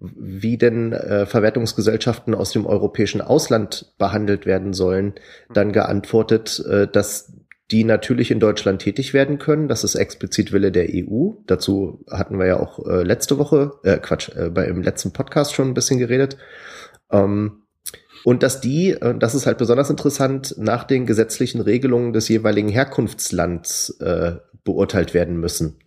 wie 0.00 0.58
denn 0.58 0.92
äh, 0.92 1.26
Verwertungsgesellschaften 1.26 2.34
aus 2.34 2.50
dem 2.50 2.66
europäischen 2.66 3.20
Ausland 3.20 3.92
behandelt 3.98 4.46
werden 4.46 4.72
sollen, 4.72 5.14
dann 5.52 5.72
geantwortet, 5.72 6.64
äh, 6.68 6.88
dass 6.88 7.32
die 7.72 7.84
natürlich 7.84 8.30
in 8.30 8.38
Deutschland 8.38 8.82
tätig 8.82 9.14
werden 9.14 9.38
können. 9.38 9.66
Das 9.66 9.82
ist 9.82 9.94
explizit 9.94 10.52
Wille 10.52 10.70
der 10.70 10.88
EU. 10.90 11.30
Dazu 11.46 12.04
hatten 12.10 12.38
wir 12.38 12.46
ja 12.46 12.60
auch 12.60 12.86
äh, 12.86 13.02
letzte 13.02 13.38
Woche, 13.38 13.72
äh, 13.82 13.96
Quatsch, 13.96 14.28
äh, 14.36 14.50
bei 14.50 14.66
im 14.66 14.82
letzten 14.82 15.12
Podcast 15.12 15.54
schon 15.54 15.68
ein 15.68 15.74
bisschen 15.74 15.98
geredet. 15.98 16.36
Ähm, 17.10 17.62
und 18.24 18.42
dass 18.42 18.60
die, 18.60 18.90
äh, 18.90 19.16
das 19.18 19.34
ist 19.34 19.46
halt 19.46 19.56
besonders 19.56 19.88
interessant, 19.88 20.54
nach 20.58 20.84
den 20.84 21.06
gesetzlichen 21.06 21.62
Regelungen 21.62 22.12
des 22.12 22.28
jeweiligen 22.28 22.68
Herkunftslands 22.68 23.98
äh, 24.00 24.36
beurteilt 24.64 25.14
werden 25.14 25.40
müssen. 25.40 25.78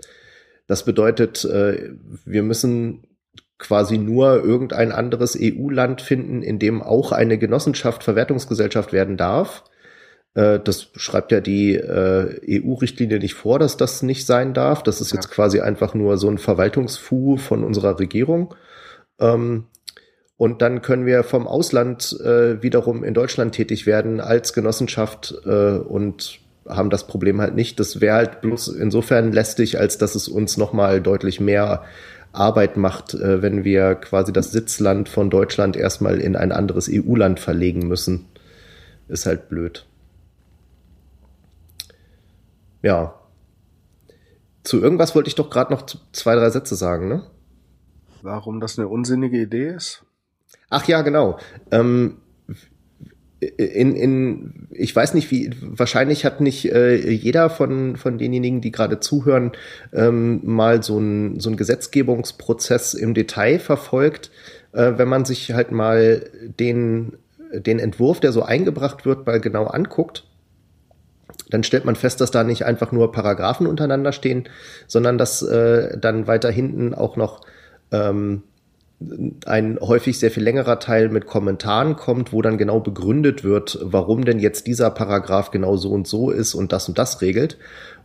Das 0.68 0.86
bedeutet, 0.86 1.46
äh, 1.46 1.92
wir 2.26 2.42
müssen 2.42 3.06
quasi 3.60 4.00
nur 4.00 4.44
irgendein 4.44 4.92
anderes 4.92 5.38
EU-Land 5.40 6.02
finden, 6.02 6.42
in 6.42 6.58
dem 6.58 6.82
auch 6.82 7.12
eine 7.12 7.38
Genossenschaft 7.38 8.04
Verwertungsgesellschaft 8.04 8.92
werden 8.92 9.18
darf 9.18 9.64
das 10.36 10.90
schreibt 10.98 11.32
ja 11.32 11.40
die 11.40 11.76
äh, 11.76 12.62
EU-Richtlinie 12.62 13.20
nicht 13.20 13.36
vor, 13.36 13.58
dass 13.58 13.78
das 13.78 14.04
nicht 14.04 14.26
sein 14.26 14.54
darf. 14.54 14.84
Das 14.84 15.00
ist 15.00 15.14
jetzt 15.14 15.32
quasi 15.32 15.62
einfach 15.62 15.94
nur 15.94 16.18
so 16.18 16.30
ein 16.30 16.38
Verwaltungsfu 16.38 17.38
von 17.38 17.64
unserer 17.64 17.98
Regierung. 18.00 18.54
Ähm, 19.18 19.68
und 20.38 20.62
dann 20.62 20.82
können 20.82 21.06
wir 21.06 21.24
vom 21.24 21.48
Ausland 21.48 22.20
äh, 22.22 22.62
wiederum 22.62 23.04
in 23.06 23.14
Deutschland 23.14 23.56
tätig 23.56 23.86
werden 23.86 24.20
als 24.20 24.52
Genossenschaft 24.52 25.34
äh, 25.46 25.78
und 25.78 26.40
haben 26.68 26.90
das 26.90 27.08
Problem 27.08 27.40
halt 27.40 27.56
nicht. 27.56 27.80
Das 27.80 28.02
wäre 28.02 28.16
halt 28.16 28.42
bloß 28.42 28.68
insofern 28.68 29.32
lästig, 29.32 29.80
als 29.80 29.98
dass 29.98 30.16
es 30.16 30.28
uns 30.28 30.58
nochmal 30.58 31.02
deutlich 31.02 31.40
mehr 31.40 31.84
Arbeit 32.34 32.76
macht, 32.76 33.14
äh, 33.14 33.42
wenn 33.42 33.64
wir 33.64 33.96
quasi 33.96 34.34
das 34.34 34.52
Sitzland 34.52 35.08
von 35.08 35.30
Deutschland 35.30 35.78
erstmal 35.78 36.20
in 36.20 36.36
ein 36.36 36.52
anderes 36.52 36.90
EU-Land 36.92 37.40
verlegen 37.40 37.88
müssen. 37.88 38.26
Ist 39.08 39.26
halt 39.26 39.48
blöd. 39.48 39.86
Ja. 42.86 43.16
Zu 44.62 44.80
irgendwas 44.80 45.16
wollte 45.16 45.28
ich 45.28 45.34
doch 45.34 45.50
gerade 45.50 45.74
noch 45.74 45.88
zwei, 46.12 46.36
drei 46.36 46.52
Sätze 46.52 46.76
sagen, 46.76 47.08
ne? 47.08 47.24
Warum 48.22 48.60
das 48.60 48.78
eine 48.78 48.88
unsinnige 48.88 49.42
Idee 49.42 49.70
ist? 49.70 50.04
Ach 50.70 50.88
ja, 50.88 51.02
genau. 51.02 51.40
Ähm, 51.72 52.18
in, 53.40 53.96
in, 53.96 54.68
ich 54.70 54.96
weiß 54.96 55.16
nicht, 55.16 55.32
wie, 55.32 55.50
wahrscheinlich 55.62 56.26
hat 56.26 56.42
nicht 56.42 56.72
äh, 56.72 57.10
jeder 57.10 57.50
von, 57.50 57.96
von 57.96 58.20
denjenigen, 58.20 58.62
die 58.62 58.72
gerade 58.72 59.00
zuhören, 59.00 59.54
ähm, 59.92 60.42
mal 60.44 60.84
so 60.84 61.00
ein 61.00 61.40
so 61.40 61.50
Gesetzgebungsprozess 61.56 62.94
im 62.94 63.16
Detail 63.16 63.58
verfolgt. 63.58 64.30
Äh, 64.74 64.94
wenn 64.98 65.08
man 65.08 65.26
sich 65.26 65.54
halt 65.54 65.72
mal 65.72 66.30
den, 66.60 67.14
den 67.52 67.80
Entwurf, 67.80 68.20
der 68.20 68.32
so 68.32 68.44
eingebracht 68.44 69.08
wird, 69.08 69.26
mal 69.26 69.42
genau 69.42 69.66
anguckt, 69.66 70.24
dann 71.50 71.64
stellt 71.64 71.86
man 71.86 71.96
fest, 71.96 72.22
dass 72.22 72.32
da 72.32 72.44
nicht 72.44 72.66
einfach 72.66 72.92
nur 72.92 73.12
Paragraphen 73.12 73.68
untereinander 73.68 74.12
stehen, 74.12 74.50
sondern 74.88 75.18
dass 75.18 75.42
äh, 75.42 75.98
dann 75.98 76.28
weiter 76.28 76.52
hinten 76.52 76.94
auch 76.94 77.18
noch 77.18 77.42
ähm, 77.92 78.44
ein 79.46 79.78
häufig 79.82 80.20
sehr 80.20 80.32
viel 80.32 80.44
längerer 80.44 80.80
Teil 80.80 81.10
mit 81.10 81.28
Kommentaren 81.28 81.96
kommt, 81.96 82.32
wo 82.32 82.42
dann 82.42 82.58
genau 82.58 82.80
begründet 82.80 83.44
wird, 83.44 83.78
warum 83.82 84.24
denn 84.24 84.40
jetzt 84.40 84.68
dieser 84.68 84.90
Paragraph 84.90 85.52
genau 85.52 85.76
so 85.76 85.92
und 85.92 86.08
so 86.08 86.32
ist 86.32 86.56
und 86.56 86.72
das 86.72 86.88
und 86.88 86.98
das 86.98 87.22
regelt. 87.22 87.58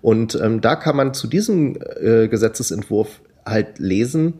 Und 0.02 0.34
ähm, 0.42 0.60
da 0.60 0.76
kann 0.76 0.96
man 0.96 1.14
zu 1.14 1.28
diesem 1.28 1.78
äh, 2.00 2.28
Gesetzesentwurf 2.28 3.20
halt 3.46 3.78
lesen, 3.78 4.34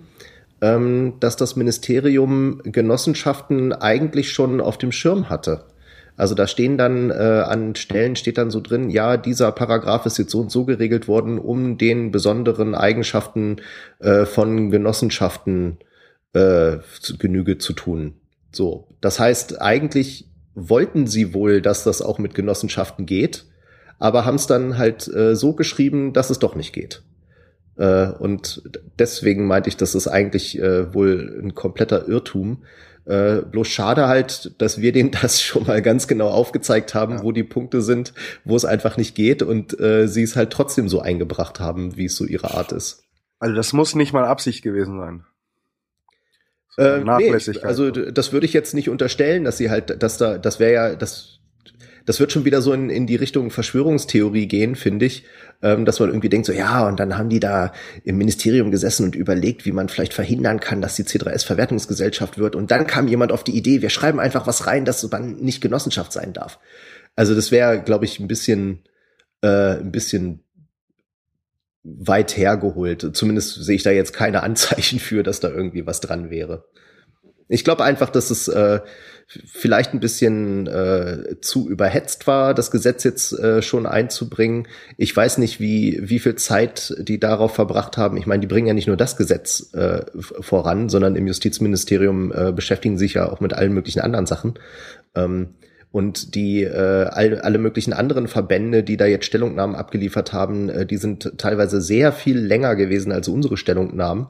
ähm, 0.60 1.14
dass 1.20 1.36
das 1.36 1.56
Ministerium 1.56 2.60
Genossenschaften 2.64 3.72
eigentlich 3.72 4.32
schon 4.32 4.60
auf 4.60 4.76
dem 4.76 4.92
Schirm 4.92 5.30
hatte. 5.30 5.64
Also 6.20 6.34
da 6.34 6.46
stehen 6.46 6.76
dann 6.76 7.10
äh, 7.10 7.14
an 7.14 7.74
Stellen 7.76 8.14
steht 8.14 8.36
dann 8.36 8.50
so 8.50 8.60
drin, 8.60 8.90
ja, 8.90 9.16
dieser 9.16 9.52
Paragraph 9.52 10.04
ist 10.04 10.18
jetzt 10.18 10.32
so 10.32 10.40
und 10.40 10.50
so 10.50 10.66
geregelt 10.66 11.08
worden, 11.08 11.38
um 11.38 11.78
den 11.78 12.10
besonderen 12.10 12.74
Eigenschaften 12.74 13.56
äh, 14.00 14.26
von 14.26 14.70
Genossenschaften 14.70 15.78
äh, 16.34 16.76
Genüge 17.18 17.56
zu 17.56 17.72
tun. 17.72 18.16
So, 18.52 18.88
das 19.00 19.18
heißt, 19.18 19.62
eigentlich 19.62 20.28
wollten 20.54 21.06
sie 21.06 21.32
wohl, 21.32 21.62
dass 21.62 21.84
das 21.84 22.02
auch 22.02 22.18
mit 22.18 22.34
Genossenschaften 22.34 23.06
geht, 23.06 23.46
aber 23.98 24.26
haben 24.26 24.34
es 24.34 24.46
dann 24.46 24.76
halt 24.76 25.08
äh, 25.08 25.34
so 25.34 25.54
geschrieben, 25.54 26.12
dass 26.12 26.28
es 26.28 26.38
doch 26.38 26.54
nicht 26.54 26.74
geht. 26.74 27.02
Äh, 27.78 28.08
und 28.08 28.62
deswegen 28.98 29.46
meinte 29.46 29.70
ich, 29.70 29.78
das 29.78 29.94
ist 29.94 30.06
eigentlich 30.06 30.58
äh, 30.58 30.92
wohl 30.92 31.40
ein 31.42 31.54
kompletter 31.54 32.08
Irrtum. 32.08 32.64
Äh, 33.06 33.42
bloß 33.42 33.66
schade 33.68 34.08
halt, 34.08 34.52
dass 34.60 34.80
wir 34.80 34.92
denen 34.92 35.10
das 35.22 35.40
schon 35.40 35.66
mal 35.66 35.82
ganz 35.82 36.06
genau 36.06 36.28
aufgezeigt 36.28 36.94
haben, 36.94 37.14
ja. 37.14 37.22
wo 37.22 37.32
die 37.32 37.44
Punkte 37.44 37.82
sind, 37.82 38.12
wo 38.44 38.56
es 38.56 38.64
einfach 38.64 38.96
nicht 38.96 39.14
geht 39.14 39.42
und 39.42 39.78
äh, 39.80 40.06
sie 40.06 40.22
es 40.22 40.36
halt 40.36 40.50
trotzdem 40.50 40.88
so 40.88 41.00
eingebracht 41.00 41.60
haben, 41.60 41.96
wie 41.96 42.06
es 42.06 42.16
so 42.16 42.24
ihre 42.24 42.54
Art 42.54 42.72
ist. 42.72 43.04
Also 43.38 43.54
das 43.54 43.72
muss 43.72 43.94
nicht 43.94 44.12
mal 44.12 44.24
Absicht 44.24 44.62
gewesen 44.62 44.98
sein. 44.98 45.24
Äh, 46.78 47.00
nee, 47.00 47.32
also 47.62 47.90
das 47.90 48.32
würde 48.32 48.46
ich 48.46 48.52
jetzt 48.52 48.74
nicht 48.74 48.88
unterstellen, 48.88 49.44
dass 49.44 49.58
sie 49.58 49.70
halt, 49.70 50.02
dass 50.02 50.18
da, 50.18 50.38
das 50.38 50.60
wäre 50.60 50.72
ja, 50.72 50.94
das 50.94 51.39
das 52.10 52.18
wird 52.18 52.32
schon 52.32 52.44
wieder 52.44 52.60
so 52.60 52.72
in, 52.72 52.90
in 52.90 53.06
die 53.06 53.14
Richtung 53.14 53.52
Verschwörungstheorie 53.52 54.48
gehen, 54.48 54.74
finde 54.74 55.06
ich, 55.06 55.22
ähm, 55.62 55.84
dass 55.84 56.00
man 56.00 56.08
irgendwie 56.08 56.28
denkt, 56.28 56.44
so 56.44 56.52
ja, 56.52 56.88
und 56.88 56.98
dann 56.98 57.16
haben 57.16 57.28
die 57.28 57.38
da 57.38 57.72
im 58.02 58.18
Ministerium 58.18 58.72
gesessen 58.72 59.04
und 59.04 59.14
überlegt, 59.14 59.64
wie 59.64 59.70
man 59.70 59.88
vielleicht 59.88 60.12
verhindern 60.12 60.58
kann, 60.58 60.82
dass 60.82 60.96
die 60.96 61.04
C3S 61.04 61.46
Verwertungsgesellschaft 61.46 62.36
wird. 62.36 62.56
Und 62.56 62.72
dann 62.72 62.88
kam 62.88 63.06
jemand 63.06 63.30
auf 63.30 63.44
die 63.44 63.56
Idee, 63.56 63.80
wir 63.80 63.90
schreiben 63.90 64.18
einfach 64.18 64.48
was 64.48 64.66
rein, 64.66 64.84
dass 64.84 65.08
man 65.08 65.36
nicht 65.36 65.60
Genossenschaft 65.60 66.12
sein 66.12 66.32
darf. 66.32 66.58
Also 67.14 67.36
das 67.36 67.52
wäre, 67.52 67.80
glaube 67.80 68.06
ich, 68.06 68.18
ein 68.18 68.26
bisschen, 68.26 68.80
äh, 69.42 69.76
ein 69.76 69.92
bisschen 69.92 70.42
weit 71.84 72.36
hergeholt. 72.36 73.08
Zumindest 73.14 73.54
sehe 73.64 73.76
ich 73.76 73.84
da 73.84 73.92
jetzt 73.92 74.14
keine 74.14 74.42
Anzeichen 74.42 74.98
für, 74.98 75.22
dass 75.22 75.38
da 75.38 75.48
irgendwie 75.48 75.86
was 75.86 76.00
dran 76.00 76.28
wäre. 76.28 76.64
Ich 77.46 77.62
glaube 77.62 77.84
einfach, 77.84 78.10
dass 78.10 78.30
es 78.30 78.48
äh, 78.48 78.80
vielleicht 79.46 79.94
ein 79.94 80.00
bisschen 80.00 80.66
äh, 80.66 81.40
zu 81.40 81.68
überhetzt 81.68 82.26
war, 82.26 82.52
das 82.52 82.70
Gesetz 82.70 83.04
jetzt 83.04 83.32
äh, 83.38 83.62
schon 83.62 83.86
einzubringen. 83.86 84.66
Ich 84.96 85.16
weiß 85.16 85.38
nicht, 85.38 85.60
wie, 85.60 86.00
wie 86.02 86.18
viel 86.18 86.34
Zeit 86.34 86.94
die 86.98 87.20
darauf 87.20 87.54
verbracht 87.54 87.96
haben. 87.96 88.16
Ich 88.16 88.26
meine, 88.26 88.40
die 88.40 88.48
bringen 88.48 88.66
ja 88.66 88.74
nicht 88.74 88.88
nur 88.88 88.96
das 88.96 89.16
Gesetz 89.16 89.72
äh, 89.72 90.02
voran, 90.20 90.88
sondern 90.88 91.14
im 91.14 91.28
Justizministerium 91.28 92.32
äh, 92.32 92.52
beschäftigen 92.52 92.98
sich 92.98 93.14
ja 93.14 93.30
auch 93.30 93.40
mit 93.40 93.52
allen 93.52 93.72
möglichen 93.72 94.00
anderen 94.00 94.26
Sachen. 94.26 94.54
Ähm, 95.14 95.54
und 95.92 96.34
die 96.34 96.62
äh, 96.62 97.06
all, 97.10 97.40
alle 97.40 97.58
möglichen 97.58 97.92
anderen 97.92 98.28
Verbände, 98.28 98.82
die 98.82 98.96
da 98.96 99.06
jetzt 99.06 99.26
Stellungnahmen 99.26 99.76
abgeliefert 99.76 100.32
haben, 100.32 100.68
äh, 100.68 100.86
die 100.86 100.96
sind 100.96 101.38
teilweise 101.38 101.80
sehr 101.80 102.12
viel 102.12 102.38
länger 102.38 102.74
gewesen 102.74 103.12
als 103.12 103.28
unsere 103.28 103.56
Stellungnahmen. 103.56 104.26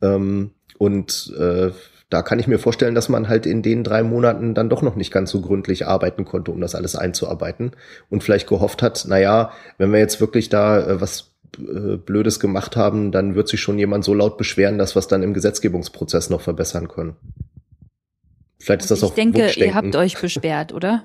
Ähm, 0.00 0.52
und 0.78 1.34
äh, 1.38 1.70
da 2.10 2.22
kann 2.22 2.38
ich 2.38 2.46
mir 2.46 2.58
vorstellen, 2.58 2.94
dass 2.94 3.08
man 3.08 3.28
halt 3.28 3.44
in 3.44 3.62
den 3.62 3.84
drei 3.84 4.02
Monaten 4.02 4.54
dann 4.54 4.70
doch 4.70 4.82
noch 4.82 4.96
nicht 4.96 5.12
ganz 5.12 5.30
so 5.30 5.40
gründlich 5.40 5.86
arbeiten 5.86 6.24
konnte, 6.24 6.50
um 6.50 6.60
das 6.60 6.74
alles 6.74 6.96
einzuarbeiten 6.96 7.72
und 8.08 8.22
vielleicht 8.22 8.48
gehofft 8.48 8.82
hat, 8.82 9.04
na 9.08 9.18
ja, 9.18 9.52
wenn 9.76 9.92
wir 9.92 9.98
jetzt 9.98 10.20
wirklich 10.20 10.48
da 10.48 10.80
äh, 10.80 11.00
was 11.00 11.32
äh, 11.58 11.96
Blödes 11.96 12.40
gemacht 12.40 12.76
haben, 12.76 13.12
dann 13.12 13.34
wird 13.34 13.48
sich 13.48 13.60
schon 13.60 13.78
jemand 13.78 14.04
so 14.04 14.14
laut 14.14 14.38
beschweren, 14.38 14.78
dass 14.78 14.94
wir 14.94 15.00
es 15.00 15.08
dann 15.08 15.22
im 15.22 15.34
Gesetzgebungsprozess 15.34 16.30
noch 16.30 16.40
verbessern 16.40 16.88
können. 16.88 17.16
Vielleicht 18.58 18.82
ist 18.82 18.90
das 18.90 18.98
ich 18.98 19.04
auch. 19.04 19.10
Ich 19.10 19.14
denke, 19.14 19.50
ihr 19.56 19.74
habt 19.74 19.94
euch 19.94 20.18
beschwert, 20.18 20.72
oder? 20.72 21.04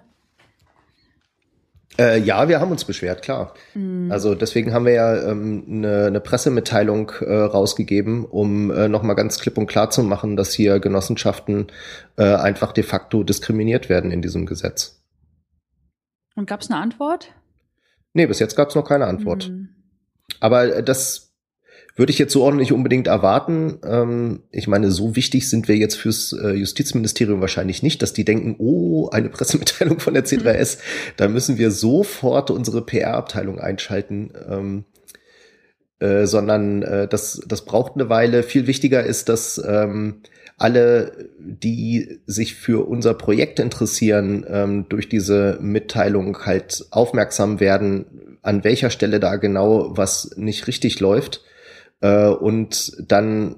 Äh, 2.00 2.20
ja, 2.20 2.48
wir 2.50 2.60
haben 2.60 2.72
uns 2.72 2.86
beschwert, 2.86 3.22
klar. 3.22 3.54
Mhm. 3.76 4.12
Also 4.12 4.34
deswegen 4.34 4.74
haben 4.74 4.86
wir 4.86 4.94
ja 4.94 5.30
ähm, 5.30 5.64
eine, 5.68 6.06
eine 6.08 6.20
Pressemitteilung 6.20 7.12
äh, 7.22 7.34
rausgegeben, 7.34 8.26
um 8.26 8.72
äh, 8.72 8.88
nochmal 8.88 9.16
ganz 9.16 9.40
klipp 9.40 9.58
und 9.58 9.68
klar 9.68 9.92
zu 9.92 10.02
machen, 10.02 10.36
dass 10.36 10.54
hier 10.54 10.80
Genossenschaften 10.80 11.68
äh, 12.18 12.24
einfach 12.24 12.72
de 12.72 12.84
facto 12.84 13.24
diskriminiert 13.24 13.90
werden 13.90 14.12
in 14.12 14.22
diesem 14.22 14.46
Gesetz. 14.46 15.04
Und 16.36 16.48
gab 16.48 16.62
es 16.62 16.72
eine 16.72 16.80
Antwort? 16.80 17.32
Nee, 18.14 18.26
bis 18.26 18.40
jetzt 18.40 18.56
gab 18.56 18.70
es 18.70 18.76
noch 18.76 18.88
keine 18.88 19.06
Antwort. 19.06 19.50
Mhm. 19.50 19.70
Aber 20.40 20.82
das 20.82 21.33
würde 21.96 22.12
ich 22.12 22.18
jetzt 22.18 22.34
so 22.34 22.50
nicht 22.52 22.72
unbedingt 22.72 23.08
erwarten. 23.08 23.78
Ähm, 23.86 24.44
ich 24.52 24.68
meine, 24.68 24.90
so 24.92 25.16
wichtig 25.16 25.50
sind 25.50 25.68
wir 25.68 25.78
jetzt 25.78 25.96
fürs 25.96 26.34
äh, 26.34 26.52
Justizministerium 26.52 27.42
wahrscheinlich 27.42 27.84
nicht, 27.84 28.02
dass 28.02 28.14
die 28.14 28.26
denken, 28.26 28.56
oh, 28.58 29.10
eine 29.10 29.30
Pressemitteilung 29.30 30.00
von 30.00 30.14
der 30.14 30.26
C3S, 30.26 30.80
da 31.18 31.28
müssen 31.28 31.58
wir 31.58 31.72
sofort 31.72 32.50
unsere 32.50 32.84
PR-Abteilung 32.84 33.60
einschalten. 33.60 34.32
Ähm, 34.50 34.86
äh, 36.00 36.26
sondern 36.26 36.82
äh, 36.82 37.08
das, 37.08 37.42
das 37.48 37.64
braucht 37.64 37.94
eine 37.96 38.10
Weile. 38.10 38.44
Viel 38.44 38.68
wichtiger 38.68 39.04
ist, 39.04 39.30
dass 39.30 39.64
ähm, 39.66 40.22
alle, 40.58 41.30
die 41.40 42.20
sich 42.26 42.56
für 42.56 42.88
unser 42.88 43.14
Projekt 43.14 43.60
interessieren, 43.60 44.46
ähm, 44.50 44.86
durch 44.90 45.08
diese 45.10 45.60
Mitteilung 45.62 46.46
halt 46.46 46.86
aufmerksam 46.90 47.60
werden, 47.60 48.38
an 48.42 48.64
welcher 48.64 48.90
Stelle 48.90 49.20
da 49.20 49.36
genau 49.36 49.96
was 49.96 50.32
nicht 50.36 50.68
richtig 50.68 51.00
läuft 51.00 51.42
äh, 52.04 52.28
und 52.28 52.94
dann 53.08 53.56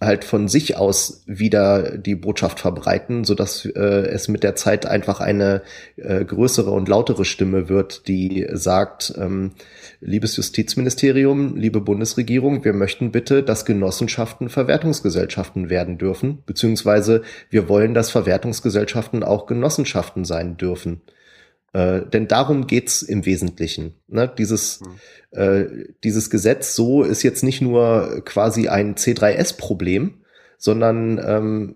halt 0.00 0.24
von 0.24 0.48
sich 0.48 0.76
aus 0.76 1.22
wieder 1.26 1.96
die 1.96 2.16
Botschaft 2.16 2.58
verbreiten, 2.58 3.24
so 3.24 3.34
dass 3.34 3.64
äh, 3.64 3.78
es 3.78 4.26
mit 4.26 4.42
der 4.42 4.56
Zeit 4.56 4.84
einfach 4.84 5.20
eine 5.20 5.62
äh, 5.96 6.24
größere 6.24 6.70
und 6.70 6.88
lautere 6.88 7.24
Stimme 7.24 7.68
wird, 7.68 8.08
die 8.08 8.46
sagt, 8.52 9.14
ähm, 9.16 9.52
liebes 10.00 10.36
Justizministerium, 10.36 11.56
liebe 11.56 11.80
Bundesregierung, 11.80 12.64
wir 12.64 12.72
möchten 12.72 13.12
bitte, 13.12 13.44
dass 13.44 13.64
Genossenschaften 13.64 14.48
Verwertungsgesellschaften 14.48 15.70
werden 15.70 15.98
dürfen, 15.98 16.42
beziehungsweise 16.46 17.22
wir 17.50 17.68
wollen, 17.68 17.94
dass 17.94 18.10
Verwertungsgesellschaften 18.10 19.22
auch 19.22 19.46
Genossenschaften 19.46 20.24
sein 20.24 20.56
dürfen. 20.56 21.02
Äh, 21.72 22.02
denn 22.02 22.28
darum 22.28 22.66
geht's 22.66 23.02
im 23.02 23.24
Wesentlichen. 23.24 23.94
Ne? 24.08 24.30
Dieses, 24.36 24.80
mhm. 24.80 25.38
äh, 25.38 25.66
dieses 26.04 26.30
Gesetz 26.30 26.74
so 26.74 27.02
ist 27.02 27.22
jetzt 27.22 27.42
nicht 27.42 27.62
nur 27.62 28.22
quasi 28.24 28.68
ein 28.68 28.94
C3S-Problem, 28.94 30.22
sondern 30.58 31.18
ähm, 31.24 31.74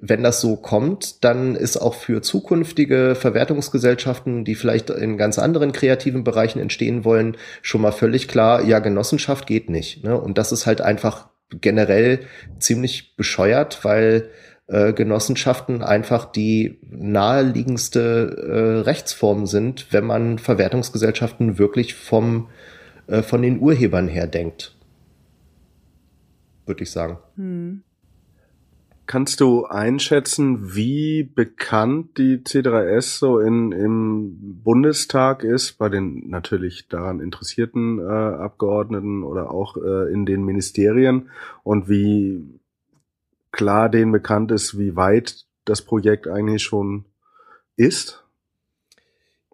wenn 0.00 0.22
das 0.22 0.40
so 0.40 0.56
kommt, 0.56 1.22
dann 1.24 1.54
ist 1.54 1.76
auch 1.76 1.94
für 1.94 2.22
zukünftige 2.22 3.14
Verwertungsgesellschaften, 3.14 4.44
die 4.44 4.54
vielleicht 4.54 4.90
in 4.90 5.16
ganz 5.16 5.38
anderen 5.38 5.72
kreativen 5.72 6.24
Bereichen 6.24 6.58
entstehen 6.58 7.04
wollen, 7.04 7.36
schon 7.62 7.82
mal 7.82 7.92
völlig 7.92 8.28
klar, 8.28 8.64
ja, 8.64 8.78
Genossenschaft 8.80 9.46
geht 9.46 9.70
nicht. 9.70 10.02
Ne? 10.02 10.20
Und 10.20 10.38
das 10.38 10.50
ist 10.50 10.66
halt 10.66 10.80
einfach 10.80 11.28
generell 11.50 12.20
ziemlich 12.58 13.16
bescheuert, 13.16 13.84
weil 13.84 14.30
äh, 14.68 14.92
Genossenschaften 14.92 15.82
einfach 15.82 16.24
die 16.24 16.78
naheliegendste 16.82 18.80
äh, 18.80 18.80
Rechtsform 18.80 19.46
sind, 19.46 19.92
wenn 19.92 20.04
man 20.04 20.38
Verwertungsgesellschaften 20.38 21.58
wirklich 21.58 21.94
vom, 21.94 22.48
äh, 23.06 23.22
von 23.22 23.42
den 23.42 23.60
Urhebern 23.60 24.08
her 24.08 24.26
denkt. 24.26 24.76
Würde 26.66 26.82
ich 26.82 26.90
sagen. 26.90 27.18
Hm. 27.36 27.82
Kannst 29.06 29.40
du 29.40 29.66
einschätzen, 29.66 30.74
wie 30.74 31.22
bekannt 31.22 32.18
die 32.18 32.38
C3S 32.38 33.20
so 33.20 33.38
in, 33.38 33.70
im 33.70 34.60
Bundestag 34.64 35.44
ist, 35.44 35.78
bei 35.78 35.88
den 35.88 36.28
natürlich 36.28 36.88
daran 36.88 37.20
interessierten 37.20 38.00
äh, 38.00 38.02
Abgeordneten 38.02 39.22
oder 39.22 39.52
auch 39.52 39.76
äh, 39.76 40.12
in 40.12 40.26
den 40.26 40.44
Ministerien 40.44 41.30
und 41.62 41.88
wie 41.88 42.58
klar 43.56 43.88
denen 43.88 44.12
bekannt 44.12 44.52
ist, 44.52 44.78
wie 44.78 44.94
weit 44.94 45.46
das 45.64 45.82
Projekt 45.82 46.28
eigentlich 46.28 46.62
schon 46.62 47.06
ist? 47.76 48.22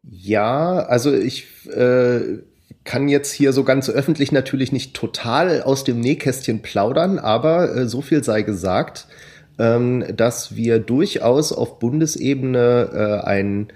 Ja, 0.03 0.81
also 0.81 1.13
ich 1.13 1.47
äh, 1.69 2.39
kann 2.85 3.09
jetzt 3.09 3.33
hier 3.33 3.53
so 3.53 3.65
ganz 3.65 3.89
öffentlich 3.89 4.33
natürlich 4.33 4.73
nicht 4.73 4.95
total 4.95 5.63
aus 5.63 5.85
dem 5.85 6.01
Nähkästchen 6.01 6.61
plaudern, 6.61 7.19
aber 7.19 7.75
äh, 7.77 7.87
so 7.87 8.03
viel 8.03 8.25
sei 8.25 8.43
gesagt, 8.43 9.07
ähm, 9.59 10.05
dass 10.17 10.57
wir 10.57 10.81
durchaus 10.81 11.53
auf 11.53 11.79
Bundesebene 11.79 12.91
äh, 12.93 13.27
ein 13.27 13.69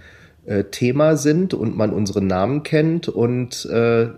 äh, 0.46 0.64
Thema 0.64 1.16
sind 1.16 1.54
und 1.54 1.76
man 1.76 1.92
unseren 1.92 2.26
Namen 2.26 2.64
kennt 2.64 3.08
und 3.08 3.64
äh, 3.66 4.08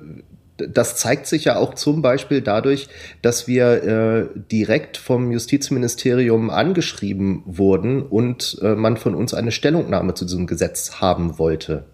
das 0.58 0.96
zeigt 0.96 1.26
sich 1.26 1.44
ja 1.44 1.56
auch 1.56 1.74
zum 1.74 2.02
Beispiel 2.02 2.40
dadurch, 2.40 2.88
dass 3.22 3.46
wir 3.46 3.82
äh, 3.82 4.26
direkt 4.50 4.96
vom 4.96 5.30
Justizministerium 5.30 6.50
angeschrieben 6.50 7.42
wurden 7.46 8.02
und 8.02 8.58
äh, 8.62 8.74
man 8.74 8.96
von 8.96 9.14
uns 9.14 9.34
eine 9.34 9.52
Stellungnahme 9.52 10.14
zu 10.14 10.24
diesem 10.24 10.46
Gesetz 10.46 11.00
haben 11.00 11.38
wollte. 11.38 11.84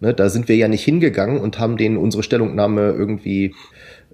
Ne, 0.00 0.14
da 0.14 0.28
sind 0.28 0.48
wir 0.48 0.56
ja 0.56 0.68
nicht 0.68 0.84
hingegangen 0.84 1.40
und 1.40 1.58
haben 1.58 1.76
denen 1.76 1.96
unsere 1.96 2.22
Stellungnahme 2.22 2.92
irgendwie 2.92 3.54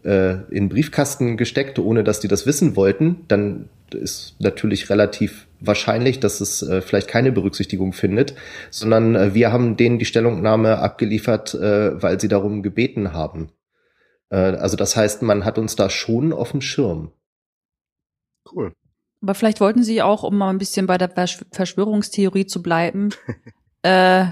äh, 0.05 0.37
in 0.51 0.69
Briefkasten 0.69 1.37
gesteckt, 1.37 1.79
ohne 1.79 2.05
dass 2.05 2.21
die 2.21 2.29
das 2.29 2.47
wissen 2.47 2.77
wollten, 2.77 3.25
dann 3.29 3.69
ist 3.95 4.37
natürlich 4.39 4.89
relativ 4.89 5.47
wahrscheinlich, 5.61 6.21
dass 6.21 6.41
es 6.41 6.63
äh, 6.63 6.81
vielleicht 6.81 7.09
keine 7.09 7.33
Berücksichtigung 7.33 7.93
findet, 7.93 8.35
sondern 8.71 9.15
äh, 9.15 9.35
wir 9.35 9.53
haben 9.53 9.77
denen 9.77 9.99
die 9.99 10.05
Stellungnahme 10.05 10.79
abgeliefert, 10.79 11.55
äh, 11.55 12.01
weil 12.01 12.21
sie 12.21 12.29
darum 12.29 12.63
gebeten 12.63 13.13
haben. 13.13 13.51
Äh, 14.31 14.37
also 14.37 14.77
das 14.77 14.97
heißt, 14.97 15.23
man 15.23 15.45
hat 15.45 15.59
uns 15.59 15.77
da 15.77 15.91
schon 15.91 16.33
auf 16.33 16.53
dem 16.53 16.61
Schirm. 16.61 17.13
Cool. 18.51 18.73
Aber 19.23 19.35
vielleicht 19.35 19.61
wollten 19.61 19.83
Sie 19.83 20.01
auch, 20.01 20.23
um 20.23 20.39
mal 20.39 20.51
ein 20.51 20.59
bisschen 20.59 20.87
bei 20.87 20.97
der 20.97 21.11
Versch 21.11 21.45
Verschwörungstheorie 21.53 22.47
zu 22.47 22.63
bleiben, 22.63 23.11
äh, 23.83 24.27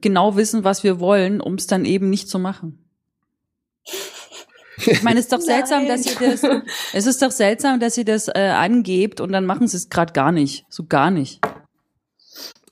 genau 0.00 0.36
wissen, 0.36 0.62
was 0.62 0.84
wir 0.84 1.00
wollen, 1.00 1.40
um 1.40 1.54
es 1.54 1.66
dann 1.66 1.84
eben 1.84 2.10
nicht 2.10 2.28
zu 2.28 2.38
machen. 2.38 2.84
Ich 4.86 5.02
meine, 5.02 5.18
es 5.18 5.26
ist 5.26 5.32
doch 5.32 5.40
seltsam, 5.40 5.88
dass 5.88 6.06
ihr 6.06 6.14
das, 6.18 6.42
es 6.92 7.06
ist 7.06 7.22
doch 7.22 7.32
seltsam, 7.32 7.80
dass 7.80 7.98
ihr 7.98 8.04
das 8.04 8.28
äh, 8.28 8.52
angebt 8.54 9.20
und 9.20 9.32
dann 9.32 9.46
machen 9.46 9.66
sie 9.66 9.76
es 9.76 9.88
gerade 9.88 10.12
gar 10.12 10.32
nicht. 10.32 10.64
So 10.68 10.86
gar 10.86 11.10
nicht. 11.10 11.40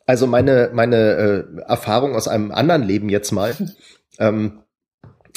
Also 0.07 0.27
meine, 0.27 0.71
meine 0.73 0.97
äh, 0.97 1.61
Erfahrung 1.67 2.15
aus 2.15 2.29
einem 2.29 2.51
anderen 2.51 2.83
Leben 2.83 3.11
jetzt 3.11 3.31
mal, 3.31 3.55
ähm, 4.19 4.63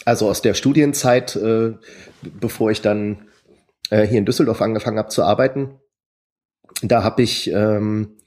also 0.06 0.30
aus 0.30 0.42
der 0.42 0.54
Studienzeit, 0.54 1.36
äh, 1.36 1.74
bevor 2.22 2.72
ich 2.72 2.82
dann 2.82 3.28
äh, 3.90 4.06
hier 4.06 4.20
in 4.20 4.26
Düsseldorf 4.26 4.62
angefangen 4.62 4.98
habe 4.98 5.10
zu 5.10 5.24
arbeiten, 5.24 5.80
da 6.82 7.04
habe 7.04 7.22
ich 7.22 7.52
ähm, 7.52 8.18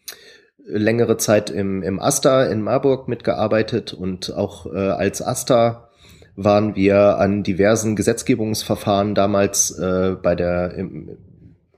längere 0.67 1.17
Zeit 1.17 1.51
im, 1.51 1.83
im 1.83 2.01
Asta 2.01 2.45
in 2.45 2.63
Marburg 2.63 3.09
mitgearbeitet 3.09 3.93
und 3.93 4.33
auch 4.33 4.67
äh, 4.67 4.79
als 4.79 5.23
Asta 5.23 5.91
waren 6.37 6.75
wir 6.75 7.19
an 7.19 7.43
diversen 7.43 7.97
Gesetzgebungsverfahren 7.97 9.15
damals 9.15 9.71
äh, 9.79 10.17
bei 10.21 10.35
der 10.35 10.75
im, 10.75 11.17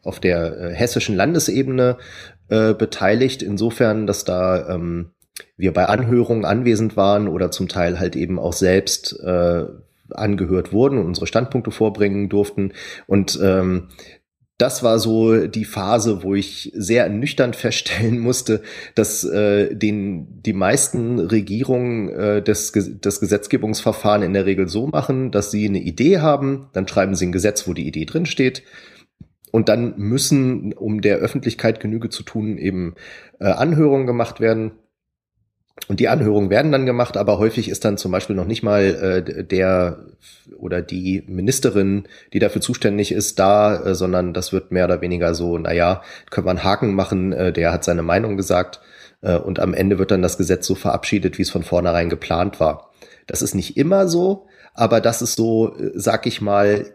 auf 0.03 0.20
der 0.20 0.59
äh, 0.59 0.74
hessischen 0.74 1.16
Landesebene 1.16 1.99
äh, 2.49 2.74
beteiligt, 2.74 3.42
insofern, 3.42 4.07
dass 4.07 4.24
da 4.24 4.68
ähm, 4.68 5.11
wir 5.57 5.72
bei 5.72 5.86
Anhörungen 5.86 6.44
anwesend 6.44 6.97
waren 6.97 7.28
oder 7.28 7.51
zum 7.51 7.68
Teil 7.68 7.99
halt 7.99 8.16
eben 8.16 8.38
auch 8.38 8.53
selbst 8.53 9.18
äh, 9.20 9.64
angehört 10.11 10.72
wurden 10.72 10.98
und 10.98 11.07
unsere 11.07 11.26
Standpunkte 11.26 11.70
vorbringen 11.70 12.28
durften. 12.28 12.72
Und 13.07 13.38
ähm, 13.42 13.88
das 14.59 14.82
war 14.82 14.98
so 14.98 15.46
die 15.46 15.66
Phase, 15.66 16.22
wo 16.22 16.34
ich 16.34 16.72
sehr 16.74 17.09
nüchtern 17.09 17.52
feststellen 17.54 18.18
musste, 18.18 18.62
dass 18.94 19.24
äh, 19.24 19.74
den 19.74 20.42
die 20.42 20.54
meisten 20.54 21.18
Regierungen 21.18 22.09
äh, 22.09 22.42
das, 22.42 22.72
das 22.72 23.20
Gesetzgebungsverfahren 23.20 24.22
in 24.22 24.32
der 24.32 24.46
Regel 24.46 24.68
so 24.68 24.86
machen, 24.86 25.30
dass 25.30 25.50
sie 25.50 25.66
eine 25.68 25.80
Idee 25.80 26.18
haben, 26.18 26.68
dann 26.72 26.88
schreiben 26.88 27.14
sie 27.14 27.26
ein 27.26 27.32
Gesetz, 27.32 27.68
wo 27.68 27.74
die 27.74 27.86
Idee 27.86 28.07
drin 28.07 28.26
steht. 28.26 28.62
Und 29.52 29.68
dann 29.68 29.94
müssen, 29.96 30.72
um 30.72 31.00
der 31.00 31.16
Öffentlichkeit 31.18 31.80
Genüge 31.80 32.11
zu 32.11 32.22
tun, 32.22 32.59
eben 32.59 32.94
äh, 33.40 33.46
Anhörungen 33.46 34.07
gemacht 34.07 34.40
werden. 34.40 34.72
Und 35.89 36.01
die 36.01 36.09
Anhörungen 36.09 36.51
werden 36.51 36.72
dann 36.72 36.87
gemacht, 36.87 37.16
aber 37.16 37.39
häufig 37.39 37.68
ist 37.68 37.85
dann 37.85 37.99
zum 37.99 38.11
Beispiel 38.11 38.35
noch 38.35 38.47
nicht 38.47 38.62
mal 38.62 38.83
äh, 38.83 39.45
der 39.45 39.99
oder 40.59 40.83
die 40.83 41.22
Ministerin, 41.27 42.09
die 42.33 42.39
dafür 42.39 42.61
zuständig 42.61 43.12
ist, 43.12 43.39
da, 43.39 43.85
äh, 43.85 43.95
sondern 43.95 44.33
das 44.33 44.53
wird 44.53 44.72
mehr 44.72 44.87
oder 44.87 45.01
weniger 45.01 45.35
so, 45.35 45.59
naja, 45.59 46.03
können 46.31 46.47
wir 46.47 46.51
einen 46.51 46.64
Haken 46.64 46.95
machen, 46.95 47.33
äh, 47.33 47.53
der 47.53 47.72
hat 47.72 47.85
seine 47.85 48.03
Meinung 48.03 48.37
gesagt 48.37 48.81
äh, 49.22 49.37
und 49.37 49.61
am 49.61 49.74
Ende 49.74 49.99
wird 49.99 50.11
dann 50.11 50.22
das 50.22 50.39
Gesetz 50.39 50.66
so 50.66 50.74
verabschiedet, 50.74 51.39
wie 51.39 51.43
es 51.43 51.51
von 51.51 51.62
vornherein 51.62 52.09
geplant 52.09 52.59
war. 52.59 52.91
Das 53.27 53.43
ist 53.43 53.55
nicht 53.55 53.77
immer 53.77 54.09
so, 54.09 54.47
aber 54.74 55.01
das 55.01 55.22
ist 55.22 55.37
so, 55.37 55.77
äh, 55.77 55.93
sag 55.95 56.27
ich 56.27 56.41
mal, 56.41 56.87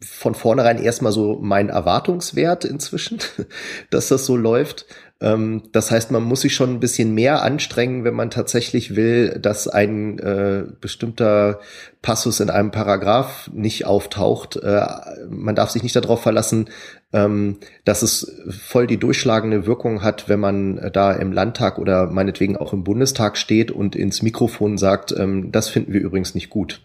von 0.00 0.34
vornherein 0.34 0.82
erstmal 0.82 1.12
so 1.12 1.38
mein 1.40 1.68
Erwartungswert 1.68 2.64
inzwischen, 2.64 3.18
dass 3.90 4.08
das 4.08 4.26
so 4.26 4.36
läuft. 4.36 4.86
Ähm, 5.24 5.62
das 5.72 5.90
heißt, 5.90 6.10
man 6.10 6.22
muss 6.22 6.42
sich 6.42 6.54
schon 6.54 6.74
ein 6.74 6.80
bisschen 6.80 7.14
mehr 7.14 7.42
anstrengen, 7.42 8.04
wenn 8.04 8.12
man 8.12 8.28
tatsächlich 8.28 8.94
will, 8.94 9.38
dass 9.40 9.66
ein 9.66 10.18
äh, 10.18 10.64
bestimmter 10.82 11.60
Passus 12.02 12.40
in 12.40 12.50
einem 12.50 12.70
Paragraph 12.70 13.50
nicht 13.54 13.86
auftaucht. 13.86 14.56
Äh, 14.56 14.84
man 15.30 15.54
darf 15.54 15.70
sich 15.70 15.82
nicht 15.82 15.96
darauf 15.96 16.20
verlassen, 16.20 16.68
ähm, 17.14 17.56
dass 17.86 18.02
es 18.02 18.38
voll 18.50 18.86
die 18.86 18.98
durchschlagende 18.98 19.64
Wirkung 19.64 20.02
hat, 20.02 20.28
wenn 20.28 20.40
man 20.40 20.90
da 20.92 21.12
im 21.12 21.32
Landtag 21.32 21.78
oder 21.78 22.06
meinetwegen 22.08 22.58
auch 22.58 22.74
im 22.74 22.84
Bundestag 22.84 23.38
steht 23.38 23.70
und 23.70 23.96
ins 23.96 24.20
Mikrofon 24.20 24.76
sagt, 24.76 25.14
ähm, 25.16 25.50
das 25.52 25.70
finden 25.70 25.94
wir 25.94 26.02
übrigens 26.02 26.34
nicht 26.34 26.50
gut. 26.50 26.82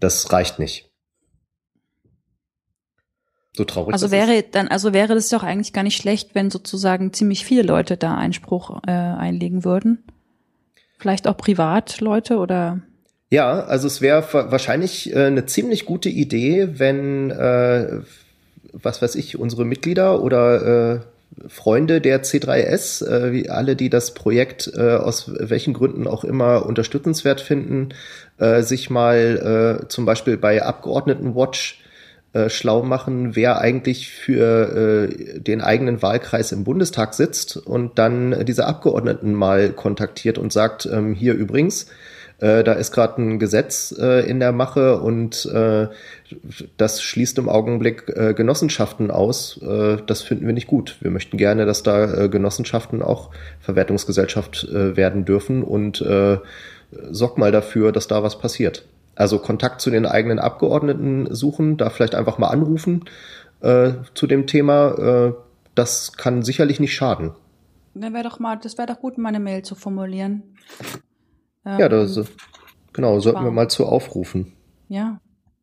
Das 0.00 0.32
reicht 0.32 0.58
nicht. 0.58 0.90
So 3.56 3.64
traurig. 3.64 3.94
Also 3.94 4.10
wäre 4.10 4.42
dann, 4.42 4.68
also 4.68 4.92
wäre 4.92 5.14
das 5.14 5.30
doch 5.30 5.42
eigentlich 5.42 5.72
gar 5.72 5.82
nicht 5.82 5.96
schlecht, 5.96 6.34
wenn 6.34 6.50
sozusagen 6.50 7.14
ziemlich 7.14 7.46
viele 7.46 7.62
Leute 7.62 7.96
da 7.96 8.14
Einspruch 8.14 8.82
äh, 8.86 8.90
einlegen 8.90 9.64
würden. 9.64 10.04
Vielleicht 10.98 11.26
auch 11.26 11.38
Privatleute 11.38 12.36
oder 12.36 12.82
ja, 13.30 13.60
also 13.64 13.86
es 13.86 14.00
wäre 14.00 14.50
wahrscheinlich 14.50 15.12
äh, 15.12 15.24
eine 15.24 15.46
ziemlich 15.46 15.84
gute 15.84 16.08
Idee, 16.08 16.78
wenn, 16.78 17.30
äh, 17.30 18.00
was 18.72 19.02
weiß 19.02 19.16
ich, 19.16 19.38
unsere 19.38 19.64
Mitglieder 19.64 20.22
oder 20.22 20.94
äh, 20.94 21.48
Freunde 21.48 22.00
der 22.00 22.22
C3S, 22.22 23.04
äh, 23.04 23.32
wie 23.32 23.50
alle, 23.50 23.74
die 23.74 23.90
das 23.90 24.14
Projekt 24.14 24.70
äh, 24.76 24.94
aus 24.94 25.32
welchen 25.34 25.74
Gründen 25.74 26.06
auch 26.06 26.24
immer 26.24 26.66
unterstützenswert 26.66 27.40
finden, 27.40 27.88
äh, 28.38 28.62
sich 28.62 28.90
mal 28.90 29.80
äh, 29.82 29.88
zum 29.88 30.04
Beispiel 30.04 30.36
bei 30.36 30.62
Abgeordnetenwatch 30.62 31.82
äh, 32.36 32.50
schlau 32.50 32.82
machen, 32.82 33.34
wer 33.34 33.60
eigentlich 33.60 34.10
für 34.10 35.08
äh, 35.08 35.40
den 35.40 35.62
eigenen 35.62 36.02
Wahlkreis 36.02 36.52
im 36.52 36.64
Bundestag 36.64 37.14
sitzt 37.14 37.56
und 37.56 37.98
dann 37.98 38.44
diese 38.44 38.66
Abgeordneten 38.66 39.32
mal 39.32 39.70
kontaktiert 39.70 40.36
und 40.36 40.52
sagt, 40.52 40.86
ähm, 40.92 41.14
hier 41.14 41.32
übrigens, 41.32 41.86
äh, 42.38 42.62
da 42.62 42.74
ist 42.74 42.92
gerade 42.92 43.22
ein 43.22 43.38
Gesetz 43.38 43.94
äh, 43.98 44.28
in 44.28 44.40
der 44.40 44.52
Mache 44.52 45.00
und 45.00 45.46
äh, 45.46 45.86
das 46.76 47.00
schließt 47.00 47.38
im 47.38 47.48
Augenblick 47.48 48.12
äh, 48.14 48.34
Genossenschaften 48.34 49.10
aus. 49.10 49.58
Äh, 49.62 49.96
das 50.06 50.20
finden 50.20 50.46
wir 50.46 50.52
nicht 50.52 50.66
gut. 50.66 50.96
Wir 51.00 51.10
möchten 51.10 51.38
gerne, 51.38 51.64
dass 51.64 51.82
da 51.82 52.26
Genossenschaften 52.26 53.00
auch 53.00 53.30
Verwertungsgesellschaft 53.60 54.68
werden 54.70 55.24
dürfen 55.24 55.62
und 55.62 56.04
sorg 57.10 57.38
mal 57.38 57.52
dafür, 57.52 57.92
dass 57.92 58.06
da 58.06 58.22
was 58.22 58.38
passiert. 58.38 58.84
Also 59.16 59.38
Kontakt 59.38 59.80
zu 59.80 59.90
den 59.90 60.06
eigenen 60.06 60.38
Abgeordneten 60.38 61.34
suchen, 61.34 61.76
da 61.76 61.90
vielleicht 61.90 62.14
einfach 62.14 62.38
mal 62.38 62.48
anrufen 62.48 63.04
äh, 63.60 63.92
zu 64.14 64.26
dem 64.26 64.46
Thema. 64.46 64.90
Äh, 64.98 65.34
das 65.74 66.12
kann 66.12 66.42
sicherlich 66.42 66.80
nicht 66.80 66.94
schaden. 66.94 67.32
Dann 67.94 68.12
wäre 68.12 68.24
doch 68.24 68.38
mal, 68.38 68.56
das 68.56 68.76
wäre 68.76 68.86
doch 68.86 69.00
gut, 69.00 69.18
meine 69.18 69.40
Mail 69.40 69.62
zu 69.62 69.74
formulieren. 69.74 70.42
Ähm, 71.64 71.80
ja, 71.80 71.88
das, 71.88 72.20
genau, 72.92 73.20
sollten 73.20 73.42
wir 73.42 73.50
mal 73.50 73.68
zu 73.68 73.86
aufrufen. 73.86 74.52
Ja, 74.88 75.20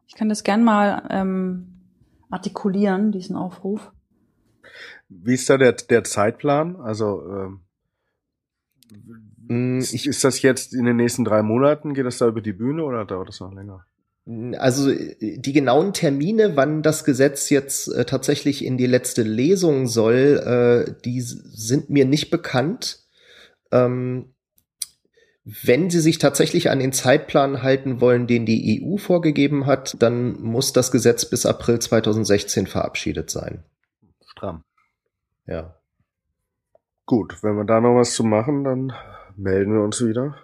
ich 0.07 0.15
kann 0.15 0.29
das 0.29 0.43
gern 0.43 0.63
mal 0.63 1.07
ähm, 1.09 1.81
artikulieren, 2.31 3.11
diesen 3.11 3.35
Aufruf. 3.35 3.91
Wie 5.09 5.35
ist 5.35 5.49
da 5.49 5.57
der, 5.57 5.73
der 5.73 6.03
Zeitplan? 6.03 6.75
Also 6.77 7.23
ähm, 7.29 7.59
ich, 9.79 10.07
ist 10.07 10.23
das 10.23 10.41
jetzt 10.41 10.73
in 10.73 10.85
den 10.85 10.97
nächsten 10.97 11.25
drei 11.25 11.41
Monaten? 11.43 11.93
Geht 11.93 12.05
das 12.05 12.17
da 12.17 12.27
über 12.27 12.41
die 12.41 12.53
Bühne 12.53 12.83
oder 12.83 13.05
dauert 13.05 13.29
das 13.29 13.39
noch 13.39 13.53
länger? 13.53 13.85
Also 14.57 14.89
die 14.89 15.53
genauen 15.53 15.91
Termine, 15.91 16.55
wann 16.55 16.81
das 16.81 17.03
Gesetz 17.03 17.49
jetzt 17.49 17.89
äh, 17.89 18.05
tatsächlich 18.05 18.63
in 18.63 18.77
die 18.77 18.85
letzte 18.85 19.21
Lesung 19.21 19.87
soll, 19.87 20.85
äh, 20.87 20.93
die 21.03 21.19
sind 21.19 21.89
mir 21.89 22.05
nicht 22.05 22.29
bekannt. 22.29 22.99
Ähm, 23.71 24.33
wenn 25.43 25.89
Sie 25.89 25.99
sich 25.99 26.19
tatsächlich 26.19 26.69
an 26.69 26.79
den 26.79 26.93
Zeitplan 26.93 27.63
halten 27.63 27.99
wollen, 27.99 28.27
den 28.27 28.45
die 28.45 28.81
EU 28.81 28.95
vorgegeben 28.95 29.65
hat, 29.65 30.01
dann 30.01 30.41
muss 30.41 30.71
das 30.71 30.89
Gesetz 30.89 31.25
bis 31.25 31.45
April 31.45 31.79
2016 31.79 32.65
verabschiedet 32.65 33.29
sein. 33.29 33.65
Stramm. 34.25 34.63
Ja. 35.45 35.75
Gut, 37.05 37.43
wenn 37.43 37.57
wir 37.57 37.65
da 37.65 37.81
noch 37.81 37.95
was 37.95 38.13
zu 38.13 38.23
machen, 38.23 38.63
dann 38.63 38.93
melden 39.37 39.73
wir 39.73 39.81
uns 39.81 40.05
wieder. 40.05 40.35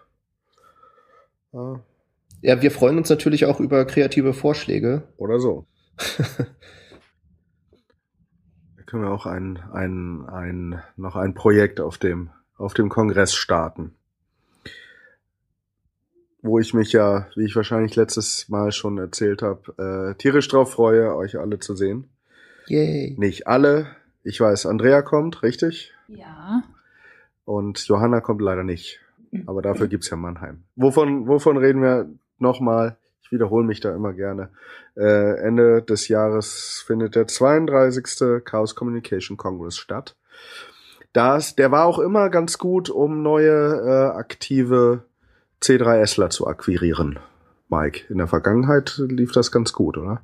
Ja. 1.52 1.80
ja, 2.42 2.62
wir 2.62 2.72
freuen 2.72 2.98
uns 2.98 3.10
natürlich 3.10 3.46
auch 3.46 3.60
über 3.60 3.86
kreative 3.86 4.34
Vorschläge. 4.34 5.04
Oder 5.18 5.40
so. 5.40 5.66
da 8.78 8.84
können 8.86 9.04
wir 9.04 9.12
auch 9.12 9.26
ein, 9.26 9.58
ein, 9.74 10.26
ein, 10.30 10.82
noch 10.96 11.16
ein 11.16 11.34
Projekt 11.34 11.80
auf 11.80 11.98
dem, 11.98 12.30
auf 12.58 12.74
dem 12.74 12.90
Kongress 12.90 13.34
starten. 13.34 13.96
Wo 16.42 16.60
ich 16.60 16.74
mich 16.74 16.94
ja, 16.94 17.28
wie 17.36 17.46
ich 17.46 17.56
wahrscheinlich 17.56 17.96
letztes 17.96 18.48
Mal 18.48 18.72
schon 18.72 18.98
erzählt 18.98 19.42
habe, 19.42 20.14
äh, 20.14 20.16
tierisch 20.18 20.48
drauf 20.48 20.72
freue, 20.72 21.16
euch 21.16 21.38
alle 21.38 21.60
zu 21.60 21.76
sehen. 21.76 22.10
Yay. 22.68 23.16
Nicht 23.18 23.48
alle. 23.48 23.88
Ich 24.24 24.40
weiß, 24.40 24.66
Andrea 24.68 25.02
kommt, 25.02 25.44
richtig? 25.44 25.92
Ja. 26.08 26.64
Und 27.50 27.80
Johanna 27.88 28.22
kommt 28.22 28.42
leider 28.42 28.64
nicht. 28.64 29.00
Aber 29.48 29.64
dafür 29.64 29.88
gibt's 29.88 30.12
ja 30.12 30.18
Mannheim. 30.18 30.66
Wovon, 30.76 31.26
wovon 31.26 31.58
reden 31.58 31.82
wir 31.82 32.08
nochmal? 32.38 32.98
Ich 33.24 33.32
wiederhole 33.32 33.66
mich 33.66 33.80
da 33.80 33.92
immer 33.96 34.14
gerne. 34.14 34.50
Äh, 34.96 35.40
Ende 35.40 35.82
des 35.82 36.10
Jahres 36.10 36.84
findet 36.86 37.16
der 37.16 37.26
32. 37.26 38.44
Chaos 38.46 38.76
Communication 38.76 39.36
Congress 39.36 39.78
statt. 39.78 40.16
Das, 41.12 41.56
der 41.56 41.72
war 41.72 41.86
auch 41.86 41.98
immer 41.98 42.30
ganz 42.30 42.60
gut, 42.60 42.92
um 42.92 43.24
neue 43.24 43.50
äh, 43.50 44.16
aktive 44.16 45.06
C3Sler 45.64 46.30
zu 46.30 46.46
akquirieren. 46.46 47.18
Mike, 47.68 48.06
in 48.10 48.20
der 48.20 48.28
Vergangenheit 48.28 49.02
lief 49.08 49.32
das 49.32 49.52
ganz 49.52 49.74
gut, 49.74 49.98
oder? 49.98 50.22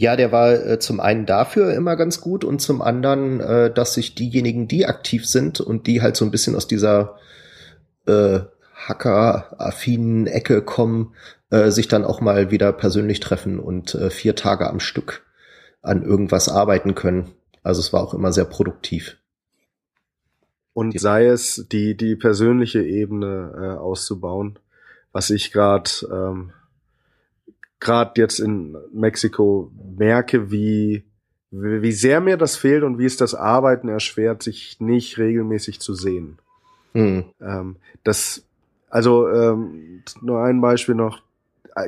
Ja, 0.00 0.14
der 0.14 0.30
war 0.30 0.52
äh, 0.52 0.78
zum 0.78 1.00
einen 1.00 1.26
dafür 1.26 1.74
immer 1.74 1.96
ganz 1.96 2.20
gut 2.20 2.44
und 2.44 2.60
zum 2.60 2.82
anderen, 2.82 3.40
äh, 3.40 3.72
dass 3.72 3.94
sich 3.94 4.14
diejenigen, 4.14 4.68
die 4.68 4.86
aktiv 4.86 5.26
sind 5.26 5.60
und 5.60 5.88
die 5.88 6.00
halt 6.02 6.16
so 6.16 6.24
ein 6.24 6.30
bisschen 6.30 6.54
aus 6.54 6.68
dieser 6.68 7.18
äh, 8.06 8.40
Hacker-affinen 8.74 10.28
Ecke 10.28 10.62
kommen, 10.62 11.14
äh, 11.50 11.70
sich 11.70 11.88
dann 11.88 12.04
auch 12.04 12.20
mal 12.20 12.52
wieder 12.52 12.72
persönlich 12.72 13.18
treffen 13.18 13.58
und 13.58 13.96
äh, 13.96 14.10
vier 14.10 14.36
Tage 14.36 14.68
am 14.70 14.78
Stück 14.78 15.26
an 15.82 16.04
irgendwas 16.04 16.48
arbeiten 16.48 16.94
können. 16.94 17.32
Also 17.64 17.80
es 17.80 17.92
war 17.92 18.02
auch 18.02 18.14
immer 18.14 18.32
sehr 18.32 18.44
produktiv. 18.44 19.16
Und 20.74 20.98
sei 21.00 21.26
es 21.26 21.66
die, 21.72 21.96
die 21.96 22.14
persönliche 22.14 22.82
Ebene 22.82 23.52
äh, 23.56 23.78
auszubauen, 23.78 24.60
was 25.10 25.30
ich 25.30 25.50
gerade 25.50 25.90
ähm, 26.08 26.52
gerade 27.80 28.20
jetzt 28.20 28.38
in 28.40 28.76
Mexiko 28.92 29.70
merke, 29.96 30.50
wie 30.50 31.04
wie 31.50 31.92
sehr 31.92 32.20
mir 32.20 32.36
das 32.36 32.56
fehlt 32.56 32.82
und 32.82 32.98
wie 32.98 33.06
es 33.06 33.16
das 33.16 33.34
Arbeiten 33.34 33.88
erschwert, 33.88 34.42
sich 34.42 34.76
nicht 34.80 35.18
regelmäßig 35.18 35.80
zu 35.80 35.94
sehen. 35.94 36.38
Mhm. 36.92 37.24
Ähm, 37.40 37.76
das, 38.04 38.42
also 38.90 39.28
ähm, 39.28 40.02
nur 40.20 40.42
ein 40.42 40.60
Beispiel 40.60 40.94
noch. 40.94 41.22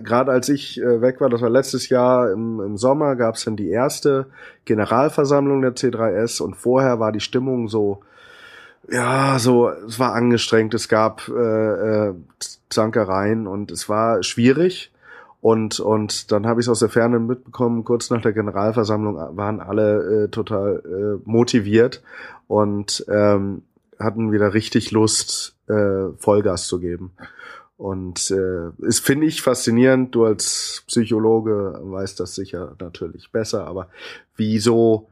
Gerade 0.05 0.31
als 0.31 0.49
ich 0.49 0.81
äh, 0.81 1.01
weg 1.01 1.21
war, 1.21 1.29
das 1.29 1.43
war 1.43 1.51
letztes 1.51 1.89
Jahr 1.89 2.31
im, 2.31 2.61
im 2.61 2.77
Sommer, 2.77 3.17
gab 3.17 3.35
es 3.35 3.45
dann 3.45 3.57
die 3.57 3.71
erste 3.71 4.27
Generalversammlung 4.65 5.63
der 5.63 5.75
C3S 5.75 6.41
und 6.41 6.55
vorher 6.55 7.01
war 7.01 7.11
die 7.11 7.21
Stimmung 7.21 7.69
so, 7.69 8.01
ja, 8.89 9.39
so, 9.39 9.69
es 9.69 9.99
war 9.99 10.15
angestrengt, 10.15 10.75
es 10.75 10.89
gab 10.89 11.29
äh, 11.29 12.09
äh, 12.09 12.15
Zankereien 12.71 13.47
und 13.47 13.73
es 13.73 13.89
war 13.89 14.23
schwierig. 14.23 14.93
Und, 15.41 15.81
und 15.81 16.33
dann 16.33 16.47
habe 16.47 16.61
ich 16.61 16.67
es 16.67 16.69
aus 16.69 16.81
der 16.81 16.91
Ferne 16.91 17.19
mitbekommen, 17.19 17.85
kurz 17.85 18.11
nach 18.11 18.21
der 18.21 18.33
Generalversammlung 18.33 19.17
waren 19.37 19.61
alle 19.61 20.25
äh, 20.25 20.29
total 20.29 20.83
äh, 20.85 21.29
motiviert 21.29 22.03
und 22.47 23.05
ähm, 23.09 23.63
hatten 23.99 24.33
wieder 24.33 24.53
richtig 24.53 24.91
Lust, 24.91 25.57
äh, 25.69 26.09
Vollgas 26.19 26.67
zu 26.67 26.79
geben. 26.79 27.13
Und 27.79 28.31
äh, 28.31 28.69
ist, 28.87 29.01
finde 29.01 29.27
ich, 29.27 29.41
faszinierend. 29.41 30.15
Du 30.15 30.27
als 30.27 30.85
Psychologe 30.87 31.81
weißt 31.83 32.21
das 32.21 32.35
sicher 32.35 32.77
natürlich 32.79 33.33
besser, 33.33 33.67
aber 33.67 33.89
wieso, 34.37 35.09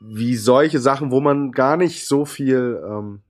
wie 0.00 0.34
solche 0.34 0.80
Sachen, 0.80 1.12
wo 1.12 1.20
man 1.20 1.52
gar 1.52 1.76
nicht 1.76 2.08
so 2.08 2.24
viel, 2.24 2.82
ähm, 2.84 3.20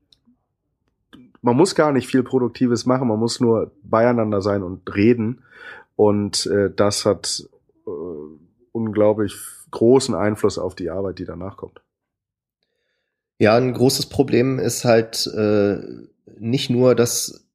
man 1.44 1.56
muss 1.56 1.74
gar 1.74 1.92
nicht 1.92 2.08
viel 2.08 2.22
Produktives 2.22 2.86
machen, 2.86 3.06
man 3.06 3.18
muss 3.18 3.38
nur 3.38 3.70
beieinander 3.82 4.40
sein 4.40 4.62
und 4.62 4.94
reden. 4.94 5.42
Und 5.94 6.46
äh, 6.46 6.70
das 6.74 7.04
hat 7.04 7.46
äh, 7.86 7.90
unglaublich 8.72 9.36
großen 9.70 10.14
Einfluss 10.14 10.58
auf 10.58 10.74
die 10.74 10.88
Arbeit, 10.88 11.18
die 11.18 11.26
danach 11.26 11.58
kommt. 11.58 11.82
Ja, 13.38 13.56
ein 13.56 13.74
großes 13.74 14.06
Problem 14.06 14.58
ist 14.58 14.86
halt 14.86 15.26
äh, 15.36 15.76
nicht 16.38 16.70
nur 16.70 16.94
das, 16.94 17.46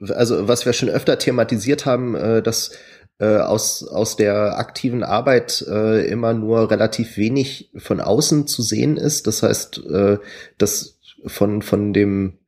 also 0.00 0.48
was 0.48 0.66
wir 0.66 0.72
schon 0.72 0.88
öfter 0.88 1.16
thematisiert 1.16 1.86
haben, 1.86 2.16
äh, 2.16 2.42
dass 2.42 2.72
äh, 3.20 3.36
aus, 3.36 3.86
aus 3.86 4.16
der 4.16 4.58
aktiven 4.58 5.04
Arbeit 5.04 5.64
äh, 5.68 6.04
immer 6.08 6.34
nur 6.34 6.68
relativ 6.72 7.16
wenig 7.16 7.70
von 7.76 8.00
außen 8.00 8.48
zu 8.48 8.62
sehen 8.62 8.96
ist. 8.96 9.28
Das 9.28 9.44
heißt, 9.44 9.86
äh, 9.86 10.18
dass 10.58 10.98
von, 11.26 11.62
von 11.62 11.92
dem 11.92 12.38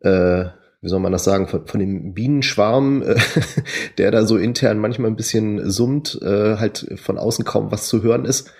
äh, 0.00 0.44
wie 0.80 0.88
soll 0.88 1.00
man 1.00 1.12
das 1.12 1.24
sagen, 1.24 1.48
von, 1.48 1.66
von 1.66 1.80
dem 1.80 2.14
Bienenschwarm, 2.14 3.02
äh, 3.02 3.16
der 3.98 4.10
da 4.10 4.24
so 4.24 4.36
intern 4.36 4.78
manchmal 4.78 5.10
ein 5.10 5.16
bisschen 5.16 5.70
summt, 5.70 6.18
äh, 6.22 6.56
halt 6.56 6.86
von 6.96 7.18
außen 7.18 7.44
kaum 7.44 7.70
was 7.72 7.88
zu 7.88 8.02
hören 8.02 8.24
ist. 8.24 8.52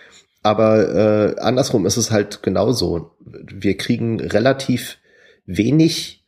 Aber 0.43 0.95
äh, 0.95 1.41
andersrum 1.41 1.87
ist 1.87 1.97
es 1.97 2.11
halt 2.11 2.43
genauso. 2.43 3.17
Wir 3.25 3.77
kriegen 3.77 4.21
relativ 4.21 4.99
wenig 5.47 6.25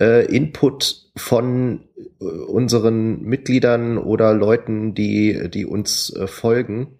äh, 0.00 0.24
Input 0.26 1.10
von 1.16 1.84
äh, 2.20 2.24
unseren 2.24 3.22
Mitgliedern 3.22 3.98
oder 3.98 4.34
Leuten, 4.34 4.94
die, 4.94 5.50
die 5.50 5.66
uns 5.66 6.14
äh, 6.14 6.26
folgen. 6.26 6.98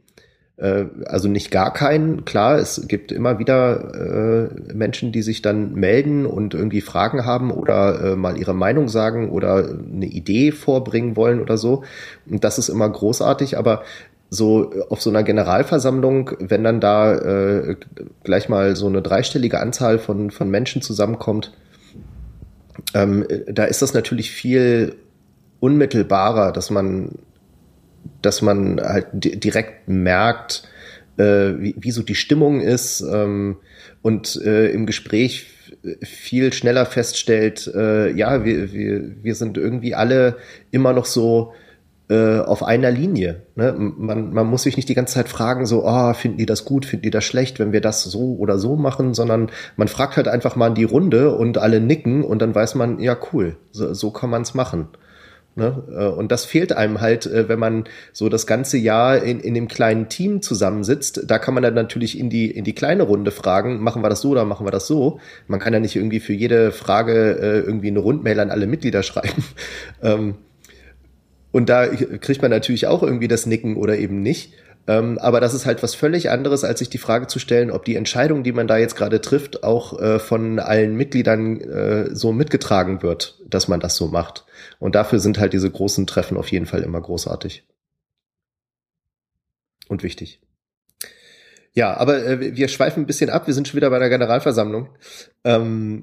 Äh, 0.56 0.86
also 1.06 1.28
nicht 1.28 1.50
gar 1.50 1.72
keinen. 1.72 2.24
Klar, 2.24 2.58
es 2.58 2.86
gibt 2.88 3.12
immer 3.12 3.38
wieder 3.38 3.94
äh, 3.94 4.74
Menschen, 4.74 5.12
die 5.12 5.22
sich 5.22 5.42
dann 5.42 5.74
melden 5.74 6.26
und 6.26 6.54
irgendwie 6.54 6.80
Fragen 6.80 7.24
haben 7.24 7.50
oder 7.50 8.12
äh, 8.12 8.16
mal 8.16 8.36
ihre 8.36 8.54
Meinung 8.54 8.88
sagen 8.88 9.30
oder 9.30 9.68
eine 9.68 10.06
Idee 10.06 10.52
vorbringen 10.52 11.16
wollen 11.16 11.40
oder 11.40 11.56
so. 11.56 11.84
Und 12.28 12.44
das 12.44 12.58
ist 12.58 12.68
immer 12.68 12.88
großartig, 12.88 13.56
aber 13.58 13.82
so 14.28 14.72
auf 14.88 15.02
so 15.02 15.10
einer 15.10 15.22
Generalversammlung, 15.22 16.30
wenn 16.38 16.64
dann 16.64 16.80
da 16.80 17.14
äh, 17.16 17.76
gleich 18.24 18.48
mal 18.48 18.76
so 18.76 18.86
eine 18.86 19.02
dreistellige 19.02 19.60
Anzahl 19.60 19.98
von, 19.98 20.30
von 20.30 20.50
Menschen 20.50 20.80
zusammenkommt, 20.80 21.52
ähm, 22.94 23.26
da 23.46 23.64
ist 23.64 23.82
das 23.82 23.92
natürlich 23.92 24.30
viel 24.30 24.96
unmittelbarer, 25.60 26.52
dass 26.52 26.70
man 26.70 27.10
dass 28.20 28.42
man 28.42 28.80
halt 28.80 29.06
direkt 29.12 29.88
merkt, 29.88 30.64
äh, 31.16 31.52
wie, 31.58 31.74
wie 31.78 31.90
so 31.90 32.02
die 32.02 32.14
Stimmung 32.14 32.60
ist 32.60 33.00
ähm, 33.00 33.56
und 34.02 34.40
äh, 34.44 34.70
im 34.70 34.86
Gespräch 34.86 35.46
viel 36.02 36.52
schneller 36.52 36.86
feststellt, 36.86 37.70
äh, 37.74 38.10
ja, 38.12 38.44
wir, 38.44 38.72
wir, 38.72 39.22
wir 39.22 39.34
sind 39.34 39.58
irgendwie 39.58 39.94
alle 39.94 40.36
immer 40.70 40.92
noch 40.92 41.06
so 41.06 41.52
äh, 42.08 42.38
auf 42.38 42.62
einer 42.62 42.90
Linie. 42.90 43.42
Ne? 43.56 43.74
Man, 43.76 44.32
man 44.32 44.46
muss 44.46 44.62
sich 44.62 44.76
nicht 44.76 44.88
die 44.88 44.94
ganze 44.94 45.14
Zeit 45.14 45.28
fragen, 45.28 45.66
so, 45.66 45.84
ah, 45.84 46.14
finden 46.14 46.38
die 46.38 46.46
das 46.46 46.64
gut, 46.64 46.84
finden 46.84 47.04
die 47.04 47.10
das 47.10 47.24
schlecht, 47.24 47.58
wenn 47.58 47.72
wir 47.72 47.80
das 47.80 48.04
so 48.04 48.36
oder 48.36 48.58
so 48.58 48.76
machen, 48.76 49.14
sondern 49.14 49.50
man 49.76 49.88
fragt 49.88 50.16
halt 50.16 50.28
einfach 50.28 50.56
mal 50.56 50.68
in 50.68 50.74
die 50.74 50.84
Runde 50.84 51.34
und 51.34 51.58
alle 51.58 51.80
nicken 51.80 52.22
und 52.22 52.40
dann 52.40 52.54
weiß 52.54 52.74
man, 52.74 53.00
ja, 53.00 53.16
cool, 53.32 53.56
so, 53.72 53.92
so 53.94 54.10
kann 54.10 54.30
man 54.30 54.42
es 54.42 54.54
machen. 54.54 54.88
Ne? 55.54 55.82
Äh, 55.90 56.06
und 56.06 56.32
das 56.32 56.44
fehlt 56.44 56.72
einem 56.72 57.00
halt, 57.00 57.26
äh, 57.26 57.48
wenn 57.48 57.58
man 57.58 57.84
so 58.12 58.28
das 58.28 58.46
ganze 58.46 58.78
Jahr 58.78 59.22
in, 59.22 59.40
in 59.40 59.54
dem 59.54 59.68
kleinen 59.68 60.08
Team 60.08 60.40
zusammensitzt. 60.40 61.24
Da 61.26 61.38
kann 61.38 61.54
man 61.54 61.62
dann 61.62 61.74
natürlich 61.74 62.18
in 62.18 62.30
die, 62.30 62.50
in 62.50 62.64
die 62.64 62.74
kleine 62.74 63.02
Runde 63.02 63.30
fragen, 63.30 63.80
machen 63.80 64.02
wir 64.02 64.08
das 64.08 64.22
so 64.22 64.30
oder 64.30 64.44
machen 64.44 64.66
wir 64.66 64.70
das 64.70 64.86
so. 64.86 65.20
Man 65.48 65.60
kann 65.60 65.74
ja 65.74 65.80
nicht 65.80 65.96
irgendwie 65.96 66.20
für 66.20 66.32
jede 66.32 66.72
Frage 66.72 67.38
äh, 67.38 67.58
irgendwie 67.60 67.88
eine 67.88 67.98
Rundmail 67.98 68.40
an 68.40 68.50
alle 68.50 68.66
Mitglieder 68.66 69.02
schreiben. 69.02 69.44
Ähm, 70.02 70.36
und 71.50 71.68
da 71.68 71.86
kriegt 71.86 72.40
man 72.40 72.50
natürlich 72.50 72.86
auch 72.86 73.02
irgendwie 73.02 73.28
das 73.28 73.44
Nicken 73.44 73.76
oder 73.76 73.98
eben 73.98 74.22
nicht. 74.22 74.54
Ähm, 74.86 75.18
aber 75.18 75.40
das 75.40 75.54
ist 75.54 75.64
halt 75.64 75.82
was 75.82 75.94
völlig 75.94 76.30
anderes, 76.30 76.64
als 76.64 76.80
sich 76.80 76.90
die 76.90 76.98
Frage 76.98 77.28
zu 77.28 77.38
stellen, 77.38 77.70
ob 77.70 77.84
die 77.84 77.94
Entscheidung, 77.94 78.42
die 78.42 78.52
man 78.52 78.66
da 78.66 78.78
jetzt 78.78 78.96
gerade 78.96 79.20
trifft, 79.20 79.62
auch 79.62 80.00
äh, 80.00 80.18
von 80.18 80.58
allen 80.58 80.96
Mitgliedern 80.96 81.60
äh, 81.60 82.14
so 82.14 82.32
mitgetragen 82.32 83.02
wird, 83.02 83.40
dass 83.46 83.68
man 83.68 83.80
das 83.80 83.96
so 83.96 84.08
macht. 84.08 84.44
Und 84.80 84.94
dafür 84.94 85.20
sind 85.20 85.38
halt 85.38 85.52
diese 85.52 85.70
großen 85.70 86.06
Treffen 86.06 86.36
auf 86.36 86.50
jeden 86.50 86.66
Fall 86.66 86.82
immer 86.82 87.00
großartig. 87.00 87.64
Und 89.88 90.02
wichtig. 90.02 90.40
Ja, 91.74 91.96
aber 91.96 92.24
äh, 92.24 92.56
wir 92.56 92.68
schweifen 92.68 93.04
ein 93.04 93.06
bisschen 93.06 93.30
ab. 93.30 93.46
Wir 93.46 93.54
sind 93.54 93.68
schon 93.68 93.76
wieder 93.76 93.90
bei 93.90 93.98
der 93.98 94.10
Generalversammlung. 94.10 94.88
Ähm, 95.44 96.02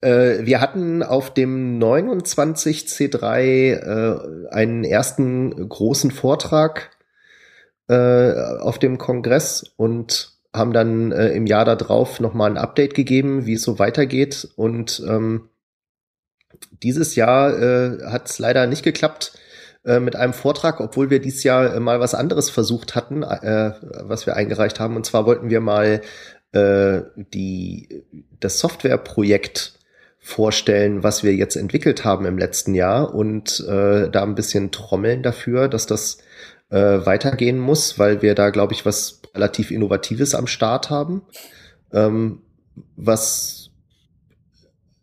äh, 0.00 0.44
wir 0.44 0.60
hatten 0.60 1.02
auf 1.02 1.34
dem 1.34 1.78
29C3 1.80 3.72
äh, 3.72 4.48
einen 4.50 4.84
ersten 4.84 5.68
großen 5.68 6.10
Vortrag 6.10 6.90
äh, 7.88 8.32
auf 8.60 8.78
dem 8.78 8.98
Kongress 8.98 9.64
und 9.76 10.32
haben 10.54 10.72
dann 10.72 11.12
äh, 11.12 11.28
im 11.30 11.46
Jahr 11.46 11.64
darauf 11.64 12.20
nochmal 12.20 12.50
ein 12.50 12.58
Update 12.58 12.94
gegeben, 12.94 13.46
wie 13.46 13.54
es 13.54 13.62
so 13.62 13.78
weitergeht. 13.78 14.48
Und 14.56 15.02
ähm, 15.08 15.48
dieses 16.82 17.14
Jahr 17.14 17.58
äh, 17.58 18.02
hat 18.04 18.28
es 18.28 18.38
leider 18.38 18.66
nicht 18.66 18.82
geklappt 18.82 19.32
äh, 19.84 19.98
mit 19.98 20.14
einem 20.14 20.32
Vortrag, 20.32 20.80
obwohl 20.80 21.10
wir 21.10 21.20
dieses 21.20 21.42
Jahr 21.42 21.74
äh, 21.74 21.80
mal 21.80 22.00
was 22.00 22.14
anderes 22.14 22.50
versucht 22.50 22.94
hatten, 22.94 23.22
äh, 23.22 23.72
was 24.02 24.26
wir 24.26 24.36
eingereicht 24.36 24.78
haben. 24.78 24.96
Und 24.96 25.06
zwar 25.06 25.26
wollten 25.26 25.50
wir 25.50 25.60
mal 25.60 26.02
äh, 26.52 27.00
die, 27.16 28.04
das 28.38 28.58
Softwareprojekt 28.58 29.78
vorstellen, 30.18 31.02
was 31.02 31.24
wir 31.24 31.34
jetzt 31.34 31.56
entwickelt 31.56 32.04
haben 32.04 32.26
im 32.26 32.38
letzten 32.38 32.74
Jahr 32.74 33.12
und 33.12 33.58
äh, 33.68 34.08
da 34.08 34.22
ein 34.22 34.36
bisschen 34.36 34.70
trommeln 34.70 35.22
dafür, 35.22 35.66
dass 35.66 35.86
das 35.86 36.18
äh, 36.72 37.04
weitergehen 37.04 37.58
muss, 37.58 37.98
weil 37.98 38.22
wir 38.22 38.34
da, 38.34 38.50
glaube 38.50 38.72
ich, 38.72 38.86
was 38.86 39.20
relativ 39.34 39.70
Innovatives 39.70 40.34
am 40.34 40.46
Start 40.46 40.90
haben, 40.90 41.22
ähm, 41.92 42.40
was 42.96 43.70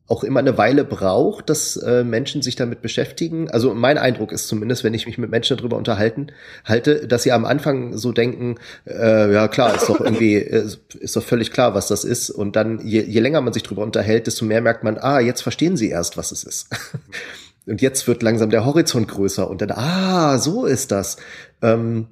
auch 0.08 0.24
immer 0.24 0.40
eine 0.40 0.58
Weile 0.58 0.84
braucht, 0.84 1.52
dass 1.52 1.78
äh, 1.78 2.04
Menschen 2.04 2.42
sich 2.42 2.56
damit 2.56 2.82
beschäftigen. 2.82 3.52
Also 3.52 3.76
mein 3.76 4.00
Eindruck 4.00 4.32
ist 4.32 4.48
zumindest, 4.48 4.84
wenn 4.84 4.96
ich 4.96 5.06
mich 5.06 5.20
mit 5.20 5.30
Menschen 5.30 5.56
darüber 5.56 5.78
unterhalten 5.78 6.32
halte, 6.66 7.06
dass 7.08 7.22
sie 7.22 7.32
am 7.32 7.46
Anfang 7.46 7.96
so 7.96 8.12
denken, 8.12 8.56
äh, 8.88 9.32
ja 9.32 9.48
klar, 9.48 9.76
ist 9.76 9.88
doch 9.88 10.02
irgendwie, 10.02 10.34
ist 11.00 11.16
doch 11.16 11.24
völlig 11.24 11.52
klar, 11.52 11.76
was 11.76 11.88
das 11.88 12.04
ist. 12.04 12.32
Und 12.32 12.56
dann, 12.56 12.80
je, 12.84 13.02
je 13.02 13.20
länger 13.20 13.42
man 13.42 13.54
sich 13.54 13.62
darüber 13.62 13.84
unterhält, 13.84 14.26
desto 14.26 14.46
mehr 14.46 14.62
merkt 14.62 14.84
man, 14.84 14.98
ah, 14.98 15.20
jetzt 15.20 15.42
verstehen 15.42 15.78
sie 15.78 15.90
erst, 15.90 16.18
was 16.18 16.32
es 16.32 16.44
ist. 16.44 16.70
Und 17.70 17.82
jetzt 17.82 18.08
wird 18.08 18.24
langsam 18.24 18.50
der 18.50 18.66
Horizont 18.66 19.08
größer 19.08 19.50
und 19.50 19.62
dann, 19.62 19.72
ah, 19.72 20.38
so 20.40 20.66
ist 20.66 20.92
das. 20.92 21.18
Ähm, 21.62 22.08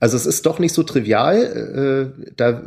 also 0.00 0.16
es 0.16 0.26
ist 0.26 0.46
doch 0.46 0.58
nicht 0.58 0.74
so 0.74 0.82
trivial. 0.82 2.14
Äh, 2.16 2.32
da 2.36 2.62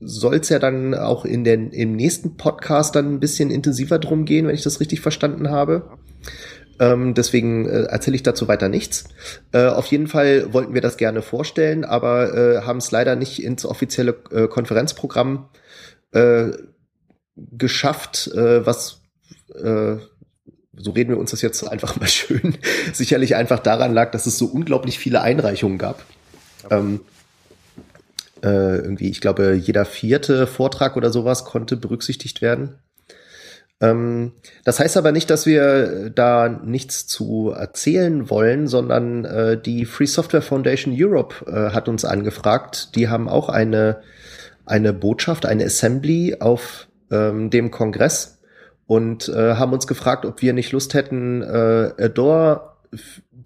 soll 0.00 0.40
ja 0.48 0.58
dann 0.58 0.94
auch 0.94 1.24
in 1.24 1.44
den, 1.44 1.70
im 1.70 1.94
nächsten 1.94 2.36
Podcast 2.36 2.96
dann 2.96 3.14
ein 3.14 3.20
bisschen 3.20 3.50
intensiver 3.50 3.98
drum 3.98 4.24
gehen, 4.24 4.46
wenn 4.46 4.54
ich 4.54 4.62
das 4.62 4.80
richtig 4.80 5.00
verstanden 5.00 5.50
habe. 5.50 5.98
Ähm, 6.80 7.12
deswegen 7.12 7.68
äh, 7.68 7.82
erzähle 7.82 8.16
ich 8.16 8.22
dazu 8.22 8.48
weiter 8.48 8.70
nichts. 8.70 9.04
Äh, 9.52 9.66
auf 9.66 9.86
jeden 9.86 10.06
Fall 10.06 10.52
wollten 10.54 10.72
wir 10.72 10.80
das 10.80 10.96
gerne 10.96 11.20
vorstellen, 11.20 11.84
aber 11.84 12.34
äh, 12.34 12.62
haben 12.62 12.78
es 12.78 12.90
leider 12.90 13.16
nicht 13.16 13.42
ins 13.42 13.66
offizielle 13.66 14.16
äh, 14.32 14.48
Konferenzprogramm 14.48 15.50
äh, 16.12 16.48
geschafft, 17.36 18.28
äh, 18.34 18.64
was 18.64 19.02
äh, 19.54 19.96
so 20.80 20.90
reden 20.92 21.10
wir 21.10 21.18
uns 21.18 21.30
das 21.30 21.42
jetzt 21.42 21.62
einfach 21.66 21.98
mal 21.98 22.08
schön, 22.08 22.56
sicherlich 22.92 23.36
einfach 23.36 23.58
daran 23.58 23.92
lag, 23.92 24.10
dass 24.12 24.26
es 24.26 24.38
so 24.38 24.46
unglaublich 24.46 24.98
viele 24.98 25.20
Einreichungen 25.22 25.78
gab. 25.78 26.04
Ähm, 26.70 27.00
äh, 28.42 28.76
irgendwie, 28.76 29.10
ich 29.10 29.20
glaube, 29.20 29.54
jeder 29.54 29.84
vierte 29.84 30.46
Vortrag 30.46 30.96
oder 30.96 31.10
sowas 31.10 31.44
konnte 31.44 31.76
berücksichtigt 31.76 32.40
werden. 32.40 32.76
Ähm, 33.80 34.32
das 34.64 34.78
heißt 34.78 34.96
aber 34.96 35.12
nicht, 35.12 35.30
dass 35.30 35.46
wir 35.46 36.10
da 36.10 36.48
nichts 36.48 37.06
zu 37.06 37.50
erzählen 37.50 38.28
wollen, 38.30 38.66
sondern 38.66 39.24
äh, 39.24 39.60
die 39.60 39.84
Free 39.84 40.06
Software 40.06 40.42
Foundation 40.42 40.94
Europe 40.96 41.46
äh, 41.46 41.74
hat 41.74 41.88
uns 41.88 42.04
angefragt. 42.04 42.94
Die 42.94 43.08
haben 43.08 43.28
auch 43.28 43.48
eine, 43.48 44.00
eine 44.66 44.92
Botschaft, 44.92 45.46
eine 45.46 45.64
Assembly 45.64 46.36
auf 46.40 46.88
ähm, 47.10 47.50
dem 47.50 47.70
Kongress 47.70 48.39
und 48.90 49.28
äh, 49.28 49.54
haben 49.54 49.72
uns 49.72 49.86
gefragt, 49.86 50.26
ob 50.26 50.42
wir 50.42 50.52
nicht 50.52 50.72
Lust 50.72 50.94
hätten, 50.94 51.42
äh, 51.42 51.92
Adore 51.96 52.72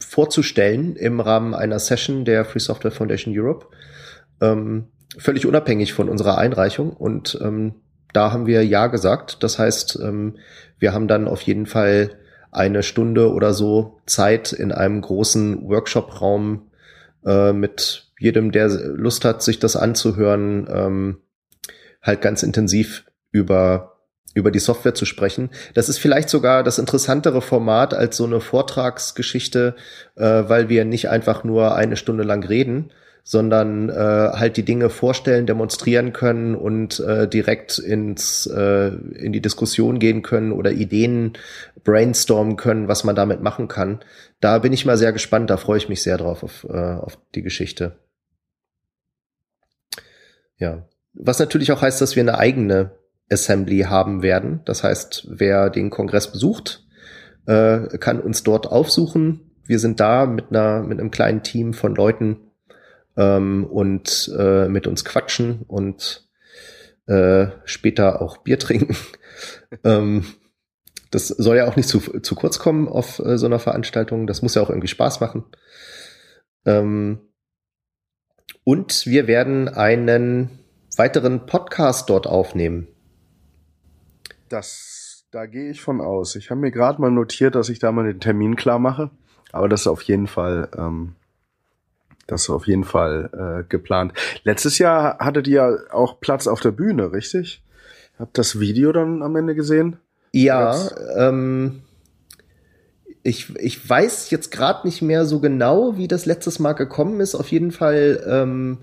vorzustellen 0.01 0.97
im 0.97 1.21
Rahmen 1.21 1.53
einer 1.55 1.79
Session 1.79 2.25
der 2.25 2.47
Free 2.47 2.61
Software 2.61 2.91
Foundation 2.91 3.35
Europe 3.37 3.67
ähm, 4.41 4.87
völlig 5.19 5.45
unabhängig 5.45 5.93
von 5.93 6.09
unserer 6.09 6.39
Einreichung. 6.39 6.95
Und 6.95 7.39
ähm, 7.43 7.75
da 8.15 8.33
haben 8.33 8.47
wir 8.47 8.65
Ja 8.65 8.87
gesagt. 8.87 9.43
Das 9.43 9.59
heißt, 9.59 9.99
ähm, 10.03 10.39
wir 10.79 10.95
haben 10.95 11.09
dann 11.09 11.29
auf 11.29 11.43
jeden 11.43 11.67
Fall 11.67 12.13
eine 12.51 12.83
Stunde 12.83 13.31
oder 13.31 13.53
so 13.53 14.01
Zeit 14.07 14.51
in 14.55 14.73
einem 14.73 15.03
großen 15.03 15.69
Workshop-Raum 15.69 16.71
äh, 17.27 17.53
mit 17.53 18.11
jedem, 18.19 18.51
der 18.51 18.69
Lust 18.71 19.27
hat, 19.27 19.43
sich 19.43 19.59
das 19.59 19.77
anzuhören, 19.77 20.67
ähm, 20.71 21.19
halt 22.01 22.23
ganz 22.23 22.43
intensiv 22.43 23.05
über 23.31 23.94
über 24.35 24.51
die 24.51 24.59
Software 24.59 24.95
zu 24.95 25.07
sprechen. 25.07 25.51
Das 25.75 25.89
ist 25.89 25.99
vielleicht 25.99 26.29
sogar 26.29 26.63
das 26.63 26.79
interessantere 26.79 27.41
Format 27.41 27.95
als 27.95 28.17
so 28.17 28.25
eine 28.25 28.41
Vortragsgeschichte, 28.41 29.77
äh, 30.17 30.25
weil 30.25 30.69
wir 30.69 30.85
nicht 30.85 31.09
einfach 31.09 31.45
nur 31.45 31.75
eine 31.75 31.97
Stunde 31.97 32.25
lang 32.25 32.45
reden, 32.45 32.91
sondern 33.27 33.89
äh, 33.89 33.95
halt 33.95 34.59
die 34.59 34.65
Dinge 34.65 34.91
vorstellen, 34.91 35.47
demonstrieren 35.47 36.13
können 36.13 36.55
und 36.55 37.01
äh, 37.01 37.27
direkt 37.27 37.79
ins 37.79 38.47
äh, 38.47 38.89
in 38.89 39.33
die 39.33 39.41
Diskussion 39.41 39.99
gehen 39.99 40.21
können 40.21 40.53
oder 40.53 40.73
Ideen 40.73 41.33
brainstormen 41.85 42.57
können, 42.57 42.87
was 42.87 43.03
man 43.03 43.17
damit 43.17 43.41
machen 43.41 43.67
kann. 43.67 44.01
Da 44.41 44.59
bin 44.59 44.75
ich 44.75 44.85
mal 44.85 44.99
sehr 44.99 45.13
gespannt, 45.13 45.49
da 45.49 45.57
freue 45.57 45.79
ich 45.79 45.89
mich 45.89 46.03
sehr 46.03 46.19
drauf 46.19 46.43
auf, 46.43 46.67
äh, 46.69 46.77
auf 46.77 47.19
die 47.35 47.43
Geschichte. 47.43 47.97
Ja, 50.59 50.87
was 51.15 51.39
natürlich 51.39 51.73
auch 51.73 51.81
heißt, 51.81 52.03
dass 52.03 52.17
wir 52.17 52.23
eine 52.23 52.39
eigene 52.39 52.91
Assembly 53.31 53.81
haben 53.81 54.23
werden. 54.23 54.61
Das 54.65 54.85
heißt, 54.85 55.27
wer 55.31 55.71
den 55.71 55.91
Kongress 55.91 56.31
besucht, 56.31 56.85
äh, 57.47 57.99
kann 57.99 58.21
uns 58.21 58.43
dort 58.43 58.67
aufsuchen. 58.67 59.51
Wir 59.67 59.79
sind 59.79 60.01
da 60.01 60.27
mit 60.27 60.51
einer 60.51 60.83
mit 60.83 61.01
einem 61.01 61.11
kleinen 61.11 61.43
Team 61.43 61.73
von 61.73 61.95
Leuten, 61.95 62.37
ähm, 63.17 63.65
und 63.65 64.33
äh, 64.37 64.69
mit 64.69 64.87
uns 64.87 65.05
quatschen 65.05 65.63
und 65.67 66.29
äh, 67.07 67.49
später 67.65 68.23
auch 68.23 68.39
Bier 68.39 68.59
trinken. 68.59 68.97
ähm, 69.85 70.25
das 71.11 71.29
soll 71.29 71.57
ja 71.57 71.69
auch 71.69 71.77
nicht 71.77 71.89
zu, 71.89 72.01
zu 72.01 72.35
kurz 72.35 72.59
kommen 72.59 72.89
auf 72.89 73.21
äh, 73.21 73.39
so 73.39 73.47
einer 73.47 73.61
Veranstaltung. 73.61 74.27
Das 74.27 74.43
muss 74.43 74.55
ja 74.55 74.63
auch 74.63 74.71
irgendwie 74.71 74.89
Spaß 74.89 75.21
machen. 75.21 75.45
Ähm, 76.65 77.21
und 78.65 79.07
wir 79.07 79.27
werden 79.27 79.69
einen 79.69 80.59
weiteren 80.97 81.47
Podcast 81.47 82.11
dort 82.11 82.27
aufnehmen. 82.27 82.89
Das, 84.49 85.25
da 85.31 85.47
gehe 85.47 85.71
ich 85.71 85.81
von 85.81 86.01
aus. 86.01 86.37
Ich 86.37 86.51
habe 86.51 86.61
mir 86.61 86.71
gerade 86.71 87.01
mal 87.01 87.11
notiert, 87.11 87.55
dass 87.55 87.69
ich 87.69 87.79
da 87.79 87.93
mal 87.93 88.05
den 88.05 88.21
Termin 88.21 88.57
klar 88.57 88.79
mache. 88.79 89.11
Aber 89.53 89.69
das 89.69 89.83
ist 89.83 89.87
auf 89.87 90.03
jeden 90.03 90.27
Fall 90.27 90.69
ähm, 90.77 91.15
das 92.27 92.45
ist 92.45 92.51
auf 92.51 92.67
jeden 92.67 92.85
Fall 92.85 93.31
äh, 93.33 93.69
geplant. 93.69 94.13
Letztes 94.45 94.79
Jahr 94.79 95.19
hattet 95.19 95.47
ihr 95.47 95.85
auch 95.91 96.21
Platz 96.21 96.47
auf 96.47 96.61
der 96.61 96.71
Bühne, 96.71 97.13
richtig? 97.13 97.63
Habt 98.19 98.39
das 98.39 98.61
Video 98.61 98.93
dann 98.93 99.23
am 99.23 99.37
Ende 99.37 99.55
gesehen? 99.55 99.99
Ja, 100.33 100.77
ähm, 101.17 101.83
ich, 103.23 103.55
ich 103.57 103.89
weiß 103.89 104.31
jetzt 104.31 104.51
gerade 104.51 104.87
nicht 104.87 105.03
mehr 105.03 105.27
so 105.27 105.41
genau, 105.41 105.97
wie 105.97 106.09
das 106.09 106.27
letztes 106.27 106.59
Mal 106.59 106.73
gekommen 106.73 107.21
ist. 107.21 107.35
Auf 107.35 107.49
jeden 107.49 107.73
Fall 107.73 108.23
ähm, 108.27 108.79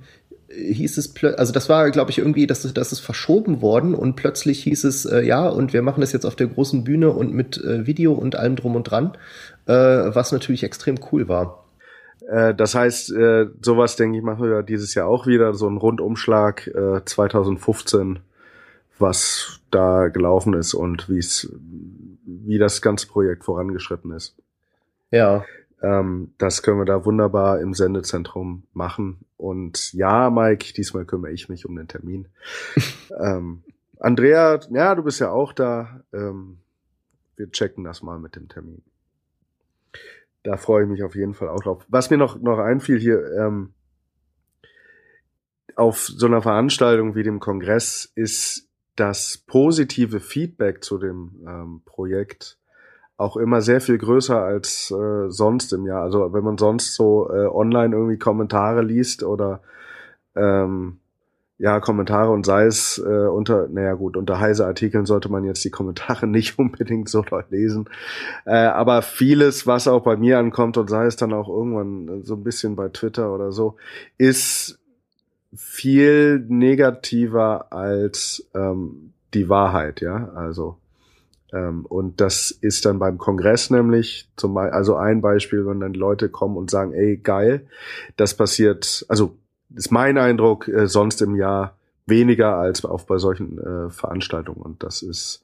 hieß 0.54 0.98
es, 0.98 1.14
also 1.38 1.54
das 1.54 1.70
war, 1.70 1.90
glaube 1.92 2.12
ich, 2.12 2.18
irgendwie, 2.18 2.48
dass 2.48 2.62
das 2.62 2.92
ist 2.92 3.00
verschoben 3.00 3.62
worden 3.62 3.94
und 3.94 4.16
plötzlich 4.16 4.64
hieß 4.64 4.84
es, 4.84 5.06
äh, 5.06 5.22
ja, 5.22 5.48
und 5.48 5.74
wir 5.74 5.82
machen 5.82 6.02
das 6.02 6.12
jetzt 6.12 6.26
auf 6.26 6.36
der 6.36 6.48
großen 6.48 6.84
Bühne 6.84 7.10
und 7.12 7.34
mit 7.34 7.58
äh, 7.58 7.86
Video 7.86 8.14
und 8.14 8.36
allem 8.36 8.56
drum 8.56 8.76
und 8.76 8.84
dran, 8.84 9.18
äh, 9.66 9.74
was 9.74 10.32
natürlich 10.32 10.64
extrem 10.64 11.00
cool 11.12 11.28
war. 11.28 11.66
Äh, 12.28 12.54
das 12.54 12.76
heißt, 12.76 13.12
äh, 13.14 13.48
sowas 13.62 13.96
denke 13.96 14.18
ich, 14.18 14.24
machen 14.24 14.50
wir 14.50 14.64
dieses 14.64 14.94
Jahr 14.96 15.08
auch 15.08 15.28
wieder, 15.28 15.54
so 15.54 15.68
ein 15.68 15.78
Rundumschlag 15.78 16.68
äh, 16.68 17.04
2015, 17.04 18.20
was 19.00 19.60
da 19.72 20.08
gelaufen 20.10 20.54
ist 20.54 20.74
und 20.74 21.10
wie 21.10 21.18
es, 21.18 21.52
wie 22.26 22.58
das 22.58 22.82
ganze 22.82 23.08
Projekt 23.08 23.44
vorangeschritten 23.44 24.12
ist. 24.12 24.36
Ja. 25.10 25.44
Ähm, 25.82 26.34
das 26.38 26.62
können 26.64 26.80
wir 26.80 26.86
da 26.86 27.06
wunderbar 27.06 27.60
im 27.60 27.74
Sendezentrum 27.74 28.64
machen. 28.74 29.26
Und 29.38 29.94
ja, 29.94 30.30
Mike, 30.30 30.74
diesmal 30.74 31.06
kümmere 31.06 31.32
ich 31.32 31.50
mich 31.50 31.66
um 31.66 31.76
den 31.76 31.88
Termin. 31.88 32.28
ähm, 33.20 33.64
Andrea, 34.00 34.60
ja, 34.72 34.96
du 34.96 35.04
bist 35.04 35.20
ja 35.20 35.32
auch 35.32 35.54
da. 35.54 36.04
Ähm, 36.14 36.60
wir 37.36 37.52
checken 37.52 37.84
das 37.84 38.04
mal 38.04 38.20
mit 38.20 38.36
dem 38.36 38.48
Termin 38.50 38.84
da 40.44 40.58
freue 40.58 40.84
ich 40.84 40.90
mich 40.90 41.04
auf 41.04 41.16
jeden 41.16 41.34
Fall 41.34 41.50
auch 41.50 41.62
drauf. 41.62 41.86
Was 41.88 42.10
mir 42.10 42.18
noch, 42.18 42.40
noch 42.40 42.60
einfiel 42.60 43.00
hier, 43.00 43.24
ähm, 43.38 43.74
auf 45.76 46.00
so 46.00 46.26
einer 46.26 46.42
Veranstaltung 46.42 47.16
wie 47.16 47.24
dem 47.24 47.40
Kongress 47.40 48.12
ist 48.16 48.70
das 48.96 49.38
positive 49.48 50.20
Feedback 50.20 50.84
zu 50.84 50.98
dem 50.98 51.44
ähm, 51.48 51.82
Projekt 51.86 52.60
auch 53.22 53.38
immer 53.38 53.62
sehr 53.62 53.82
viel 53.82 53.98
größer 53.98 54.42
als 54.42 54.92
äh, 54.92 55.30
sonst 55.30 55.74
im 55.74 55.86
Jahr. 55.86 56.02
Also 56.02 56.34
wenn 56.34 56.44
man 56.44 56.58
sonst 56.58 56.96
so 56.96 57.30
äh, 57.32 57.46
online 57.46 57.96
irgendwie 57.96 58.18
Kommentare 58.18 58.82
liest 58.82 59.24
oder 59.24 59.62
ähm, 60.36 60.98
ja, 61.62 61.80
Kommentare 61.80 62.32
und 62.32 62.44
sei 62.44 62.66
es 62.66 62.98
äh, 62.98 63.28
unter, 63.28 63.68
naja 63.68 63.94
gut, 63.94 64.18
unter 64.18 64.40
heise 64.40 64.66
Artikeln 64.66 65.06
sollte 65.06 65.30
man 65.30 65.44
jetzt 65.44 65.64
die 65.64 65.70
Kommentare 65.70 66.26
nicht 66.28 66.58
unbedingt 66.58 67.08
so 67.08 67.22
doll 67.22 67.46
lesen. 67.52 67.88
Äh, 68.46 68.56
aber 68.56 69.04
vieles, 69.04 69.68
was 69.68 69.88
auch 69.88 70.02
bei 70.02 70.18
mir 70.18 70.40
ankommt 70.40 70.78
und 70.78 70.90
sei 70.90 71.06
es 71.06 71.18
dann 71.18 71.34
auch 71.34 71.48
irgendwann 71.48 72.24
so 72.24 72.34
ein 72.34 72.44
bisschen 72.44 72.76
bei 72.76 72.90
Twitter 72.90 73.32
oder 73.32 73.52
so, 73.52 73.76
ist 74.18 74.80
viel 75.56 76.44
negativer 76.48 77.72
als 77.72 78.50
ähm, 78.56 79.14
die 79.36 79.48
Wahrheit, 79.48 80.02
ja. 80.02 80.30
Also 80.34 80.78
und 81.52 82.22
das 82.22 82.52
ist 82.52 82.86
dann 82.86 83.00
beim 83.00 83.18
Kongress 83.18 83.70
nämlich 83.70 84.30
zum 84.38 84.58
also 84.58 84.96
ein 84.96 85.22
Beispiel, 85.22 85.66
wenn 85.66 85.82
dann 85.82 85.94
Leute 85.94 86.30
kommen 86.30 86.56
und 86.56 86.72
sagen, 86.72 86.94
ey, 86.94 87.18
geil, 87.18 87.68
das 88.16 88.36
passiert, 88.36 89.06
also 89.10 89.36
ist 89.76 89.92
mein 89.92 90.18
Eindruck, 90.18 90.68
äh, 90.68 90.88
sonst 90.88 91.22
im 91.22 91.36
Jahr 91.36 91.78
weniger 92.06 92.58
als 92.58 92.84
auch 92.86 93.04
bei 93.04 93.18
solchen 93.18 93.58
äh, 93.58 93.90
Veranstaltungen. 93.90 94.62
Und 94.62 94.84
das 94.84 95.02
ist 95.02 95.44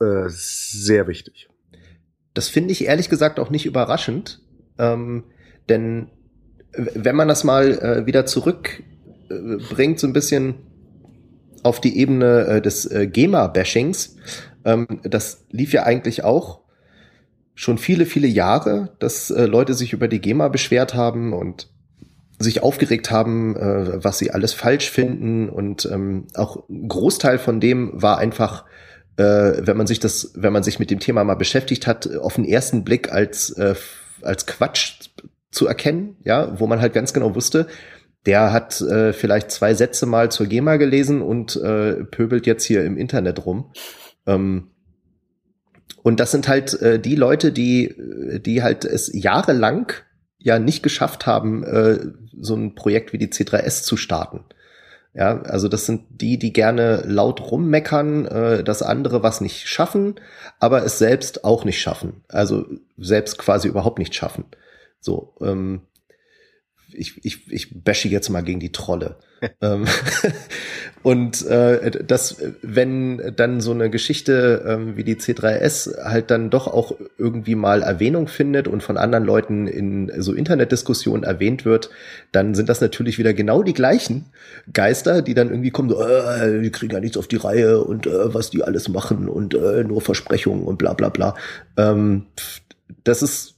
äh, 0.00 0.24
sehr 0.28 1.06
wichtig. 1.06 1.48
Das 2.32 2.48
finde 2.48 2.72
ich 2.72 2.84
ehrlich 2.86 3.08
gesagt 3.08 3.38
auch 3.38 3.50
nicht 3.50 3.66
überraschend, 3.66 4.40
ähm, 4.78 5.24
denn 5.68 6.10
wenn 6.72 7.14
man 7.14 7.28
das 7.28 7.44
mal 7.44 7.78
äh, 7.78 8.06
wieder 8.06 8.26
zurückbringt, 8.26 10.00
so 10.00 10.06
ein 10.06 10.12
bisschen 10.12 10.56
auf 11.64 11.80
die 11.80 11.98
Ebene 11.98 12.46
äh, 12.46 12.62
des 12.62 12.86
äh, 12.86 13.06
GEMA-Bashings, 13.06 14.16
Ähm, 14.66 14.86
das 15.02 15.44
lief 15.50 15.72
ja 15.72 15.82
eigentlich 15.82 16.24
auch 16.24 16.60
schon 17.54 17.78
viele, 17.78 18.06
viele 18.06 18.26
Jahre, 18.26 18.96
dass 18.98 19.30
äh, 19.30 19.46
Leute 19.46 19.74
sich 19.74 19.92
über 19.92 20.08
die 20.08 20.20
GEMA 20.20 20.48
beschwert 20.48 20.94
haben 20.94 21.32
und 21.32 21.68
sich 22.38 22.62
aufgeregt 22.62 23.10
haben, 23.10 23.56
äh, 23.56 24.02
was 24.02 24.18
sie 24.18 24.30
alles 24.30 24.52
falsch 24.52 24.90
finden. 24.90 25.48
Und 25.48 25.88
ähm, 25.90 26.26
auch 26.34 26.68
ein 26.68 26.88
Großteil 26.88 27.38
von 27.38 27.60
dem 27.60 27.90
war 27.94 28.18
einfach, 28.18 28.64
äh, 29.16 29.22
wenn 29.60 29.76
man 29.76 29.86
sich 29.86 30.00
das, 30.00 30.32
wenn 30.34 30.52
man 30.52 30.62
sich 30.62 30.78
mit 30.78 30.90
dem 30.90 30.98
Thema 30.98 31.22
mal 31.24 31.34
beschäftigt 31.34 31.86
hat, 31.86 32.08
auf 32.16 32.34
den 32.34 32.44
ersten 32.44 32.84
Blick 32.84 33.12
als 33.12 33.50
äh, 33.50 33.74
als 34.22 34.46
Quatsch 34.46 35.10
zu 35.50 35.66
erkennen, 35.66 36.16
ja, 36.24 36.58
wo 36.58 36.66
man 36.66 36.80
halt 36.80 36.94
ganz 36.94 37.12
genau 37.12 37.34
wusste, 37.34 37.68
der 38.26 38.52
hat 38.52 38.80
äh, 38.80 39.12
vielleicht 39.12 39.50
zwei 39.50 39.74
Sätze 39.74 40.06
mal 40.06 40.30
zur 40.30 40.46
GEMA 40.46 40.76
gelesen 40.76 41.22
und 41.22 41.56
äh, 41.56 42.04
pöbelt 42.04 42.46
jetzt 42.46 42.64
hier 42.64 42.84
im 42.84 42.96
Internet 42.96 43.44
rum. 43.44 43.72
Ähm, 44.26 44.70
und 46.02 46.20
das 46.20 46.30
sind 46.30 46.48
halt 46.48 46.80
äh, 46.80 46.98
die 46.98 47.16
Leute, 47.16 47.52
die, 47.52 47.94
die 48.44 48.62
halt 48.62 48.84
es 48.84 49.10
jahrelang 49.12 49.92
ja 50.38 50.58
nicht 50.58 50.82
geschafft 50.82 51.26
haben, 51.26 51.64
äh, 51.64 51.98
so 52.38 52.54
ein 52.54 52.74
Projekt 52.74 53.12
wie 53.12 53.18
die 53.18 53.28
C3S 53.28 53.82
zu 53.82 53.96
starten. 53.96 54.44
Ja, 55.14 55.42
also 55.42 55.68
das 55.68 55.86
sind 55.86 56.02
die, 56.10 56.38
die 56.38 56.52
gerne 56.52 57.04
laut 57.06 57.40
rummeckern, 57.40 58.26
äh, 58.26 58.64
das 58.64 58.82
andere 58.82 59.22
was 59.22 59.40
nicht 59.40 59.68
schaffen, 59.68 60.16
aber 60.58 60.84
es 60.84 60.98
selbst 60.98 61.44
auch 61.44 61.64
nicht 61.64 61.80
schaffen. 61.80 62.24
Also 62.28 62.66
selbst 62.98 63.38
quasi 63.38 63.68
überhaupt 63.68 64.00
nicht 64.00 64.14
schaffen. 64.14 64.44
So, 65.00 65.36
ähm, 65.40 65.82
ich, 66.94 67.24
ich, 67.24 67.50
ich 67.50 67.84
bashe 67.84 68.08
jetzt 68.08 68.28
mal 68.28 68.42
gegen 68.42 68.60
die 68.60 68.72
Trolle. 68.72 69.16
Ähm, 69.60 69.84
und 71.02 71.44
äh, 71.46 72.02
das, 72.02 72.38
wenn 72.62 73.34
dann 73.36 73.60
so 73.60 73.72
eine 73.72 73.90
Geschichte 73.90 74.64
ähm, 74.66 74.96
wie 74.96 75.04
die 75.04 75.16
C3S 75.16 76.02
halt 76.02 76.30
dann 76.30 76.48
doch 76.48 76.66
auch 76.66 76.94
irgendwie 77.18 77.54
mal 77.54 77.82
Erwähnung 77.82 78.26
findet 78.26 78.68
und 78.68 78.82
von 78.82 78.96
anderen 78.96 79.24
Leuten 79.24 79.66
in 79.66 80.10
so 80.16 80.32
Internetdiskussionen 80.32 81.24
erwähnt 81.24 81.66
wird, 81.66 81.90
dann 82.32 82.54
sind 82.54 82.70
das 82.70 82.80
natürlich 82.80 83.18
wieder 83.18 83.34
genau 83.34 83.62
die 83.62 83.74
gleichen 83.74 84.26
Geister, 84.72 85.20
die 85.20 85.34
dann 85.34 85.50
irgendwie 85.50 85.70
kommen, 85.70 85.90
so, 85.90 86.00
äh, 86.02 86.62
die 86.62 86.70
kriegen 86.70 86.94
ja 86.94 87.00
nichts 87.00 87.18
auf 87.18 87.28
die 87.28 87.36
Reihe 87.36 87.84
und 87.84 88.06
äh, 88.06 88.32
was 88.32 88.48
die 88.48 88.62
alles 88.62 88.88
machen 88.88 89.28
und 89.28 89.52
äh, 89.54 89.84
nur 89.84 90.00
Versprechungen 90.00 90.64
und 90.64 90.78
bla 90.78 90.94
bla 90.94 91.10
bla. 91.10 91.34
Ähm, 91.76 92.24
das 93.04 93.22
ist 93.22 93.53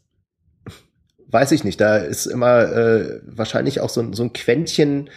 weiß 1.28 1.52
ich 1.52 1.64
nicht, 1.64 1.80
da 1.80 1.96
ist 1.96 2.26
immer 2.26 2.72
äh, 2.72 3.20
wahrscheinlich 3.26 3.80
auch 3.80 3.90
so, 3.90 4.12
so 4.12 4.22
ein 4.22 4.32
Quäntchen 4.32 5.10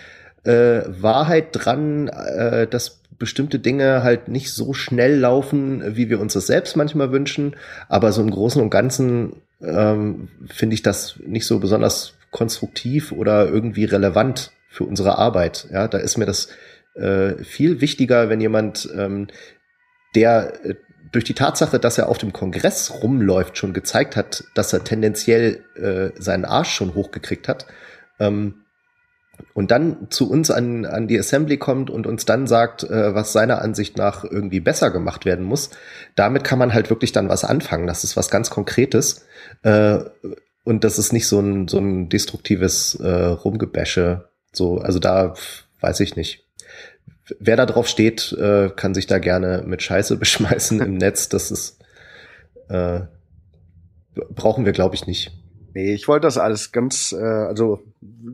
äh, 0.43 0.81
Wahrheit 0.87 1.49
dran, 1.51 2.07
äh, 2.07 2.67
dass 2.67 3.01
bestimmte 3.17 3.59
Dinge 3.59 4.01
halt 4.01 4.29
nicht 4.29 4.53
so 4.53 4.73
schnell 4.73 5.17
laufen, 5.17 5.95
wie 5.95 6.09
wir 6.09 6.19
uns 6.19 6.33
das 6.33 6.47
selbst 6.47 6.77
manchmal 6.77 7.11
wünschen. 7.11 7.55
Aber 7.89 8.11
so 8.11 8.21
im 8.21 8.31
Großen 8.31 8.61
und 8.61 8.69
Ganzen 8.69 9.41
ähm, 9.61 10.29
finde 10.47 10.73
ich 10.73 10.81
das 10.81 11.19
nicht 11.25 11.45
so 11.45 11.59
besonders 11.59 12.13
konstruktiv 12.31 13.11
oder 13.11 13.47
irgendwie 13.47 13.85
relevant 13.85 14.51
für 14.69 14.85
unsere 14.85 15.17
Arbeit. 15.17 15.67
Ja, 15.71 15.87
da 15.87 15.97
ist 15.97 16.17
mir 16.17 16.25
das 16.25 16.47
äh, 16.95 17.43
viel 17.43 17.81
wichtiger, 17.81 18.29
wenn 18.29 18.39
jemand, 18.39 18.89
ähm, 18.95 19.27
der 20.15 20.65
äh, 20.65 20.75
durch 21.11 21.23
die 21.23 21.33
Tatsache, 21.33 21.79
dass 21.79 21.97
er 21.97 22.09
auf 22.09 22.17
dem 22.17 22.33
Kongress 22.33 23.01
rumläuft, 23.01 23.57
schon 23.57 23.73
gezeigt 23.73 24.15
hat, 24.15 24.43
dass 24.53 24.73
er 24.73 24.83
tendenziell 24.83 25.63
äh, 25.75 26.11
seinen 26.21 26.45
Arsch 26.45 26.71
schon 26.71 26.93
hochgekriegt 26.93 27.47
hat. 27.47 27.65
Ähm, 28.19 28.65
und 29.53 29.71
dann 29.71 30.07
zu 30.09 30.29
uns 30.29 30.51
an, 30.51 30.85
an 30.85 31.07
die 31.07 31.17
Assembly 31.17 31.57
kommt 31.57 31.89
und 31.89 32.05
uns 32.05 32.25
dann 32.25 32.45
sagt, 32.45 32.83
äh, 32.83 33.15
was 33.15 33.31
seiner 33.31 33.61
Ansicht 33.61 33.97
nach 33.97 34.23
irgendwie 34.23 34.59
besser 34.59 34.91
gemacht 34.91 35.25
werden 35.25 35.45
muss, 35.45 35.69
damit 36.15 36.43
kann 36.43 36.59
man 36.59 36.73
halt 36.73 36.89
wirklich 36.89 37.13
dann 37.13 37.29
was 37.29 37.45
anfangen. 37.45 37.87
Das 37.87 38.03
ist 38.03 38.17
was 38.17 38.29
ganz 38.29 38.49
Konkretes. 38.49 39.25
Äh, 39.63 39.99
und 40.65 40.83
das 40.83 40.99
ist 40.99 41.13
nicht 41.13 41.27
so 41.27 41.39
ein, 41.39 41.67
so 41.67 41.79
ein 41.79 42.09
destruktives 42.09 42.95
äh, 42.95 43.07
Rumgebäsche. 43.09 44.29
So, 44.51 44.79
also 44.79 44.99
da 44.99 45.33
weiß 45.79 46.01
ich 46.01 46.15
nicht 46.15 46.48
wer 47.39 47.55
da 47.55 47.65
drauf 47.65 47.87
steht, 47.87 48.33
äh, 48.33 48.69
kann 48.75 48.93
sich 48.93 49.07
da 49.07 49.19
gerne 49.19 49.63
mit 49.65 49.81
Scheiße 49.81 50.17
beschmeißen 50.19 50.79
im 50.81 50.95
Netz. 50.95 51.29
Das 51.29 51.51
ist 51.51 51.79
äh, 52.69 53.01
brauchen 54.35 54.65
wir, 54.65 54.73
glaube 54.73 54.95
ich, 54.95 55.07
nicht. 55.07 55.31
Nee, 55.73 55.93
ich 55.93 56.07
wollte 56.07 56.25
das 56.25 56.37
alles 56.37 56.71
ganz, 56.71 57.11
äh, 57.11 57.23
also 57.23 57.81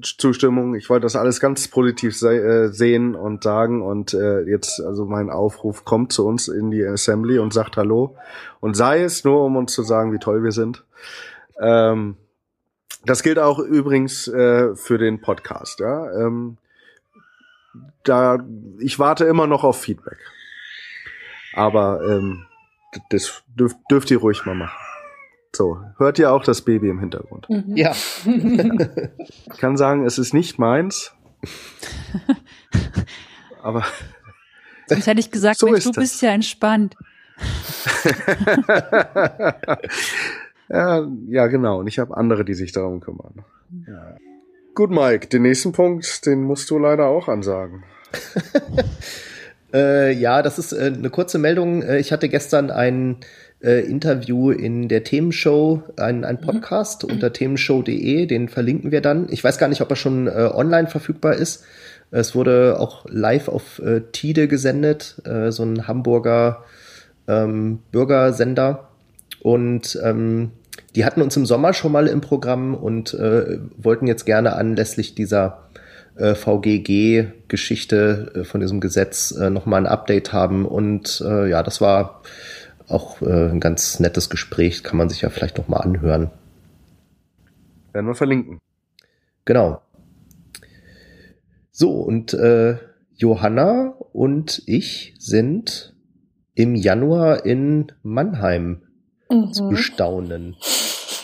Zustimmung, 0.02 0.76
ich 0.76 0.89
wollte 0.89 1.04
das 1.04 1.16
alles 1.16 1.39
ganz 1.39 1.68
positiv 1.68 2.18
se 2.18 2.36
äh, 2.36 2.68
sehen 2.70 3.14
und 3.14 3.43
sagen 3.43 3.82
und 3.82 4.14
äh, 4.14 4.41
jetzt, 4.41 4.82
also 4.82 5.06
mein 5.06 5.30
Aufruf 5.30 5.84
kommt 5.84 6.14
zu 6.14 6.26
uns 6.26 6.48
in 6.48 6.72
die 6.72 6.86
Assembly 6.86 7.39
und 7.39 7.54
sagt 7.54 7.78
Hallo 7.78 8.16
und 8.62 8.76
sei 8.76 9.04
es 9.04 9.26
nur, 9.26 9.43
um 9.43 9.58
uns 9.58 9.74
zu 9.74 9.84
sagen, 9.84 10.14
wie 10.14 10.20
toll 10.20 10.43
wir 10.43 10.54
sind. 10.54 10.86
Ähm, 11.60 12.16
das 13.06 13.22
gilt 13.22 13.38
auch 13.38 13.60
übrigens 13.60 14.28
äh, 14.28 14.76
für 14.76 14.98
den 14.98 15.22
Podcast, 15.22 15.80
ja. 15.80 16.12
Ähm, 16.14 16.58
da, 18.03 18.38
ich 18.80 18.99
warte 18.99 19.26
immer 19.26 19.47
noch 19.47 19.63
auf 19.63 19.82
Feedback. 19.82 20.17
Aber 21.53 22.01
ähm, 22.07 22.45
das 23.09 23.43
dürft, 23.47 23.78
dürft 23.89 24.11
ihr 24.11 24.19
ruhig 24.19 24.45
mal 24.45 24.55
machen. 24.55 24.78
So, 25.55 25.80
hört 25.97 26.19
ihr 26.19 26.32
auch 26.34 26.43
das 26.43 26.61
Baby 26.63 26.89
im 26.89 26.99
Hintergrund? 26.99 27.49
Mhm. 27.49 27.76
Ja. 27.76 27.93
Ich 29.53 29.59
kann 29.61 29.78
sagen, 29.78 30.05
es 30.05 30.17
ist 30.17 30.34
nicht 30.34 30.59
meins. 30.59 31.13
aber 33.61 33.84
Sonst 34.88 35.07
hätte 35.07 35.19
ich 35.19 35.32
gesagt, 35.32 35.59
So 35.59 35.67
Mensch, 35.67 35.84
du 35.86 35.91
das. 35.91 36.03
bist 36.03 36.21
ja 36.21 36.32
entspannt. 36.32 36.95
ja, 40.69 41.07
ja, 41.28 41.47
genau. 41.47 41.80
Und 41.80 41.88
ich 41.88 41.99
habe 41.99 42.15
andere, 42.17 42.45
die 42.45 42.53
sich 42.53 42.71
darum 42.71 42.99
kümmern. 42.99 43.43
Ja. 43.88 44.15
Gut, 44.76 44.91
Mike, 44.91 45.28
den 45.28 45.43
nächsten 45.43 45.71
Punkt, 45.71 46.26
den 46.26 46.43
musst 46.43 46.69
du 46.69 46.78
leider 46.78 47.07
auch 47.07 47.30
ansagen. 47.30 47.84
Äh, 49.73 50.13
ja, 50.13 50.41
das 50.41 50.57
ist 50.57 50.71
äh, 50.71 50.93
eine 50.95 51.09
kurze 51.09 51.38
Meldung. 51.38 51.82
Äh, 51.82 51.97
ich 51.97 52.13
hatte 52.13 52.30
gestern 52.30 52.71
ein 52.71 53.17
äh, 53.61 53.82
Interview 53.82 54.51
in 54.51 54.88
der 54.88 55.03
Themenshow, 55.03 55.84
ein, 55.97 56.23
ein 56.23 56.39
Podcast 56.39 57.03
unter 57.03 57.34
themenshow.de, 57.34 58.26
den 58.26 58.47
verlinken 58.47 58.91
wir 58.91 59.01
dann. 59.01 59.28
Ich 59.30 59.43
weiß 59.43 59.57
gar 59.57 59.67
nicht, 59.67 59.82
ob 59.82 59.89
er 59.89 59.97
schon 59.97 60.28
äh, 60.28 60.49
online 60.53 60.88
verfügbar 60.88 61.34
ist. 61.34 61.65
Es 62.09 62.36
wurde 62.36 62.80
auch 62.80 63.05
live 63.09 63.49
auf 63.49 63.80
äh, 63.80 64.01
Tide 64.13 64.47
gesendet, 64.47 65.21
äh, 65.26 65.51
so 65.51 65.63
ein 65.63 65.89
Hamburger 65.89 66.63
ähm, 67.28 67.80
Bürgersender. 67.91 68.91
Und 69.41 69.99
ähm, 70.01 70.51
die 70.96 71.06
hatten 71.06 71.22
uns 71.22 71.36
im 71.36 71.46
Sommer 71.46 71.74
schon 71.74 71.91
mal 71.91 72.08
im 72.08 72.22
Programm 72.22 72.74
und 72.74 73.14
äh, 73.14 73.60
wollten 73.78 74.08
jetzt 74.08 74.26
gerne 74.26 74.56
anlässlich 74.56 75.14
dieser 75.14 75.70
äh, 76.16 76.36
VGG-Geschichte 76.36 78.32
äh, 78.34 78.43
von 78.46 78.62
diesem 78.62 78.80
Gesetz 78.80 79.32
äh, 79.32 79.50
nochmal 79.50 79.82
ein 79.82 79.88
Update 79.91 80.32
haben. 80.32 80.66
Und 80.66 81.22
äh, 81.26 81.50
ja, 81.50 81.64
das 81.64 81.82
war 81.82 82.22
auch 82.88 83.22
äh, 83.22 83.50
ein 83.50 83.60
ganz 83.60 84.00
nettes 84.00 84.30
Gespräch, 84.30 84.84
kann 84.84 84.98
man 84.98 85.10
sich 85.10 85.22
ja 85.22 85.30
vielleicht 85.30 85.58
nochmal 85.58 85.82
anhören. 85.82 86.32
Werden 87.91 88.08
wir 88.08 88.16
verlinken. 88.16 88.60
Genau. 89.43 89.82
So, 91.72 91.91
und 91.91 92.34
äh, 92.34 92.78
Johanna 93.16 93.96
und 94.14 94.64
ich 94.66 95.14
sind 95.20 95.93
im 96.54 96.76
Januar 96.76 97.46
in 97.46 97.91
Mannheim 98.02 98.82
zu 99.52 99.64
Mhm. 99.64 99.70
bestaunen. 99.70 100.56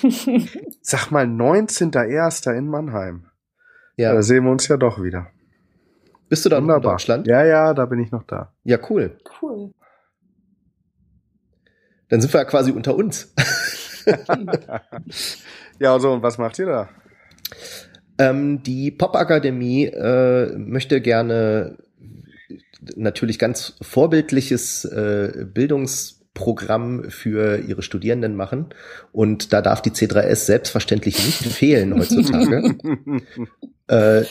Sag 0.81 1.11
mal, 1.11 1.25
19.01. 1.25 2.53
in 2.57 2.67
Mannheim. 2.67 3.25
Ja, 3.97 4.13
Da 4.13 4.21
sehen 4.21 4.43
wir 4.45 4.51
uns 4.51 4.67
ja 4.67 4.77
doch 4.77 5.01
wieder. 5.01 5.27
bist 6.29 6.45
du 6.45 6.49
da 6.49 6.55
noch 6.55 6.61
in 6.61 6.67
Wunderbar. 6.69 6.93
Deutschland? 6.93 7.27
Ja, 7.27 7.43
ja, 7.45 7.73
da 7.73 7.85
bin 7.85 7.99
ich 7.99 8.11
noch 8.11 8.23
da. 8.23 8.53
Ja, 8.63 8.77
cool. 8.89 9.17
Cool. 9.41 9.73
Dann 12.09 12.19
sind 12.21 12.33
wir 12.33 12.39
ja 12.41 12.45
quasi 12.45 12.71
unter 12.71 12.95
uns. 12.95 13.33
Ja, 15.79 15.99
so, 15.99 16.11
und 16.11 16.21
was 16.23 16.37
macht 16.37 16.59
ihr 16.59 16.65
da? 16.67 16.89
Ähm, 18.19 18.61
die 18.63 18.91
Popakademie 18.91 19.85
äh, 19.85 20.55
möchte 20.57 21.01
gerne 21.01 21.77
natürlich 22.95 23.39
ganz 23.39 23.77
vorbildliches 23.81 24.85
äh, 24.85 25.45
Bildungsprogramm 26.33 27.09
für 27.09 27.59
ihre 27.59 27.81
Studierenden 27.81 28.35
machen. 28.35 28.67
Und 29.11 29.53
da 29.53 29.61
darf 29.61 29.81
die 29.81 29.91
C3S 29.91 30.45
selbstverständlich 30.45 31.17
nicht 31.25 31.45
fehlen 31.53 31.97
heutzutage. 31.97 32.75
äh, 33.87 34.23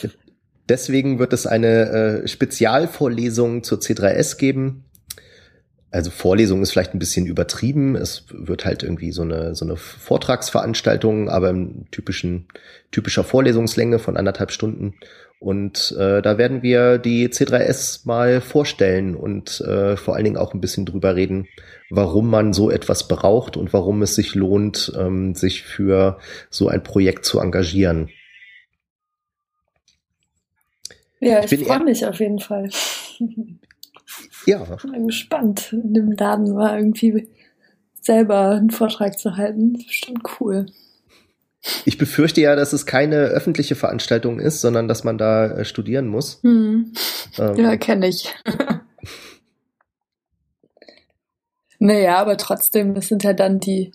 deswegen 0.69 1.19
wird 1.19 1.33
es 1.33 1.45
eine 1.45 2.23
äh, 2.23 2.27
Spezialvorlesung 2.27 3.63
zur 3.63 3.79
C3S 3.79 4.37
geben. 4.37 4.85
also 5.91 6.09
Vorlesung 6.09 6.61
ist 6.61 6.71
vielleicht 6.71 6.93
ein 6.93 6.99
bisschen 6.99 7.25
übertrieben. 7.25 7.95
Es 7.95 8.25
wird 8.29 8.65
halt 8.65 8.83
irgendwie 8.83 9.11
so 9.11 9.21
eine, 9.21 9.55
so 9.55 9.65
eine 9.65 9.77
Vortragsveranstaltung, 9.77 11.29
aber 11.29 11.49
im 11.49 11.85
typischen, 11.91 12.47
typischer 12.91 13.23
Vorlesungslänge 13.23 13.99
von 13.99 14.17
anderthalb 14.17 14.51
Stunden. 14.51 14.95
Und 15.39 15.95
äh, 15.97 16.21
da 16.21 16.37
werden 16.37 16.61
wir 16.61 16.99
die 16.99 17.27
C3S 17.27 18.01
mal 18.05 18.41
vorstellen 18.41 19.15
und 19.15 19.59
äh, 19.61 19.97
vor 19.97 20.13
allen 20.13 20.25
Dingen 20.25 20.37
auch 20.37 20.53
ein 20.53 20.61
bisschen 20.61 20.85
drüber 20.85 21.15
reden, 21.15 21.47
warum 21.91 22.29
man 22.29 22.53
so 22.53 22.71
etwas 22.71 23.07
braucht 23.07 23.57
und 23.57 23.73
warum 23.73 24.01
es 24.01 24.15
sich 24.15 24.33
lohnt, 24.33 24.91
ähm, 24.97 25.35
sich 25.35 25.63
für 25.63 26.17
so 26.49 26.67
ein 26.67 26.81
Projekt 26.81 27.25
zu 27.25 27.39
engagieren. 27.39 28.09
Ja, 31.19 31.43
ich, 31.43 31.51
ich 31.51 31.65
freue 31.65 31.83
mich 31.83 32.05
auf 32.05 32.19
jeden 32.19 32.39
Fall. 32.39 32.69
Ja. 34.45 34.65
Ich 34.83 34.91
bin 34.91 35.07
gespannt, 35.07 35.71
in 35.71 35.93
dem 35.93 36.11
Laden 36.13 36.53
mal 36.53 36.77
irgendwie 36.77 37.29
selber 38.01 38.49
einen 38.49 38.71
Vortrag 38.71 39.19
zu 39.19 39.37
halten. 39.37 39.73
Das 39.73 39.83
ist 39.83 39.87
bestimmt 39.87 40.23
cool. 40.39 40.65
Ich 41.85 41.99
befürchte 41.99 42.41
ja, 42.41 42.55
dass 42.55 42.73
es 42.73 42.87
keine 42.87 43.17
öffentliche 43.17 43.75
Veranstaltung 43.75 44.39
ist, 44.39 44.61
sondern 44.61 44.87
dass 44.87 45.03
man 45.03 45.19
da 45.19 45.51
äh, 45.51 45.65
studieren 45.65 46.07
muss. 46.07 46.39
Hm. 46.41 46.93
Ähm. 47.37 47.55
Ja, 47.55 47.77
kenne 47.77 48.07
ich. 48.07 48.33
naja, 51.81 52.17
aber 52.17 52.37
trotzdem, 52.37 52.93
das 52.93 53.07
sind 53.07 53.23
ja 53.23 53.33
dann 53.33 53.59
die 53.59 53.91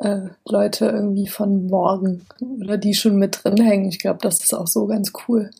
äh, 0.00 0.30
Leute 0.44 0.86
irgendwie 0.86 1.28
von 1.28 1.66
morgen 1.68 2.26
oder 2.60 2.76
die 2.76 2.94
schon 2.94 3.16
mit 3.16 3.44
drin 3.44 3.56
hängen. 3.56 3.88
Ich 3.88 4.00
glaube, 4.00 4.18
das 4.20 4.42
ist 4.42 4.52
auch 4.52 4.66
so 4.66 4.88
ganz 4.88 5.12
cool. 5.28 5.50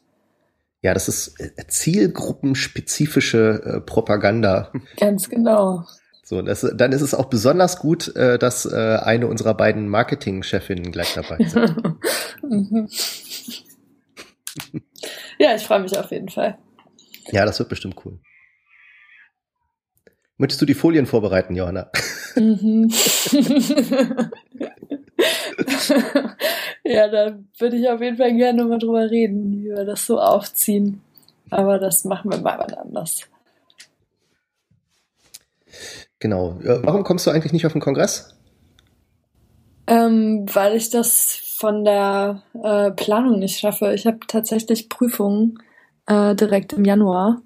Ja, 0.80 0.94
das 0.94 1.06
ist 1.06 1.38
äh, 1.38 1.64
zielgruppenspezifische 1.68 3.62
äh, 3.64 3.80
Propaganda. 3.80 4.72
Ganz 4.96 5.30
genau. 5.30 5.84
So, 6.24 6.42
das, 6.42 6.68
dann 6.74 6.90
ist 6.90 7.02
es 7.02 7.14
auch 7.14 7.26
besonders 7.26 7.78
gut, 7.78 8.16
äh, 8.16 8.36
dass 8.36 8.66
äh, 8.66 8.98
eine 9.00 9.28
unserer 9.28 9.54
beiden 9.54 9.88
Marketing-Chefinnen 9.88 10.90
gleich 10.90 11.14
dabei 11.14 11.36
ist. 11.38 11.56
Mhm. 12.44 12.88
ja, 15.38 15.54
ich 15.54 15.62
freue 15.62 15.80
mich 15.80 15.96
auf 15.96 16.10
jeden 16.10 16.28
Fall. 16.28 16.58
Ja, 17.30 17.46
das 17.46 17.60
wird 17.60 17.68
bestimmt 17.68 17.94
cool. 18.04 18.18
Möchtest 20.42 20.60
du 20.60 20.66
die 20.66 20.74
Folien 20.74 21.06
vorbereiten, 21.06 21.54
Johanna? 21.54 21.88
Mhm. 22.34 22.90
ja, 26.82 27.06
da 27.06 27.38
würde 27.58 27.76
ich 27.76 27.88
auf 27.88 28.00
jeden 28.00 28.16
Fall 28.16 28.34
gerne 28.34 28.64
mal 28.64 28.80
drüber 28.80 29.08
reden, 29.08 29.52
wie 29.52 29.66
wir 29.66 29.84
das 29.84 30.04
so 30.04 30.18
aufziehen. 30.18 31.00
Aber 31.50 31.78
das 31.78 32.04
machen 32.04 32.32
wir 32.32 32.38
mal 32.38 32.58
wann 32.58 32.74
anders. 32.74 33.20
Genau. 36.18 36.58
Warum 36.60 37.04
kommst 37.04 37.24
du 37.24 37.30
eigentlich 37.30 37.52
nicht 37.52 37.64
auf 37.64 37.72
den 37.74 37.80
Kongress? 37.80 38.34
Ähm, 39.86 40.46
weil 40.52 40.74
ich 40.74 40.90
das 40.90 41.38
von 41.54 41.84
der 41.84 42.42
äh, 42.60 42.90
Planung 42.90 43.38
nicht 43.38 43.60
schaffe. 43.60 43.94
Ich 43.94 44.06
habe 44.06 44.18
tatsächlich 44.26 44.88
Prüfungen 44.88 45.62
äh, 46.06 46.34
direkt 46.34 46.72
im 46.72 46.84
Januar 46.84 47.42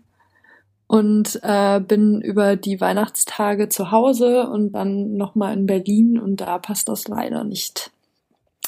und 0.87 1.41
äh, 1.43 1.81
bin 1.81 2.21
über 2.21 2.57
die 2.57 2.81
Weihnachtstage 2.81 3.69
zu 3.69 3.91
Hause 3.91 4.49
und 4.49 4.73
dann 4.73 5.17
nochmal 5.17 5.55
in 5.55 5.67
Berlin 5.67 6.19
und 6.19 6.37
da 6.37 6.59
passt 6.59 6.89
das 6.89 7.09
leider 7.09 7.45
nicht. 7.45 7.91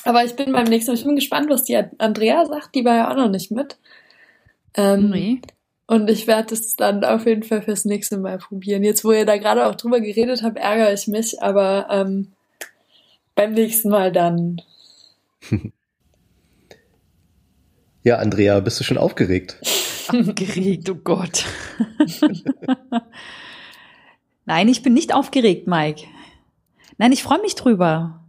Aber 0.04 0.24
ich 0.24 0.34
bin 0.34 0.52
beim 0.52 0.66
nächsten 0.66 0.90
Mal, 0.90 0.98
ich 0.98 1.04
bin 1.04 1.16
gespannt, 1.16 1.50
was 1.50 1.64
die 1.64 1.76
Andrea 1.98 2.44
sagt, 2.46 2.74
die 2.74 2.84
war 2.84 2.96
ja 2.96 3.10
auch 3.10 3.16
noch 3.16 3.30
nicht 3.30 3.50
mit. 3.50 3.78
Ähm, 4.74 5.10
nee. 5.10 5.40
Und 5.86 6.10
ich 6.10 6.26
werde 6.26 6.54
es 6.54 6.76
dann 6.76 7.04
auf 7.04 7.26
jeden 7.26 7.42
Fall 7.42 7.62
fürs 7.62 7.84
nächste 7.84 8.18
Mal 8.18 8.38
probieren. 8.38 8.84
Jetzt, 8.84 9.04
wo 9.04 9.12
ihr 9.12 9.24
da 9.24 9.38
gerade 9.38 9.66
auch 9.66 9.74
drüber 9.74 10.00
geredet 10.00 10.42
habt, 10.42 10.58
ärgere 10.58 10.92
ich 10.92 11.08
mich, 11.08 11.42
aber 11.42 11.86
ähm, 11.90 12.32
beim 13.34 13.52
nächsten 13.52 13.88
Mal 13.88 14.12
dann. 14.12 14.60
Ja, 18.04 18.16
Andrea, 18.16 18.60
bist 18.60 18.80
du 18.80 18.84
schon 18.84 18.96
aufgeregt? 18.96 19.58
Aufgeregt, 20.08 20.90
oh 20.90 20.94
Gott. 20.96 21.44
Nein, 24.44 24.68
ich 24.68 24.82
bin 24.82 24.94
nicht 24.94 25.14
aufgeregt, 25.14 25.66
Mike. 25.66 26.04
Nein, 26.96 27.12
ich 27.12 27.22
freue 27.22 27.40
mich 27.40 27.54
drüber. 27.54 28.24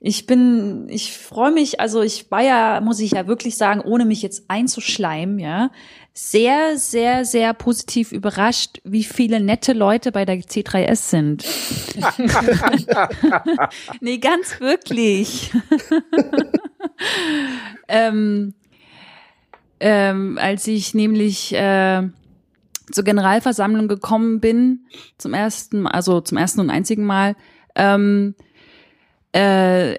Ich 0.00 0.26
bin, 0.26 0.88
ich 0.88 1.16
freue 1.16 1.52
mich, 1.52 1.80
also 1.80 2.02
ich 2.02 2.30
war 2.30 2.42
ja, 2.42 2.80
muss 2.80 3.00
ich 3.00 3.12
ja 3.12 3.26
wirklich 3.26 3.56
sagen, 3.56 3.80
ohne 3.80 4.04
mich 4.04 4.20
jetzt 4.20 4.44
einzuschleimen, 4.48 5.38
ja, 5.38 5.70
sehr, 6.12 6.76
sehr, 6.76 7.24
sehr 7.24 7.54
positiv 7.54 8.12
überrascht, 8.12 8.80
wie 8.84 9.04
viele 9.04 9.40
nette 9.40 9.72
Leute 9.72 10.12
bei 10.12 10.24
der 10.24 10.40
C3S 10.40 11.08
sind. 11.08 11.44
nee, 14.00 14.18
ganz 14.18 14.60
wirklich. 14.60 15.50
ähm, 17.88 18.54
ähm, 19.82 20.38
als 20.40 20.66
ich 20.68 20.94
nämlich 20.94 21.52
äh, 21.54 22.02
zur 22.90 23.04
Generalversammlung 23.04 23.88
gekommen 23.88 24.40
bin, 24.40 24.86
zum 25.18 25.34
ersten, 25.34 25.86
also 25.86 26.20
zum 26.20 26.38
ersten 26.38 26.60
und 26.60 26.70
einzigen 26.70 27.04
Mal, 27.04 27.34
ähm, 27.74 28.36
äh, 29.32 29.96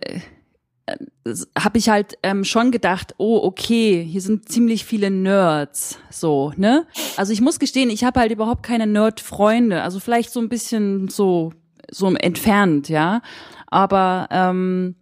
habe 1.57 1.77
ich 1.77 1.89
halt 1.89 2.17
ähm, 2.23 2.45
schon 2.45 2.71
gedacht, 2.71 3.15
oh 3.17 3.39
okay, 3.43 4.03
hier 4.03 4.21
sind 4.21 4.49
ziemlich 4.49 4.86
viele 4.86 5.11
Nerds, 5.11 5.99
so 6.09 6.53
ne. 6.55 6.86
Also 7.17 7.34
ich 7.34 7.41
muss 7.41 7.59
gestehen, 7.59 7.89
ich 7.89 8.03
habe 8.03 8.19
halt 8.19 8.31
überhaupt 8.31 8.63
keine 8.63 8.88
Nerd-Freunde, 8.88 9.81
also 9.81 9.99
vielleicht 9.99 10.31
so 10.31 10.39
ein 10.39 10.49
bisschen 10.49 11.09
so 11.09 11.51
so 11.91 12.13
entfernt, 12.13 12.89
ja. 12.89 13.21
Aber 13.67 14.27
ähm, 14.31 14.95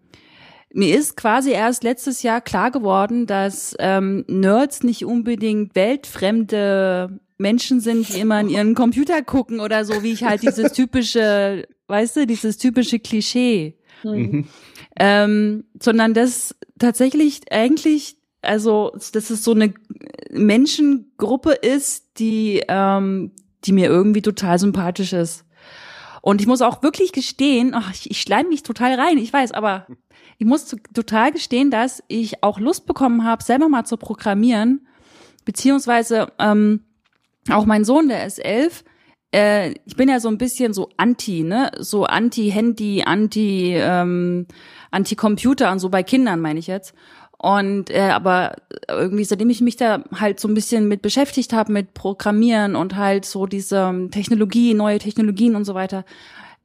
mir 0.74 0.98
ist 0.98 1.18
quasi 1.18 1.52
erst 1.52 1.84
letztes 1.84 2.24
Jahr 2.24 2.42
klar 2.42 2.72
geworden, 2.72 3.26
dass 3.26 3.76
ähm, 3.80 4.24
Nerds 4.28 4.84
nicht 4.84 5.06
unbedingt 5.06 5.76
weltfremde 5.76 7.20
Menschen 7.38 7.80
sind, 7.82 8.08
die 8.10 8.20
immer 8.20 8.40
in 8.40 8.50
ihren 8.50 8.76
Computer 8.76 9.22
gucken 9.22 9.60
oder 9.60 9.84
so, 9.84 10.04
wie 10.04 10.12
ich 10.12 10.24
halt 10.24 10.44
dieses 10.44 10.72
typische, 10.74 11.68
weißt 11.88 12.18
du, 12.18 12.28
dieses 12.28 12.58
typische 12.58 13.00
Klischee. 13.00 13.78
Mhm. 14.04 14.48
Ähm, 15.00 15.66
sondern 15.80 16.14
das 16.14 16.56
tatsächlich 16.80 17.42
eigentlich, 17.52 18.18
also 18.42 18.92
dass 19.14 19.30
es 19.30 19.44
so 19.44 19.52
eine 19.52 19.74
Menschengruppe 20.32 21.52
ist, 21.52 22.20
die, 22.20 22.64
ähm, 22.68 23.32
die 23.66 23.74
mir 23.74 23.88
irgendwie 23.88 24.22
total 24.22 24.58
sympathisch 24.60 25.14
ist. 25.14 25.46
Und 26.22 26.40
ich 26.40 26.48
muss 26.48 26.62
auch 26.62 26.84
wirklich 26.84 27.12
gestehen, 27.12 27.74
ach, 27.74 27.92
ich, 27.92 28.10
ich 28.10 28.22
schleim 28.22 28.48
mich 28.50 28.64
total 28.64 28.94
rein, 29.00 29.18
ich 29.18 29.34
weiß, 29.34 29.52
aber 29.52 29.88
ich 30.38 30.46
muss 30.46 30.76
total 30.94 31.32
gestehen, 31.32 31.72
dass 31.72 32.04
ich 32.08 32.44
auch 32.44 32.60
Lust 32.60 32.86
bekommen 32.86 33.26
habe, 33.26 33.44
selber 33.44 33.70
mal 33.70 33.86
zu 33.86 33.98
programmieren, 33.98 34.88
beziehungsweise 35.46 36.32
ähm, 36.40 36.86
auch 37.50 37.66
mein 37.66 37.84
Sohn, 37.84 38.08
der 38.08 38.26
ist 38.26 38.38
elf, 38.38 38.84
äh, 39.34 39.72
ich 39.86 39.96
bin 39.96 40.10
ja 40.10 40.20
so 40.20 40.28
ein 40.28 40.38
bisschen 40.38 40.74
so 40.74 40.90
anti, 40.98 41.44
ne, 41.44 41.72
so 41.80 42.06
anti-Handy, 42.06 43.04
anti, 43.04 43.74
ähm, 43.76 44.48
anti-Computer 44.92 45.72
und 45.72 45.80
so 45.80 45.90
bei 45.90 46.04
Kindern 46.04 46.42
meine 46.42 46.60
ich 46.60 46.68
jetzt. 46.68 46.94
Und 47.42 47.90
äh, 47.90 48.10
aber 48.10 48.56
irgendwie, 48.88 49.24
seitdem 49.24 49.50
ich 49.50 49.62
mich 49.62 49.76
da 49.76 50.04
halt 50.14 50.40
so 50.40 50.48
ein 50.48 50.54
bisschen 50.54 50.88
mit 50.88 51.02
beschäftigt 51.02 51.54
habe, 51.54 51.72
mit 51.72 51.96
Programmieren 51.96 52.76
und 52.76 52.96
halt 52.96 53.26
so 53.26 53.48
diese 53.48 54.10
Technologie, 54.12 54.76
neue 54.76 55.00
Technologien 55.00 55.56
und 55.56 55.66
so 55.66 55.74
weiter, 55.74 56.06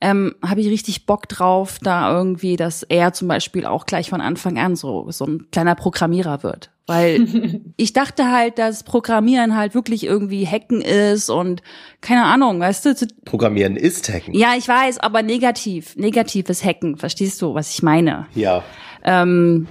ähm, 0.03 0.35
habe 0.45 0.61
ich 0.61 0.69
richtig 0.69 1.07
Bock 1.07 1.31
drauf, 1.31 1.79
da 1.83 2.15
irgendwie, 2.15 2.57
dass 2.57 2.83
er 2.83 3.15
zum 3.15 3.27
Beispiel 3.27 3.65
auch 3.65 3.87
gleich 3.87 4.11
von 4.11 4.21
Anfang 4.21 4.59
an 4.59 4.77
so, 4.77 5.11
so 5.11 5.25
ein 5.25 5.47
kleiner 5.51 5.75
Programmierer 5.77 6.43
wird. 6.43 6.71
Weil 6.87 7.27
ich 7.79 7.95
dachte 7.95 8.31
halt, 8.31 8.59
dass 8.59 8.85
Programmieren 8.85 9.57
halt 9.57 9.75
wirklich 9.75 10.05
irgendwie 10.05 10.47
Hacken 10.47 10.83
ist 10.83 11.31
und 11.31 11.63
keine 12.03 12.25
Ahnung, 12.25 12.61
weißt 12.61 12.85
du? 12.85 12.95
Programmieren 13.25 13.77
ist 13.77 14.13
Hacken. 14.13 14.35
Ja, 14.35 14.53
ich 14.59 14.69
weiß, 14.69 14.99
aber 14.99 15.23
negativ. 15.23 15.97
Negatives 15.97 16.63
Hacken, 16.63 16.99
verstehst 16.99 17.41
du, 17.41 17.55
was 17.55 17.71
ich 17.71 17.83
meine? 17.83 18.27
Ja. 18.35 18.63
Ähm, 19.05 19.69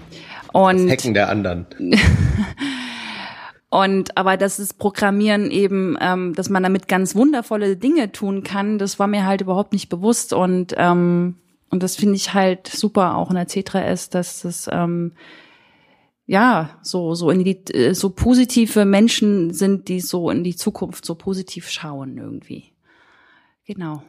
und 0.55 0.85
das 0.85 0.91
Hacken 0.91 1.13
der 1.13 1.29
anderen. 1.29 1.65
Und 3.69 4.17
aber 4.17 4.37
das 4.37 4.57
ist 4.57 4.75
Programmieren 4.75 5.51
eben, 5.51 5.97
ähm, 5.99 6.33
dass 6.33 6.49
man 6.49 6.63
damit 6.63 6.87
ganz 6.87 7.13
wundervolle 7.13 7.75
Dinge 7.75 8.13
tun 8.13 8.43
kann, 8.43 8.77
das 8.77 8.99
war 8.99 9.07
mir 9.07 9.25
halt 9.25 9.41
überhaupt 9.41 9.73
nicht 9.73 9.89
bewusst. 9.89 10.31
Und, 10.31 10.73
ähm, 10.77 11.35
und 11.71 11.83
das 11.83 11.97
finde 11.97 12.15
ich 12.15 12.33
halt 12.33 12.67
super 12.67 13.17
auch 13.17 13.31
in 13.31 13.35
der 13.35 13.49
C3S, 13.49 14.09
dass 14.09 14.43
das 14.43 14.69
ähm, 14.71 15.11
ja 16.25 16.79
so, 16.83 17.15
so 17.15 17.29
in 17.29 17.43
die 17.43 17.65
äh, 17.73 17.93
so 17.93 18.11
positive 18.11 18.85
Menschen 18.85 19.53
sind, 19.53 19.89
die 19.89 19.99
so 19.99 20.29
in 20.29 20.45
die 20.45 20.55
Zukunft 20.55 21.03
so 21.03 21.15
positiv 21.15 21.69
schauen 21.69 22.17
irgendwie. 22.17 22.71
Genau. 23.65 24.03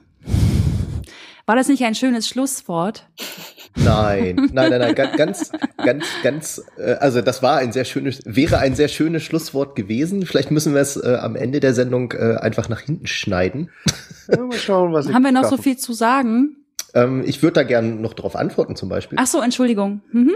War 1.46 1.54
das 1.54 1.68
nicht 1.68 1.84
ein 1.84 1.94
schönes 1.94 2.28
Schlusswort? 2.28 3.06
Nein, 3.76 4.34
nein, 4.52 4.70
nein, 4.70 4.80
nein, 4.80 4.94
ganz, 4.96 5.52
ganz, 5.76 6.04
ganz, 6.24 6.62
äh, 6.76 6.94
also 6.94 7.20
das 7.20 7.40
war 7.40 7.58
ein 7.58 7.70
sehr 7.72 7.84
schönes, 7.84 8.20
wäre 8.24 8.58
ein 8.58 8.74
sehr 8.74 8.88
schönes 8.88 9.22
Schlusswort 9.22 9.76
gewesen. 9.76 10.26
Vielleicht 10.26 10.50
müssen 10.50 10.74
wir 10.74 10.80
es 10.80 10.96
äh, 10.96 11.16
am 11.20 11.36
Ende 11.36 11.60
der 11.60 11.72
Sendung 11.72 12.12
äh, 12.12 12.36
einfach 12.40 12.68
nach 12.68 12.80
hinten 12.80 13.06
schneiden. 13.06 13.70
Ja, 14.28 14.40
mal 14.40 14.56
schauen, 14.58 14.92
was 14.92 15.06
ich 15.08 15.14
Haben 15.14 15.22
wir 15.22 15.30
noch 15.30 15.44
so 15.44 15.50
schaffen. 15.50 15.62
viel 15.62 15.76
zu 15.76 15.92
sagen? 15.92 16.56
Ähm, 16.94 17.22
ich 17.24 17.42
würde 17.44 17.54
da 17.54 17.62
gerne 17.62 17.90
noch 17.90 18.14
drauf 18.14 18.34
antworten 18.34 18.74
zum 18.74 18.88
Beispiel. 18.88 19.16
Ach 19.20 19.28
so, 19.28 19.40
Entschuldigung. 19.40 20.00
Mhm. 20.10 20.34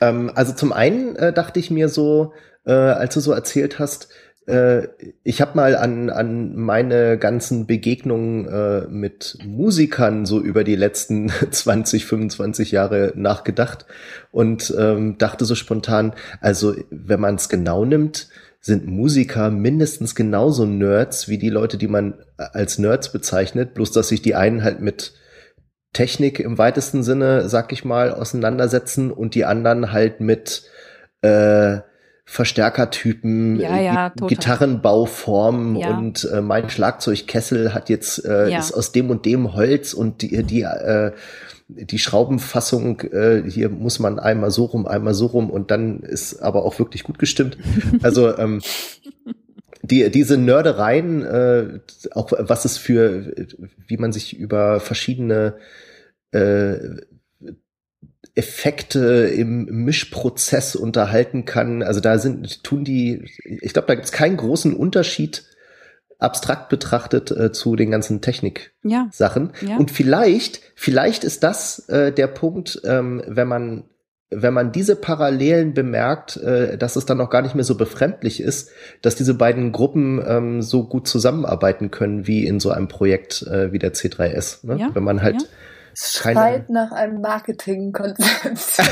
Ähm, 0.00 0.30
also 0.36 0.52
zum 0.52 0.72
einen 0.72 1.16
äh, 1.16 1.32
dachte 1.32 1.58
ich 1.58 1.72
mir 1.72 1.88
so, 1.88 2.32
äh, 2.64 2.72
als 2.72 3.14
du 3.14 3.20
so 3.20 3.32
erzählt 3.32 3.80
hast, 3.80 4.08
äh, 4.46 4.88
ich 5.22 5.40
habe 5.40 5.56
mal 5.56 5.76
an, 5.76 6.10
an 6.10 6.56
meine 6.56 7.18
ganzen 7.18 7.66
Begegnungen 7.66 8.46
äh, 8.46 8.86
mit 8.88 9.38
Musikern 9.44 10.26
so 10.26 10.40
über 10.40 10.64
die 10.64 10.76
letzten 10.76 11.28
20, 11.50 12.06
25 12.06 12.72
Jahre 12.72 13.12
nachgedacht 13.16 13.86
und 14.32 14.74
ähm, 14.78 15.18
dachte 15.18 15.44
so 15.44 15.54
spontan, 15.54 16.14
also 16.40 16.74
wenn 16.90 17.20
man 17.20 17.36
es 17.36 17.48
genau 17.48 17.84
nimmt, 17.84 18.28
sind 18.60 18.86
Musiker 18.86 19.50
mindestens 19.50 20.14
genauso 20.14 20.64
Nerds 20.64 21.28
wie 21.28 21.36
die 21.36 21.50
Leute, 21.50 21.76
die 21.76 21.88
man 21.88 22.14
als 22.36 22.78
Nerds 22.78 23.12
bezeichnet, 23.12 23.74
bloß 23.74 23.92
dass 23.92 24.08
sich 24.08 24.22
die 24.22 24.34
einen 24.34 24.64
halt 24.64 24.80
mit 24.80 25.12
Technik 25.92 26.40
im 26.40 26.56
weitesten 26.56 27.02
Sinne, 27.02 27.48
sag 27.48 27.72
ich 27.72 27.84
mal, 27.84 28.12
auseinandersetzen 28.12 29.10
und 29.10 29.34
die 29.34 29.44
anderen 29.44 29.92
halt 29.92 30.20
mit 30.20 30.64
äh, 31.20 31.80
Verstärkertypen, 32.26 33.60
Ja, 33.60 33.78
ja, 33.80 34.08
Gi- 34.08 34.14
total. 34.16 34.28
Gitarrenbauformen 34.28 35.76
Ja. 35.76 35.96
und 35.98 36.24
äh, 36.32 36.40
mein 36.40 36.70
Schlagzeugkessel 36.70 37.74
hat 37.74 37.88
jetzt 37.90 38.24
äh, 38.24 38.48
Ja. 38.48 38.58
ist 38.58 38.72
aus 38.72 38.92
dem 38.92 39.10
und 39.10 39.26
dem 39.26 39.54
Holz 39.54 39.92
und 39.94 40.22
die 40.22 40.42
die 40.42 40.62
äh, 40.62 41.12
die 41.68 41.98
Schraubenfassung 41.98 43.00
äh, 43.00 43.42
hier 43.48 43.68
muss 43.70 43.98
man 43.98 44.18
einmal 44.18 44.50
so 44.50 44.64
rum, 44.66 44.86
einmal 44.86 45.14
so 45.14 45.26
rum 45.26 45.50
und 45.50 45.70
dann 45.70 46.00
ist 46.00 46.40
aber 46.40 46.64
auch 46.64 46.78
wirklich 46.78 47.04
gut 47.04 47.18
gestimmt. 47.18 47.56
Also 48.02 48.36
ähm, 48.38 48.60
die, 49.82 50.10
diese 50.10 50.38
Nördereien, 50.38 51.22
äh, 51.22 51.80
auch 52.12 52.32
was 52.38 52.64
es 52.64 52.78
für, 52.78 53.34
wie 53.86 53.96
man 53.98 54.12
sich 54.12 54.36
über 54.38 54.80
verschiedene 54.80 55.54
äh, 56.32 56.76
Effekte 58.34 59.32
im 59.34 59.66
Mischprozess 59.66 60.74
unterhalten 60.74 61.44
kann. 61.44 61.82
Also 61.82 62.00
da 62.00 62.18
sind, 62.18 62.64
tun 62.64 62.84
die, 62.84 63.30
ich 63.44 63.72
glaube, 63.72 63.86
da 63.86 63.94
gibt 63.94 64.06
es 64.06 64.12
keinen 64.12 64.36
großen 64.36 64.74
Unterschied 64.74 65.44
abstrakt 66.18 66.68
betrachtet 66.68 67.30
äh, 67.30 67.52
zu 67.52 67.76
den 67.76 67.90
ganzen 67.90 68.20
Technik-Sachen. 68.20 69.52
Ja. 69.60 69.68
Ja. 69.68 69.76
Und 69.76 69.90
vielleicht, 69.90 70.60
vielleicht 70.74 71.22
ist 71.22 71.42
das 71.42 71.88
äh, 71.88 72.12
der 72.12 72.28
Punkt, 72.28 72.80
ähm, 72.84 73.22
wenn 73.26 73.48
man 73.48 73.84
wenn 74.36 74.54
man 74.54 74.72
diese 74.72 74.96
Parallelen 74.96 75.74
bemerkt, 75.74 76.36
äh, 76.38 76.76
dass 76.76 76.96
es 76.96 77.06
dann 77.06 77.20
auch 77.20 77.30
gar 77.30 77.42
nicht 77.42 77.54
mehr 77.54 77.62
so 77.62 77.76
befremdlich 77.76 78.40
ist, 78.40 78.70
dass 79.00 79.14
diese 79.14 79.34
beiden 79.34 79.70
Gruppen 79.70 80.20
ähm, 80.26 80.62
so 80.62 80.84
gut 80.84 81.06
zusammenarbeiten 81.06 81.92
können 81.92 82.26
wie 82.26 82.44
in 82.44 82.58
so 82.58 82.70
einem 82.70 82.88
Projekt 82.88 83.42
äh, 83.42 83.72
wie 83.72 83.78
der 83.78 83.94
C3S. 83.94 84.66
Ne? 84.66 84.80
Ja, 84.80 84.90
Wenn 84.92 85.04
man 85.04 85.22
halt 85.22 85.42
ja. 85.42 85.48
Es 85.94 86.18
keine, 86.20 86.40
schreit 86.40 86.70
nach 86.70 86.92
einem 86.92 87.20
Marketingkonzept. 87.20 88.82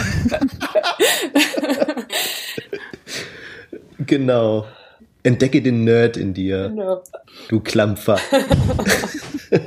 genau. 4.07 4.67
Entdecke 5.25 5.63
den 5.63 5.85
Nerd 5.85 6.17
in 6.17 6.35
dir, 6.35 6.69
Genau. 6.71 7.01
du 7.49 7.61
Klampfer. 7.61 8.19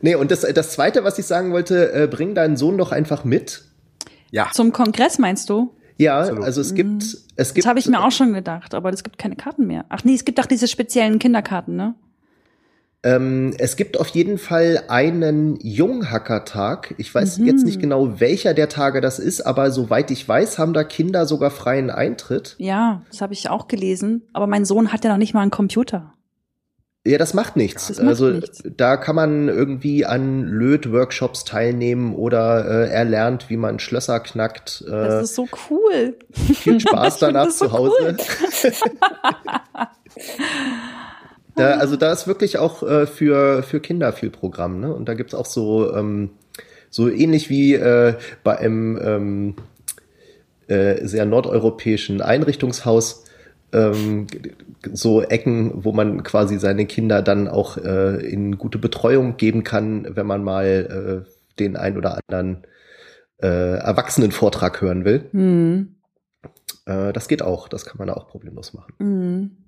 nee, 0.00 0.14
und 0.14 0.30
das, 0.30 0.42
das 0.42 0.70
Zweite, 0.70 1.02
was 1.02 1.18
ich 1.18 1.26
sagen 1.26 1.52
wollte, 1.52 1.92
äh, 1.92 2.06
bring 2.06 2.34
deinen 2.36 2.56
Sohn 2.56 2.78
doch 2.78 2.92
einfach 2.92 3.24
mit. 3.24 3.64
Ja, 4.30 4.48
Zum 4.52 4.72
Kongress 4.72 5.18
meinst 5.18 5.50
du? 5.50 5.74
Ja, 5.98 6.20
Absolut. 6.20 6.44
also 6.44 6.60
es 6.60 6.74
gibt, 6.74 7.02
es 7.02 7.14
Mhm. 7.14 7.18
Das 7.36 7.54
gibt. 7.54 7.66
habe 7.66 7.78
ich 7.78 7.86
mir 7.88 8.04
auch 8.04 8.12
schon 8.12 8.32
gedacht, 8.32 8.74
aber 8.74 8.92
es 8.92 9.02
gibt 9.02 9.18
keine 9.18 9.34
Karten 9.34 9.66
mehr. 9.66 9.84
Ach 9.88 10.04
nee, 10.04 10.14
es 10.14 10.24
gibt 10.24 10.38
auch 10.40 10.46
diese 10.46 10.68
speziellen 10.68 11.18
Kinderkarten, 11.18 11.74
ne? 11.74 11.94
Ähm, 13.02 13.54
es 13.58 13.76
gibt 13.76 14.00
auf 14.00 14.08
jeden 14.08 14.36
Fall 14.38 14.82
einen 14.88 15.58
Junghackertag. 15.60 16.94
Ich 16.98 17.14
weiß 17.14 17.38
Mhm. 17.38 17.46
jetzt 17.46 17.64
nicht 17.64 17.80
genau, 17.80 18.18
welcher 18.20 18.52
der 18.54 18.68
Tage 18.68 19.00
das 19.00 19.18
ist, 19.18 19.42
aber 19.42 19.70
soweit 19.70 20.10
ich 20.10 20.26
weiß, 20.28 20.58
haben 20.58 20.72
da 20.72 20.82
Kinder 20.82 21.26
sogar 21.26 21.50
freien 21.50 21.90
Eintritt. 21.90 22.56
Ja, 22.58 23.02
das 23.10 23.20
habe 23.20 23.32
ich 23.34 23.48
auch 23.48 23.68
gelesen. 23.68 24.22
Aber 24.32 24.46
mein 24.46 24.64
Sohn 24.64 24.92
hat 24.92 25.04
ja 25.04 25.10
noch 25.10 25.18
nicht 25.18 25.34
mal 25.34 25.42
einen 25.42 25.50
Computer. 25.52 26.14
Ja, 27.06 27.18
das 27.18 27.34
macht 27.34 27.54
nichts. 27.54 27.86
Das 27.86 27.98
macht 27.98 28.08
also 28.08 28.30
nichts. 28.30 28.64
da 28.76 28.96
kann 28.96 29.14
man 29.14 29.46
irgendwie 29.46 30.04
an 30.04 30.42
Löt-Workshops 30.42 31.44
teilnehmen 31.44 32.16
oder 32.16 32.64
äh, 32.68 32.90
er 32.90 33.04
lernt, 33.04 33.48
wie 33.48 33.56
man 33.56 33.78
Schlösser 33.78 34.18
knackt. 34.18 34.82
Äh, 34.88 34.90
Das 34.90 35.22
ist 35.30 35.36
so 35.36 35.46
cool. 35.70 36.16
viel 36.32 36.80
Spaß 36.80 37.18
danach 37.20 37.50
so 37.50 37.66
zu 37.66 37.72
Hause. 37.72 38.16
da, 41.56 41.72
also 41.78 41.96
da 41.96 42.12
ist 42.12 42.26
wirklich 42.26 42.58
auch 42.58 42.82
äh, 42.82 43.06
für, 43.06 43.62
für 43.62 43.80
Kinder 43.80 44.12
viel 44.12 44.30
Programm, 44.30 44.80
ne? 44.80 44.94
Und 44.94 45.08
da 45.08 45.14
gibt's 45.14 45.34
auch 45.34 45.46
so, 45.46 45.94
ähm, 45.94 46.30
so 46.90 47.08
ähnlich 47.08 47.50
wie 47.50 47.74
äh, 47.74 48.14
bei 48.44 48.58
einem 48.58 48.98
ähm, 49.02 49.54
äh, 50.68 51.06
sehr 51.06 51.26
nordeuropäischen 51.26 52.20
Einrichtungshaus 52.20 53.24
ähm, 53.72 54.26
so 54.92 55.22
Ecken, 55.22 55.84
wo 55.84 55.92
man 55.92 56.22
quasi 56.22 56.58
seine 56.58 56.86
Kinder 56.86 57.22
dann 57.22 57.48
auch 57.48 57.76
äh, 57.78 58.24
in 58.26 58.58
gute 58.58 58.78
Betreuung 58.78 59.36
geben 59.36 59.64
kann, 59.64 60.06
wenn 60.10 60.26
man 60.26 60.44
mal 60.44 61.24
äh, 61.26 61.30
den 61.58 61.76
ein 61.76 61.96
oder 61.96 62.18
anderen 62.28 62.64
äh, 63.38 63.78
Erwachsenenvortrag 63.78 64.80
hören 64.80 65.04
will. 65.04 65.24
Hm. 65.32 65.96
Äh, 66.86 67.12
das 67.12 67.28
geht 67.28 67.42
auch, 67.42 67.68
das 67.68 67.84
kann 67.84 67.98
man 67.98 68.10
auch 68.10 68.28
problemlos 68.28 68.72
machen. 68.72 68.94
Mhm. 68.98 69.65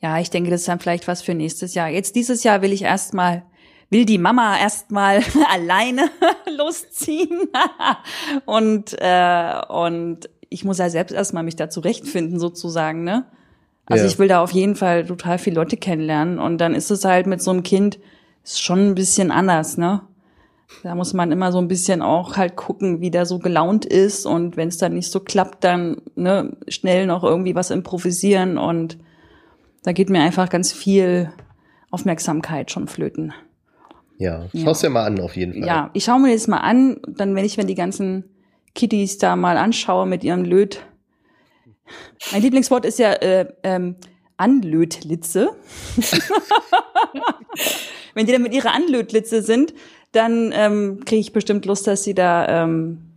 Ja, 0.00 0.18
ich 0.18 0.30
denke, 0.30 0.50
das 0.50 0.60
ist 0.60 0.68
dann 0.68 0.80
vielleicht 0.80 1.08
was 1.08 1.22
für 1.22 1.34
nächstes 1.34 1.74
Jahr. 1.74 1.88
Jetzt 1.88 2.16
dieses 2.16 2.42
Jahr 2.42 2.62
will 2.62 2.72
ich 2.72 2.82
erstmal, 2.82 3.42
will 3.90 4.04
die 4.04 4.18
Mama 4.18 4.58
erstmal 4.58 5.22
alleine 5.52 6.10
losziehen. 6.56 7.48
und, 8.46 8.96
äh, 9.00 9.60
und 9.68 10.28
ich 10.48 10.64
muss 10.64 10.78
ja 10.78 10.90
selbst 10.90 11.12
erstmal 11.12 11.42
mich 11.42 11.56
da 11.56 11.70
zurechtfinden, 11.70 12.38
sozusagen, 12.38 13.04
ne? 13.04 13.26
Also 13.86 14.04
Ja. 14.04 14.10
ich 14.10 14.18
will 14.18 14.28
da 14.28 14.42
auf 14.42 14.52
jeden 14.52 14.76
Fall 14.76 15.04
total 15.06 15.38
viele 15.38 15.56
Leute 15.56 15.76
kennenlernen. 15.76 16.38
Und 16.38 16.58
dann 16.58 16.74
ist 16.74 16.90
es 16.90 17.04
halt 17.04 17.26
mit 17.26 17.42
so 17.42 17.50
einem 17.50 17.62
Kind 17.62 17.98
ist 18.44 18.62
schon 18.62 18.90
ein 18.90 18.94
bisschen 18.94 19.30
anders, 19.30 19.76
ne? 19.76 20.02
Da 20.82 20.94
muss 20.94 21.12
man 21.12 21.32
immer 21.32 21.50
so 21.52 21.58
ein 21.58 21.68
bisschen 21.68 22.00
auch 22.00 22.36
halt 22.36 22.56
gucken, 22.56 23.00
wie 23.00 23.10
der 23.10 23.26
so 23.26 23.38
gelaunt 23.40 23.84
ist 23.84 24.24
und 24.24 24.56
wenn 24.56 24.68
es 24.68 24.78
dann 24.78 24.94
nicht 24.94 25.10
so 25.10 25.18
klappt, 25.20 25.64
dann 25.64 26.00
ne, 26.14 26.56
schnell 26.68 27.06
noch 27.06 27.24
irgendwie 27.24 27.56
was 27.56 27.70
improvisieren 27.70 28.56
und 28.56 28.96
da 29.82 29.92
geht 29.92 30.10
mir 30.10 30.20
einfach 30.20 30.48
ganz 30.48 30.72
viel 30.72 31.32
Aufmerksamkeit 31.90 32.70
schon 32.70 32.88
flöten. 32.88 33.32
Ja, 34.18 34.48
Ja. 34.52 34.64
schau's 34.64 34.80
dir 34.80 34.90
mal 34.90 35.04
an, 35.06 35.18
auf 35.20 35.36
jeden 35.36 35.54
Fall. 35.54 35.66
Ja, 35.66 35.90
ich 35.94 36.04
schaue 36.04 36.20
mir 36.20 36.32
das 36.32 36.46
mal 36.46 36.58
an, 36.58 37.00
dann 37.08 37.34
wenn 37.34 37.44
ich 37.44 37.56
wenn 37.56 37.66
die 37.66 37.74
ganzen 37.74 38.24
Kitties 38.74 39.18
da 39.18 39.34
mal 39.34 39.56
anschaue 39.56 40.06
mit 40.06 40.22
ihrem 40.24 40.44
Löt. 40.44 40.80
Mein 42.30 42.42
Lieblingswort 42.42 42.84
ist 42.84 42.98
ja 42.98 43.12
äh, 43.14 43.46
ähm, 43.62 43.96
Anlötlitze. 44.36 45.50
wenn 48.14 48.26
die 48.26 48.32
dann 48.32 48.42
mit 48.42 48.54
ihrer 48.54 48.74
Anlötlitze 48.74 49.42
sind, 49.42 49.74
dann 50.12 50.52
ähm, 50.54 51.00
kriege 51.04 51.20
ich 51.20 51.32
bestimmt 51.32 51.66
Lust, 51.66 51.86
dass 51.86 52.04
sie 52.04 52.14
da, 52.14 52.64
ähm, 52.64 53.12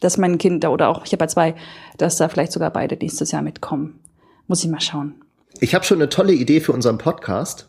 dass 0.00 0.18
mein 0.18 0.38
Kind 0.38 0.64
da 0.64 0.68
oder 0.68 0.88
auch 0.88 1.04
ich 1.04 1.12
habe 1.12 1.24
ja 1.24 1.28
zwei, 1.28 1.54
dass 1.98 2.16
da 2.16 2.28
vielleicht 2.28 2.52
sogar 2.52 2.70
beide 2.70 2.96
nächstes 2.96 3.32
Jahr 3.32 3.42
mitkommen. 3.42 4.00
Muss 4.46 4.62
ich 4.64 4.70
mal 4.70 4.80
schauen. 4.80 5.16
Ich 5.60 5.74
habe 5.74 5.84
schon 5.84 5.98
eine 5.98 6.08
tolle 6.08 6.32
Idee 6.32 6.60
für 6.60 6.72
unseren 6.72 6.98
Podcast. 6.98 7.68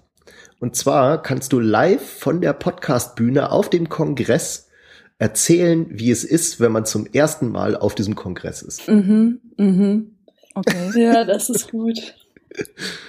Und 0.60 0.76
zwar 0.76 1.22
kannst 1.22 1.54
du 1.54 1.60
live 1.60 2.02
von 2.20 2.42
der 2.42 2.54
Podcastbühne 2.54 3.52
auf 3.52 3.70
dem 3.70 3.90
Kongress 3.90 4.68
erzählen, 5.20 5.86
wie 5.90 6.12
es 6.12 6.24
ist, 6.24 6.60
wenn 6.60 6.72
man 6.72 6.86
zum 6.86 7.06
ersten 7.08 7.50
Mal 7.50 7.76
auf 7.76 7.96
diesem 7.96 8.16
Kongress 8.16 8.62
ist. 8.62 8.88
Mhm, 8.88 9.40
mhm. 9.58 10.16
Okay. 10.56 10.92
Ja, 10.96 11.24
das 11.24 11.50
ist 11.50 11.72
gut. 11.72 12.16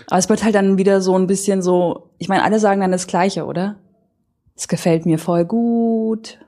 Aber 0.08 0.18
es 0.18 0.28
wird 0.28 0.44
halt 0.44 0.54
dann 0.54 0.76
wieder 0.78 1.00
so 1.00 1.16
ein 1.16 1.26
bisschen 1.26 1.62
so, 1.62 2.10
ich 2.18 2.28
meine, 2.28 2.44
alle 2.44 2.58
sagen 2.58 2.80
dann 2.80 2.92
das 2.92 3.06
Gleiche, 3.06 3.46
oder? 3.46 3.76
Es 4.54 4.68
gefällt 4.68 5.06
mir 5.06 5.18
voll 5.18 5.44
gut. 5.44 6.38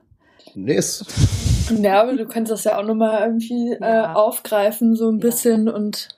Nee, 0.53 0.75
ist, 0.75 1.05
Ja, 1.81 2.01
aber 2.03 2.13
du 2.15 2.27
kannst 2.27 2.51
das 2.51 2.63
ja 2.65 2.77
auch 2.77 2.85
nochmal 2.85 3.21
irgendwie 3.25 3.75
Ja. 3.79 4.11
äh, 4.11 4.15
aufgreifen, 4.15 4.95
so 4.95 5.09
ein 5.09 5.15
Ja. 5.19 5.21
bisschen 5.21 5.69
und 5.69 6.09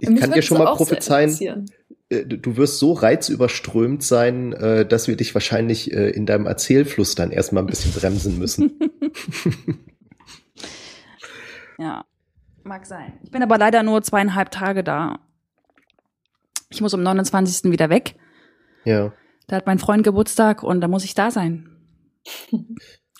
Ich 0.00 0.08
Ja. 0.08 0.10
mich 0.12 0.20
kann 0.20 0.32
dir 0.32 0.42
schon 0.42 0.58
mal 0.58 0.74
prophezeien, 0.74 1.66
äh, 2.08 2.24
du 2.26 2.56
wirst 2.56 2.78
so 2.78 2.92
reizüberströmt 2.92 4.02
sein, 4.02 4.52
äh, 4.52 4.84
dass 4.86 5.08
wir 5.08 5.16
dich 5.16 5.34
wahrscheinlich 5.34 5.92
äh, 5.92 6.10
in 6.10 6.26
deinem 6.26 6.46
Erzählfluss 6.46 7.14
dann 7.14 7.30
erstmal 7.30 7.62
ein 7.62 7.66
bisschen 7.66 7.92
bremsen 7.92 8.38
müssen. 8.38 8.78
Ja. 11.78 12.04
Mag 12.62 12.84
sein. 12.84 13.18
Ich 13.22 13.30
bin 13.30 13.42
aber 13.42 13.56
leider 13.56 13.82
nur 13.82 14.02
zweieinhalb 14.02 14.50
Tage 14.50 14.84
da. 14.84 15.18
Ich 16.68 16.82
muss 16.82 16.92
am 16.92 17.02
29. 17.02 17.70
wieder 17.72 17.88
weg. 17.90 18.16
ja. 18.84 19.12
Da 19.46 19.56
hat 19.56 19.66
mein 19.66 19.80
Freund 19.80 20.04
Geburtstag 20.04 20.62
und 20.62 20.80
da 20.80 20.86
muss 20.86 21.02
ich 21.04 21.14
da 21.14 21.32
sein. 21.32 21.68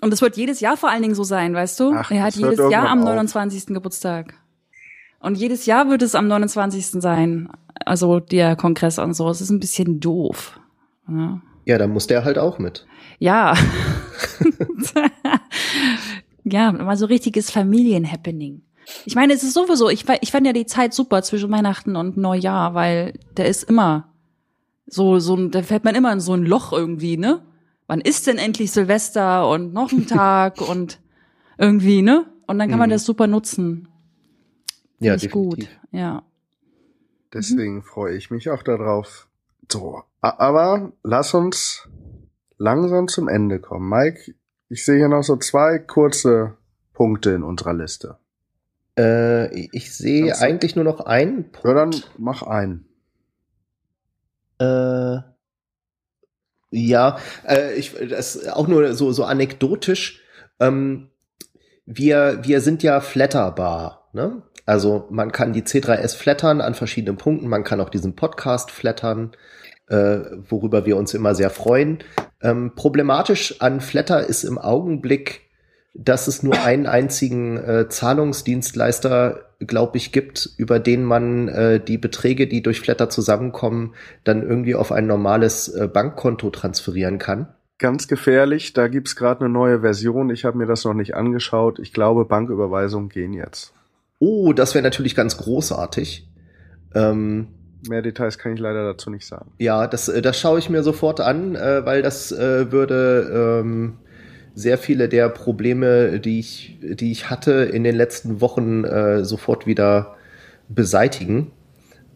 Und 0.02 0.12
es 0.14 0.22
wird 0.22 0.36
jedes 0.36 0.60
Jahr 0.60 0.76
vor 0.76 0.90
allen 0.90 1.02
Dingen 1.02 1.14
so 1.16 1.24
sein, 1.24 1.52
weißt 1.54 1.78
du? 1.80 1.92
Ach, 1.92 2.10
er 2.10 2.22
hat 2.22 2.34
das 2.34 2.36
jedes 2.36 2.58
Jahr 2.70 2.88
am 2.88 3.00
irgendwann 3.00 3.18
auf. 3.26 3.34
29. 3.34 3.66
Geburtstag. 3.66 4.34
Und 5.20 5.36
jedes 5.36 5.66
Jahr 5.66 5.90
wird 5.90 6.02
es 6.02 6.14
am 6.14 6.28
29. 6.28 6.86
sein. 7.02 7.48
Also 7.84 8.20
der 8.20 8.56
Kongress 8.56 8.98
und 8.98 9.14
so. 9.14 9.28
Es 9.28 9.40
ist 9.40 9.50
ein 9.50 9.60
bisschen 9.60 10.00
doof. 10.00 10.58
Ja, 11.08 11.40
Ja, 11.66 11.78
dann 11.78 11.90
muss 11.90 12.06
der 12.06 12.24
halt 12.24 12.38
auch 12.38 12.58
mit. 12.58 12.86
ja. 13.18 13.54
ja, 16.44 16.72
mal 16.72 16.96
so 16.96 17.06
richtiges 17.06 17.50
Familienhappening. 17.50 18.62
Ich 19.04 19.14
meine, 19.14 19.34
es 19.34 19.42
ist 19.42 19.54
sowieso, 19.54 19.88
ich, 19.88 20.04
ich 20.20 20.32
fand 20.32 20.46
ja 20.46 20.52
die 20.52 20.66
Zeit 20.66 20.94
super 20.94 21.22
zwischen 21.22 21.50
Weihnachten 21.50 21.96
und 21.96 22.16
Neujahr, 22.16 22.74
weil 22.74 23.14
der 23.36 23.46
ist 23.46 23.64
immer 23.64 24.08
so, 24.86 25.18
so, 25.20 25.36
da 25.48 25.62
fällt 25.62 25.84
man 25.84 25.94
immer 25.94 26.12
in 26.12 26.20
so 26.20 26.32
ein 26.34 26.44
Loch 26.44 26.72
irgendwie, 26.72 27.16
ne? 27.16 27.42
Wann 27.86 28.00
ist 28.00 28.26
denn 28.26 28.38
endlich 28.38 28.72
Silvester 28.72 29.48
und 29.48 29.72
noch 29.72 29.92
ein 29.92 30.06
Tag 30.08 30.60
und 30.60 30.98
irgendwie, 31.58 32.02
ne? 32.02 32.26
Und 32.46 32.58
dann 32.58 32.68
kann 32.68 32.78
man 32.80 32.88
Mhm. 32.88 32.94
das 32.94 33.04
super 33.04 33.28
nutzen. 33.28 33.86
Ja, 35.00 35.12
Finde 35.14 35.26
ich 35.26 35.32
gut. 35.32 35.56
definitiv. 35.58 35.80
Ja. 35.90 36.22
Deswegen 37.32 37.82
freue 37.82 38.16
ich 38.16 38.30
mich 38.30 38.50
auch 38.50 38.62
darauf. 38.62 39.28
So, 39.70 40.02
aber 40.20 40.92
lass 41.02 41.32
uns 41.34 41.88
langsam 42.58 43.08
zum 43.08 43.28
Ende 43.28 43.60
kommen. 43.60 43.88
Mike, 43.88 44.34
ich 44.68 44.84
sehe 44.84 44.96
hier 44.98 45.08
noch 45.08 45.22
so 45.22 45.36
zwei 45.36 45.78
kurze 45.78 46.56
Punkte 46.92 47.30
in 47.30 47.42
unserer 47.42 47.72
Liste. 47.74 48.18
Äh, 48.98 49.68
ich 49.72 49.94
sehe 49.96 50.26
Kannst 50.26 50.42
du- 50.42 50.46
eigentlich 50.46 50.76
nur 50.76 50.84
noch 50.84 51.00
einen 51.00 51.50
Punkt. 51.52 51.64
Ja, 51.64 51.74
dann 51.74 51.94
mach 52.18 52.42
einen. 52.42 52.86
Äh, 54.58 55.18
ja, 56.72 57.18
äh, 57.46 57.74
ich, 57.74 57.94
das 58.08 58.46
auch 58.48 58.68
nur 58.68 58.94
so, 58.94 59.12
so 59.12 59.24
anekdotisch. 59.24 60.22
Ähm, 60.60 61.10
wir, 61.86 62.40
wir 62.44 62.60
sind 62.60 62.82
ja 62.82 63.00
flatterbar, 63.00 64.08
ne? 64.12 64.42
Also 64.70 65.08
man 65.10 65.32
kann 65.32 65.52
die 65.52 65.62
C3S 65.62 66.16
flattern 66.16 66.60
an 66.60 66.74
verschiedenen 66.74 67.16
Punkten, 67.16 67.48
man 67.48 67.64
kann 67.64 67.80
auch 67.80 67.90
diesen 67.90 68.14
Podcast 68.14 68.70
flattern, 68.70 69.32
äh, 69.88 70.20
worüber 70.48 70.86
wir 70.86 70.96
uns 70.96 71.12
immer 71.12 71.34
sehr 71.34 71.50
freuen. 71.50 72.04
Ähm, 72.40 72.76
problematisch 72.76 73.60
an 73.60 73.80
Flatter 73.80 74.24
ist 74.24 74.44
im 74.44 74.58
Augenblick, 74.58 75.40
dass 75.92 76.28
es 76.28 76.44
nur 76.44 76.62
einen 76.62 76.86
einzigen 76.86 77.56
äh, 77.56 77.88
Zahlungsdienstleister, 77.88 79.40
glaube 79.58 79.96
ich, 79.96 80.12
gibt, 80.12 80.48
über 80.56 80.78
den 80.78 81.02
man 81.02 81.48
äh, 81.48 81.80
die 81.80 81.98
Beträge, 81.98 82.46
die 82.46 82.62
durch 82.62 82.78
Flatter 82.78 83.10
zusammenkommen, 83.10 83.96
dann 84.22 84.40
irgendwie 84.40 84.76
auf 84.76 84.92
ein 84.92 85.08
normales 85.08 85.66
äh, 85.66 85.88
Bankkonto 85.88 86.48
transferieren 86.50 87.18
kann. 87.18 87.48
Ganz 87.78 88.06
gefährlich, 88.06 88.72
da 88.72 88.86
gibt's 88.86 89.16
gerade 89.16 89.40
eine 89.40 89.52
neue 89.52 89.80
Version. 89.80 90.30
Ich 90.30 90.44
habe 90.44 90.58
mir 90.58 90.66
das 90.66 90.84
noch 90.84 90.94
nicht 90.94 91.16
angeschaut. 91.16 91.80
Ich 91.80 91.92
glaube, 91.92 92.24
Banküberweisungen 92.24 93.08
gehen 93.08 93.32
jetzt. 93.32 93.74
Oh, 94.20 94.52
das 94.52 94.74
wäre 94.74 94.84
natürlich 94.84 95.16
ganz 95.16 95.36
großartig. 95.38 96.28
Ähm, 96.94 97.48
Mehr 97.88 98.02
Details 98.02 98.38
kann 98.38 98.52
ich 98.52 98.60
leider 98.60 98.84
dazu 98.84 99.10
nicht 99.10 99.26
sagen. 99.26 99.52
ja, 99.58 99.86
das, 99.86 100.08
äh, 100.08 100.22
das 100.22 100.38
schaue 100.38 100.58
ich 100.58 100.68
mir 100.68 100.82
sofort 100.82 101.20
an, 101.20 101.56
äh, 101.56 101.84
weil 101.84 102.02
das 102.02 102.30
äh, 102.30 102.70
würde 102.70 103.60
ähm, 103.62 103.94
sehr 104.54 104.76
viele 104.76 105.08
der 105.08 105.30
Probleme, 105.30 106.20
die 106.20 106.38
ich, 106.38 106.78
die 106.82 107.10
ich 107.10 107.30
hatte 107.30 107.52
in 107.52 107.82
den 107.82 107.96
letzten 107.96 108.40
Wochen, 108.40 108.84
äh, 108.84 109.24
sofort 109.24 109.66
wieder 109.66 110.16
beseitigen. 110.68 111.52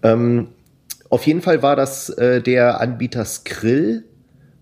Ähm, 0.02 0.48
auf 1.08 1.26
jeden 1.26 1.40
Fall 1.40 1.62
war 1.62 1.76
das 1.76 2.10
äh, 2.10 2.42
der 2.42 2.80
Anbieter 2.80 3.24
Skrill 3.24 4.04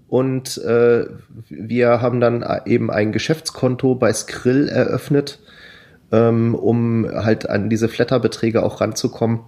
und 0.07 0.59
äh, 0.59 1.07
wir 1.49 2.03
haben 2.03 2.21
dann 2.21 2.45
eben 2.67 2.91
ein 2.91 3.11
Geschäftskonto 3.11 3.95
bei 3.95 4.13
Skrill 4.13 4.69
eröffnet, 4.69 5.41
ähm, 6.13 6.55
um 6.55 7.09
halt 7.11 7.49
an 7.49 7.71
diese 7.71 7.89
Flatterbeträge 7.89 8.63
auch 8.63 8.81
ranzukommen. 8.81 9.41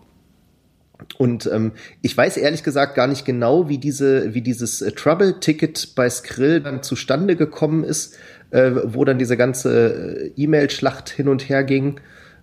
Und 1.18 1.48
ähm, 1.52 1.72
ich 2.02 2.16
weiß 2.16 2.36
ehrlich 2.38 2.62
gesagt 2.62 2.94
gar 2.94 3.06
nicht 3.06 3.24
genau, 3.24 3.68
wie 3.68 3.78
diese, 3.78 4.32
wie 4.32 4.40
dieses 4.40 4.80
äh, 4.80 4.92
Trouble-Ticket 4.92 5.94
bei 5.94 6.08
Skrill 6.08 6.60
dann 6.60 6.82
zustande 6.82 7.36
gekommen 7.36 7.84
ist, 7.84 8.16
äh, 8.50 8.70
wo 8.84 9.04
dann 9.04 9.18
diese 9.18 9.36
ganze 9.36 10.22
äh, 10.26 10.32
E-Mail-Schlacht 10.36 11.10
hin 11.10 11.28
und 11.28 11.48
her 11.48 11.62
ging. 11.64 12.00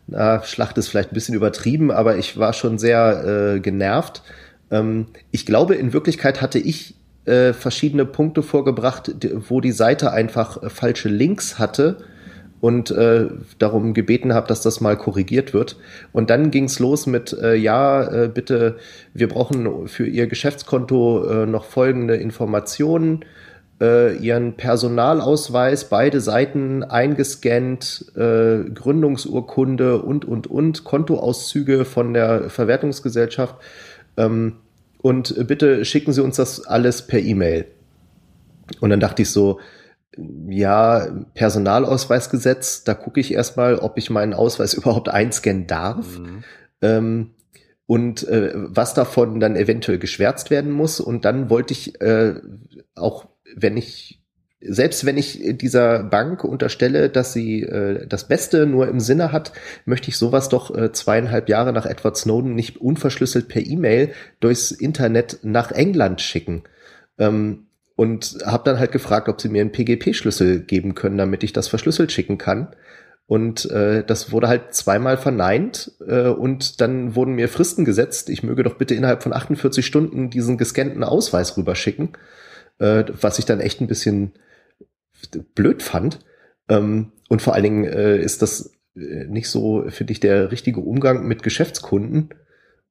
Na, 0.07 0.43
Schlacht 0.43 0.77
ist 0.77 0.89
vielleicht 0.89 1.11
ein 1.11 1.15
bisschen 1.15 1.35
übertrieben, 1.35 1.91
aber 1.91 2.17
ich 2.17 2.37
war 2.37 2.53
schon 2.53 2.77
sehr 2.77 3.55
äh, 3.55 3.59
genervt. 3.59 4.21
Ähm, 4.69 5.07
ich 5.31 5.45
glaube, 5.45 5.75
in 5.75 5.93
Wirklichkeit 5.93 6.41
hatte 6.41 6.59
ich 6.59 6.95
äh, 7.25 7.53
verschiedene 7.53 8.05
Punkte 8.05 8.43
vorgebracht, 8.43 9.11
wo 9.47 9.61
die 9.61 9.71
Seite 9.71 10.11
einfach 10.11 10.61
äh, 10.61 10.69
falsche 10.69 11.09
Links 11.09 11.57
hatte 11.57 11.97
und 12.61 12.91
äh, 12.91 13.25
darum 13.57 13.93
gebeten 13.93 14.33
habe, 14.33 14.47
dass 14.47 14.61
das 14.61 14.79
mal 14.79 14.95
korrigiert 14.95 15.53
wird. 15.53 15.77
Und 16.13 16.29
dann 16.29 16.51
ging's 16.51 16.79
los 16.79 17.07
mit, 17.07 17.33
äh, 17.33 17.55
ja, 17.55 18.03
äh, 18.03 18.27
bitte, 18.27 18.77
wir 19.13 19.27
brauchen 19.27 19.87
für 19.87 20.05
Ihr 20.05 20.27
Geschäftskonto 20.27 21.25
äh, 21.27 21.45
noch 21.47 21.65
folgende 21.65 22.15
Informationen. 22.15 23.25
Äh, 23.81 24.17
ihren 24.17 24.53
Personalausweis, 24.57 25.89
beide 25.89 26.21
Seiten 26.21 26.83
eingescannt, 26.83 28.11
äh, 28.15 28.69
Gründungsurkunde 28.69 30.03
und, 30.03 30.23
und, 30.23 30.45
und, 30.45 30.83
Kontoauszüge 30.83 31.83
von 31.83 32.13
der 32.13 32.51
Verwertungsgesellschaft. 32.51 33.55
Ähm, 34.17 34.57
und 35.01 35.47
bitte 35.47 35.83
schicken 35.83 36.13
Sie 36.13 36.21
uns 36.21 36.35
das 36.35 36.63
alles 36.63 37.07
per 37.07 37.21
E-Mail. 37.21 37.65
Und 38.81 38.91
dann 38.91 38.99
dachte 38.99 39.23
ich 39.23 39.31
so, 39.31 39.59
ja, 40.17 41.07
Personalausweisgesetz, 41.33 42.83
da 42.83 42.93
gucke 42.93 43.19
ich 43.19 43.33
erstmal, 43.33 43.75
ob 43.79 43.97
ich 43.97 44.09
meinen 44.09 44.33
Ausweis 44.33 44.73
überhaupt 44.75 45.09
einscannen 45.09 45.67
darf. 45.67 46.19
Mhm. 46.19 46.43
Ähm, 46.81 47.29
und 47.85 48.25
äh, 48.27 48.51
was 48.55 48.93
davon 48.93 49.39
dann 49.41 49.57
eventuell 49.57 49.99
geschwärzt 49.99 50.49
werden 50.49 50.71
muss. 50.71 51.01
Und 51.01 51.25
dann 51.25 51.49
wollte 51.49 51.73
ich 51.73 51.99
äh, 51.99 52.35
auch, 52.95 53.27
wenn 53.53 53.75
ich, 53.75 54.21
selbst 54.61 55.05
wenn 55.05 55.17
ich 55.17 55.57
dieser 55.57 56.03
Bank 56.03 56.45
unterstelle, 56.45 57.09
dass 57.09 57.33
sie 57.33 57.63
äh, 57.63 58.07
das 58.07 58.29
Beste 58.29 58.65
nur 58.65 58.87
im 58.87 59.01
Sinne 59.01 59.33
hat, 59.33 59.51
möchte 59.83 60.07
ich 60.07 60.17
sowas 60.17 60.47
doch 60.47 60.73
äh, 60.73 60.93
zweieinhalb 60.93 61.49
Jahre 61.49 61.73
nach 61.73 61.85
Edward 61.85 62.15
Snowden 62.15 62.55
nicht 62.55 62.77
unverschlüsselt 62.77 63.49
per 63.49 63.65
E-Mail 63.65 64.13
durchs 64.39 64.71
Internet 64.71 65.39
nach 65.43 65.71
England 65.73 66.21
schicken. 66.21 66.63
Ähm, 67.17 67.65
und 68.01 68.39
habe 68.47 68.63
dann 68.63 68.79
halt 68.79 68.91
gefragt, 68.91 69.29
ob 69.29 69.39
sie 69.39 69.47
mir 69.47 69.61
einen 69.61 69.71
PGP-Schlüssel 69.71 70.61
geben 70.61 70.95
können, 70.95 71.19
damit 71.19 71.43
ich 71.43 71.53
das 71.53 71.67
verschlüsselt 71.67 72.11
schicken 72.11 72.39
kann. 72.39 72.75
Und 73.27 73.69
äh, 73.69 74.03
das 74.03 74.31
wurde 74.31 74.47
halt 74.47 74.73
zweimal 74.73 75.17
verneint 75.17 75.91
äh, 76.07 76.29
und 76.29 76.81
dann 76.81 77.13
wurden 77.13 77.35
mir 77.35 77.47
Fristen 77.47 77.85
gesetzt. 77.85 78.31
Ich 78.31 78.41
möge 78.41 78.63
doch 78.63 78.79
bitte 78.79 78.95
innerhalb 78.95 79.21
von 79.21 79.33
48 79.33 79.85
Stunden 79.85 80.31
diesen 80.31 80.57
gescannten 80.57 81.03
Ausweis 81.03 81.55
rüberschicken, 81.57 82.13
äh, 82.79 83.03
was 83.21 83.37
ich 83.37 83.45
dann 83.45 83.59
echt 83.59 83.81
ein 83.81 83.87
bisschen 83.87 84.31
blöd 85.53 85.83
fand. 85.83 86.21
Ähm, 86.69 87.11
und 87.29 87.43
vor 87.43 87.53
allen 87.53 87.63
Dingen 87.63 87.83
äh, 87.83 88.17
ist 88.17 88.41
das 88.41 88.73
äh, 88.95 89.25
nicht 89.25 89.47
so, 89.47 89.85
finde 89.89 90.13
ich, 90.13 90.19
der 90.19 90.51
richtige 90.51 90.79
Umgang 90.79 91.27
mit 91.27 91.43
Geschäftskunden. 91.43 92.29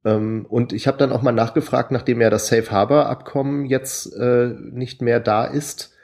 Ähm, 0.04 0.46
und 0.48 0.72
ich 0.72 0.86
habe 0.86 0.98
dann 0.98 1.12
auch 1.12 1.22
mal 1.22 1.32
nachgefragt, 1.32 1.90
nachdem 1.90 2.20
ja 2.20 2.30
das 2.30 2.48
Safe 2.48 2.70
Harbor 2.70 3.06
Abkommen 3.06 3.66
jetzt 3.66 4.14
äh, 4.16 4.54
nicht 4.72 5.02
mehr 5.02 5.20
da 5.20 5.44
ist, 5.44 5.94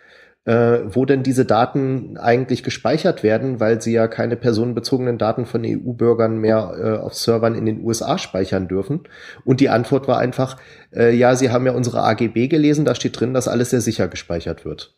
äh, 0.46 0.80
wo 0.86 1.04
denn 1.04 1.22
diese 1.22 1.44
Daten 1.44 2.16
eigentlich 2.18 2.62
gespeichert 2.62 3.22
werden, 3.22 3.58
weil 3.58 3.82
sie 3.82 3.92
ja 3.92 4.06
keine 4.06 4.36
personenbezogenen 4.36 5.18
Daten 5.18 5.44
von 5.44 5.62
EU-Bürgern 5.64 6.38
mehr 6.38 6.76
äh, 6.78 7.04
auf 7.04 7.14
Servern 7.14 7.54
in 7.54 7.66
den 7.66 7.82
USA 7.82 8.16
speichern 8.16 8.68
dürfen. 8.68 9.00
Und 9.44 9.60
die 9.60 9.68
Antwort 9.68 10.06
war 10.06 10.18
einfach, 10.18 10.56
äh, 10.94 11.14
ja, 11.14 11.34
sie 11.34 11.50
haben 11.50 11.66
ja 11.66 11.72
unsere 11.72 12.02
AGB 12.02 12.48
gelesen, 12.48 12.84
da 12.84 12.94
steht 12.94 13.18
drin, 13.18 13.34
dass 13.34 13.48
alles 13.48 13.70
sehr 13.70 13.80
sicher 13.80 14.06
gespeichert 14.08 14.64
wird. 14.64 14.94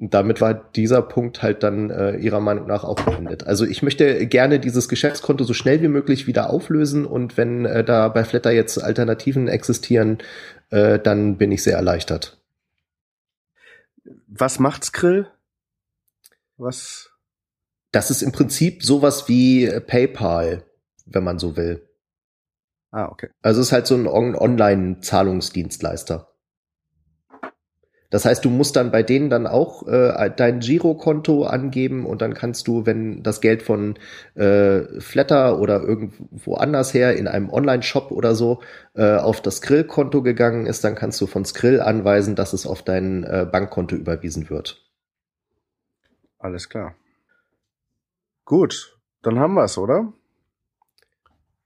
Und 0.00 0.14
damit 0.14 0.40
war 0.40 0.54
dieser 0.54 1.02
Punkt 1.02 1.42
halt 1.42 1.62
dann 1.62 1.90
äh, 1.90 2.16
ihrer 2.16 2.40
Meinung 2.40 2.66
nach 2.66 2.84
auch 2.84 2.98
beendet. 2.98 3.46
Also 3.46 3.66
ich 3.66 3.82
möchte 3.82 4.26
gerne 4.26 4.58
dieses 4.58 4.88
Geschäftskonto 4.88 5.44
so 5.44 5.52
schnell 5.52 5.82
wie 5.82 5.88
möglich 5.88 6.26
wieder 6.26 6.48
auflösen 6.48 7.04
und 7.04 7.36
wenn 7.36 7.66
äh, 7.66 7.84
da 7.84 8.08
bei 8.08 8.24
Flatter 8.24 8.50
jetzt 8.50 8.82
Alternativen 8.82 9.46
existieren, 9.46 10.16
äh, 10.70 10.98
dann 10.98 11.36
bin 11.36 11.52
ich 11.52 11.62
sehr 11.62 11.76
erleichtert. 11.76 12.38
Was 14.26 14.58
macht 14.58 14.84
Skrill? 14.84 15.26
Was? 16.56 17.10
Das 17.92 18.10
ist 18.10 18.22
im 18.22 18.32
Prinzip 18.32 18.82
sowas 18.82 19.28
wie 19.28 19.68
PayPal, 19.86 20.64
wenn 21.04 21.24
man 21.24 21.38
so 21.38 21.58
will. 21.58 21.86
Ah, 22.90 23.06
okay. 23.06 23.28
Also 23.42 23.60
es 23.60 23.66
ist 23.66 23.72
halt 23.72 23.86
so 23.86 23.96
ein 23.96 24.06
On- 24.06 24.34
Online-Zahlungsdienstleister. 24.34 26.29
Das 28.10 28.24
heißt, 28.24 28.44
du 28.44 28.50
musst 28.50 28.74
dann 28.74 28.90
bei 28.90 29.04
denen 29.04 29.30
dann 29.30 29.46
auch 29.46 29.86
äh, 29.86 30.30
dein 30.36 30.58
Girokonto 30.58 31.44
angeben 31.44 32.04
und 32.04 32.20
dann 32.20 32.34
kannst 32.34 32.66
du, 32.66 32.84
wenn 32.84 33.22
das 33.22 33.40
Geld 33.40 33.62
von 33.62 33.96
äh, 34.34 35.00
Flatter 35.00 35.60
oder 35.60 35.80
irgendwo 35.80 36.54
anders 36.54 36.92
her 36.92 37.16
in 37.16 37.28
einem 37.28 37.48
Online-Shop 37.50 38.10
oder 38.10 38.34
so 38.34 38.60
äh, 38.94 39.14
auf 39.16 39.40
das 39.40 39.58
Skrill-Konto 39.58 40.22
gegangen 40.22 40.66
ist, 40.66 40.82
dann 40.82 40.96
kannst 40.96 41.20
du 41.20 41.26
von 41.26 41.44
Skrill 41.44 41.80
anweisen, 41.80 42.34
dass 42.34 42.52
es 42.52 42.66
auf 42.66 42.82
dein 42.82 43.22
äh, 43.22 43.46
Bankkonto 43.50 43.94
überwiesen 43.94 44.50
wird. 44.50 44.84
Alles 46.38 46.68
klar. 46.68 46.96
Gut, 48.44 48.98
dann 49.22 49.38
haben 49.38 49.54
wir's, 49.54 49.78
oder? 49.78 50.12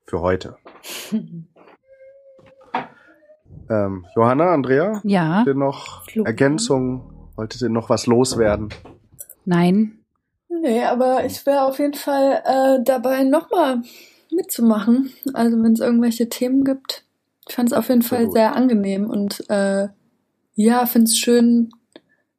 Für 0.07 0.21
heute. 0.21 0.59
Ähm, 3.71 4.07
Johanna, 4.15 4.53
Andrea, 4.53 5.01
Ja, 5.05 5.37
habt 5.39 5.47
ihr 5.49 5.55
noch? 5.55 6.03
Ergänzungen? 6.25 7.03
Wolltet 7.37 7.63
ihr 7.63 7.69
noch 7.69 7.89
was 7.91 8.07
loswerden? 8.07 8.69
nein. 9.45 9.99
Nee, 10.49 10.85
aber 10.85 11.25
ich 11.25 11.45
wäre 11.47 11.63
auf 11.65 11.79
jeden 11.81 11.95
Fall 11.95 12.41
äh, 12.45 12.83
dabei, 12.85 13.25
nochmal 13.25 13.83
mitzumachen. 14.31 15.11
Also 15.33 15.61
wenn 15.63 15.73
es 15.73 15.81
irgendwelche 15.81 16.29
Themen 16.29 16.65
gibt. 16.65 17.05
Ich 17.49 17.55
fand 17.57 17.73
es 17.73 17.77
auf 17.77 17.89
jeden 17.89 18.03
Fall 18.03 18.31
sehr 18.31 18.55
angenehm 18.55 19.11
und 19.11 19.45
äh, 19.51 19.89
ja, 20.55 20.87
finde 20.87 21.07
es 21.11 21.19
schön, 21.19 21.71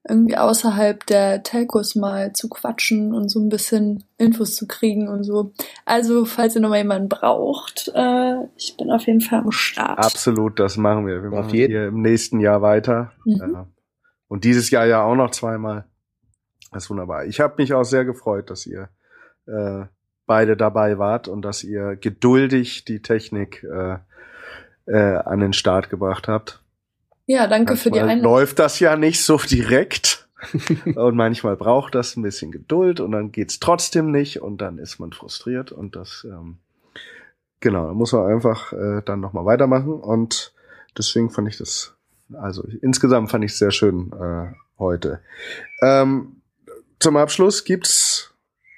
irgendwie 0.07 0.38
außerhalb 0.38 1.06
der 1.06 1.44
Telcos 1.44 1.95
mal 1.95 2.34
zu 2.34 2.48
quatschen 2.49 3.14
und 3.14 3.30
so 3.30 3.40
ein 3.40 3.49
bisschen 3.49 4.03
Infos 4.18 4.56
zu 4.56 4.68
kriegen 4.68 5.07
und 5.07 5.23
so. 5.23 5.53
Also, 5.86 6.26
falls 6.26 6.56
ihr 6.56 6.61
nochmal 6.61 6.80
jemanden 6.80 7.10
braucht, 7.10 7.91
äh, 7.95 8.36
ich 8.56 8.76
bin 8.77 8.91
auf 8.91 9.07
jeden 9.07 9.22
Fall 9.22 9.40
am 9.40 9.52
Start. 9.52 9.98
Absolut, 9.98 10.60
das 10.60 10.77
machen 10.77 11.07
wir. 11.07 11.23
Wir 11.23 11.30
Auf 11.30 11.45
machen 11.45 11.56
jeden. 11.56 11.72
hier 11.72 11.88
im 11.88 12.02
nächsten 12.02 12.40
Jahr 12.40 12.61
weiter. 12.61 13.11
Mhm. 13.26 13.41
Äh, 13.41 13.64
und 14.27 14.44
dieses 14.44 14.69
Jahr 14.69 14.86
ja 14.86 15.03
auch 15.03 15.15
noch 15.15 15.32
zweimal. 15.32 15.86
Das 16.72 16.84
ist 16.84 16.90
wunderbar. 16.90 17.26
Ich 17.26 17.40
habe 17.40 17.56
mich 17.57 17.73
auch 17.73 17.84
sehr 17.84 18.06
gefreut, 18.06 18.49
dass 18.49 18.65
ihr 18.65 18.90
äh, 19.48 19.86
beide 20.26 20.57
dabei 20.57 20.98
wart 20.98 21.27
und 21.27 21.41
dass 21.44 21.64
ihr 21.64 21.95
geduldig 21.95 22.86
die 22.86 23.02
Technik 23.02 23.64
äh, 23.64 23.98
äh, 24.88 25.18
an 25.18 25.40
den 25.40 25.53
Start 25.53 25.90
gebracht 25.90 26.27
habt. 26.27 26.65
Ja, 27.26 27.47
danke 27.47 27.76
für 27.76 27.89
die 27.89 27.99
Manchmal 27.99 28.10
Einladung. 28.18 28.31
läuft 28.31 28.60
das 28.60 28.80
ja 28.80 28.95
nicht 28.95 29.23
so 29.23 29.38
direkt. 29.38 30.27
und 30.95 31.15
manchmal 31.15 31.56
braucht 31.56 31.95
das 31.95 32.15
ein 32.15 32.22
bisschen 32.22 32.52
Geduld 32.52 32.99
und 32.99 33.11
dann 33.11 33.31
geht's 33.31 33.60
trotzdem 33.60 34.11
nicht 34.11 34.41
und 34.41 34.60
dann 34.60 34.77
ist 34.77 34.99
man 34.99 35.11
frustriert 35.11 35.72
und 35.72 35.95
das 35.95 36.27
ähm, 36.30 36.57
genau, 37.61 37.88
da 37.88 37.93
muss 37.93 38.11
man 38.11 38.31
einfach 38.31 38.72
äh, 38.73 39.02
dann 39.03 39.22
nochmal 39.22 39.45
weitermachen 39.45 39.93
und 39.93 40.53
deswegen 40.97 41.31
fand 41.31 41.47
ich 41.47 41.57
das, 41.57 41.95
also 42.34 42.68
insgesamt 42.81 43.31
fand 43.31 43.43
ich 43.43 43.53
es 43.53 43.60
sehr 43.60 43.72
schön 43.72 44.11
äh, 44.11 44.53
heute. 44.77 45.22
Ähm, 45.81 46.41
zum 46.99 47.18
Abschluss 47.18 47.64
gibt's 47.64 48.34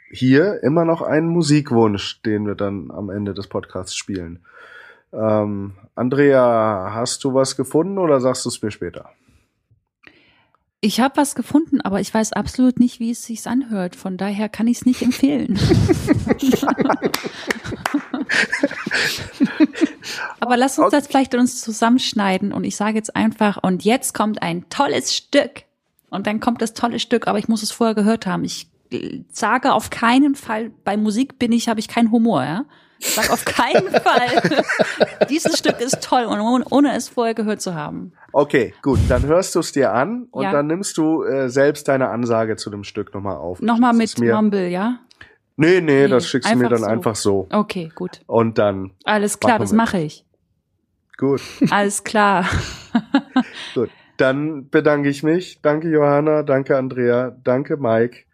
hier 0.10 0.64
immer 0.64 0.86
noch 0.86 1.02
einen 1.02 1.28
Musikwunsch, 1.28 2.22
den 2.22 2.46
wir 2.46 2.56
dann 2.56 2.92
am 2.92 3.10
Ende 3.10 3.34
des 3.34 3.48
Podcasts 3.48 3.96
spielen. 3.96 4.40
Ähm, 5.18 5.74
Andrea, 5.96 6.92
hast 6.94 7.24
du 7.24 7.34
was 7.34 7.58
gefunden 7.58 7.98
oder 7.98 8.22
sagst 8.22 8.46
du 8.46 8.50
es 8.50 8.62
mir 8.62 8.70
später? 8.72 9.10
Ich 10.80 11.00
habe 11.00 11.18
was 11.18 11.34
gefunden, 11.34 11.82
aber 11.82 12.00
ich 12.02 12.14
weiß 12.14 12.34
absolut 12.34 12.80
nicht, 12.80 13.00
wie 13.00 13.10
es 13.10 13.24
sich 13.24 13.48
anhört. 13.48 13.96
Von 13.96 14.16
daher 14.16 14.48
kann 14.48 14.68
ich 14.68 14.78
es 14.78 14.86
nicht 14.86 15.02
empfehlen. 15.02 15.58
aber 20.40 20.56
lass 20.56 20.78
uns 20.78 20.92
das 20.92 21.08
vielleicht 21.08 21.34
uns 21.34 21.62
zusammenschneiden 21.62 22.54
und 22.54 22.64
ich 22.64 22.76
sage 22.76 22.96
jetzt 22.96 23.16
einfach, 23.16 23.58
und 23.64 23.84
jetzt 23.86 24.14
kommt 24.14 24.44
ein 24.44 24.70
tolles 24.70 25.16
Stück. 25.16 25.64
Und 26.10 26.28
dann 26.28 26.40
kommt 26.40 26.62
das 26.62 26.74
tolle 26.74 27.00
Stück, 27.00 27.28
aber 27.28 27.40
ich 27.40 27.48
muss 27.48 27.64
es 27.64 27.72
vorher 27.72 27.96
gehört 27.96 28.28
haben. 28.28 28.44
Ich 28.46 28.70
äh, 28.92 29.22
sage 29.32 29.74
auf 29.74 29.90
keinen 29.90 30.36
Fall, 30.36 30.70
bei 30.84 30.96
Musik 30.96 31.40
bin 31.40 31.52
ich, 31.52 31.70
habe 31.70 31.80
ich 31.80 31.88
keinen 31.88 32.12
Humor, 32.12 32.44
ja. 32.44 32.66
Sag 33.00 33.30
auf 33.32 33.46
keinen 33.46 33.90
Fall, 33.90 34.42
dieses 35.30 35.58
Stück 35.58 35.80
ist 35.82 36.02
toll 36.04 36.24
und 36.26 36.40
ohne, 36.40 36.66
ohne 36.72 36.96
es 36.96 37.10
vorher 37.10 37.34
gehört 37.36 37.62
zu 37.62 37.76
haben. 37.76 38.12
Okay, 38.34 38.74
gut, 38.82 39.00
dann 39.08 39.24
hörst 39.26 39.54
du 39.56 39.60
es 39.60 39.72
dir 39.72 39.94
an 39.94 40.28
und 40.32 40.44
Ja. 40.44 40.52
dann 40.52 40.68
nimmst 40.68 40.98
du 40.98 41.24
äh, 41.24 41.50
selbst 41.50 41.88
deine 41.88 42.10
Ansage 42.10 42.56
zu 42.56 42.70
dem 42.70 42.84
Stück 42.84 43.14
nochmal 43.14 43.38
auf. 43.38 43.62
Nochmal 43.62 43.94
mit 43.94 44.18
Mumble, 44.20 44.68
ja? 44.70 45.00
Nee, 45.56 45.82
nee, 45.82 46.04
Nee, 46.04 46.08
das 46.08 46.28
schickst 46.28 46.52
du 46.52 46.56
mir 46.58 46.70
dann 46.70 46.80
so. 46.80 46.86
einfach 46.86 47.16
so. 47.16 47.48
Okay, 47.52 47.92
gut. 47.96 48.22
Und 48.28 48.58
dann, 48.58 48.92
Alles 49.06 49.40
klar, 49.40 49.58
das 49.60 49.72
mache 49.74 50.00
ich. 50.00 50.26
gut, 51.18 51.42
Alles 51.72 52.04
klar. 52.04 52.46
gut. 53.76 53.90
Dann 54.18 54.70
bedanke 54.70 55.10
ich 55.10 55.22
mich. 55.22 55.62
Danke 55.62 55.90
Johanna, 55.90 56.42
danke 56.44 56.76
Andrea, 56.78 57.36
danke 57.44 57.78
Mike. 57.78 58.26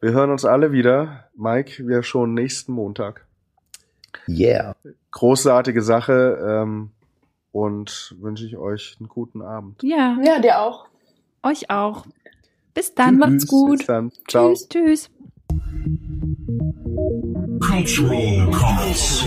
Wir 0.00 0.12
hören 0.12 0.30
uns 0.30 0.44
alle 0.44 0.70
wieder. 0.72 1.28
Mike, 1.36 1.86
wir 1.86 2.02
schon 2.04 2.34
nächsten 2.34 2.72
Montag. 2.72 3.26
Yeah. 4.28 4.74
Großartige 5.10 5.82
Sache 5.82 6.38
ähm, 6.62 6.90
und 7.52 8.14
wünsche 8.20 8.46
ich 8.46 8.56
euch 8.56 8.96
einen 9.00 9.08
guten 9.08 9.42
Abend. 9.42 9.82
Ja, 9.82 10.16
Ja, 10.22 10.38
dir 10.38 10.58
auch. 10.60 10.86
euch 11.42 11.70
auch. 11.70 12.06
Bis 12.74 12.94
dann. 12.94 13.18
Macht's 13.18 13.44
Tschüss, 13.44 13.50
gut. 13.50 13.78
Bis 13.78 13.86
dann. 13.86 14.12
Ciao. 14.28 14.48
Tschüss, 14.52 14.68
tschüss. 14.68 15.10
Cultural 17.60 18.50
Comments. 18.50 19.24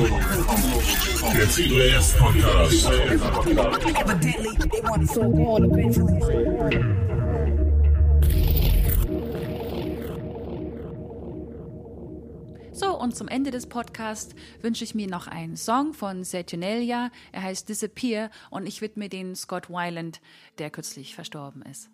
Der 1.33 1.47
C3S 1.47 2.17
Podcast. 2.17 2.89
So 12.75 12.99
und 12.99 13.15
zum 13.15 13.27
Ende 13.27 13.51
des 13.51 13.67
Podcasts 13.67 14.35
wünsche 14.61 14.83
ich 14.83 14.95
mir 14.95 15.07
noch 15.07 15.27
einen 15.27 15.55
Song 15.55 15.93
von 15.93 16.23
Saturnalia. 16.23 17.09
Er 17.31 17.43
heißt 17.43 17.69
Disappear 17.69 18.29
und 18.49 18.67
ich 18.67 18.81
widme 18.81 19.07
den 19.07 19.35
Scott 19.35 19.69
Weiland, 19.69 20.19
der 20.57 20.69
kürzlich 20.69 21.15
verstorben 21.15 21.61
ist. 21.61 21.89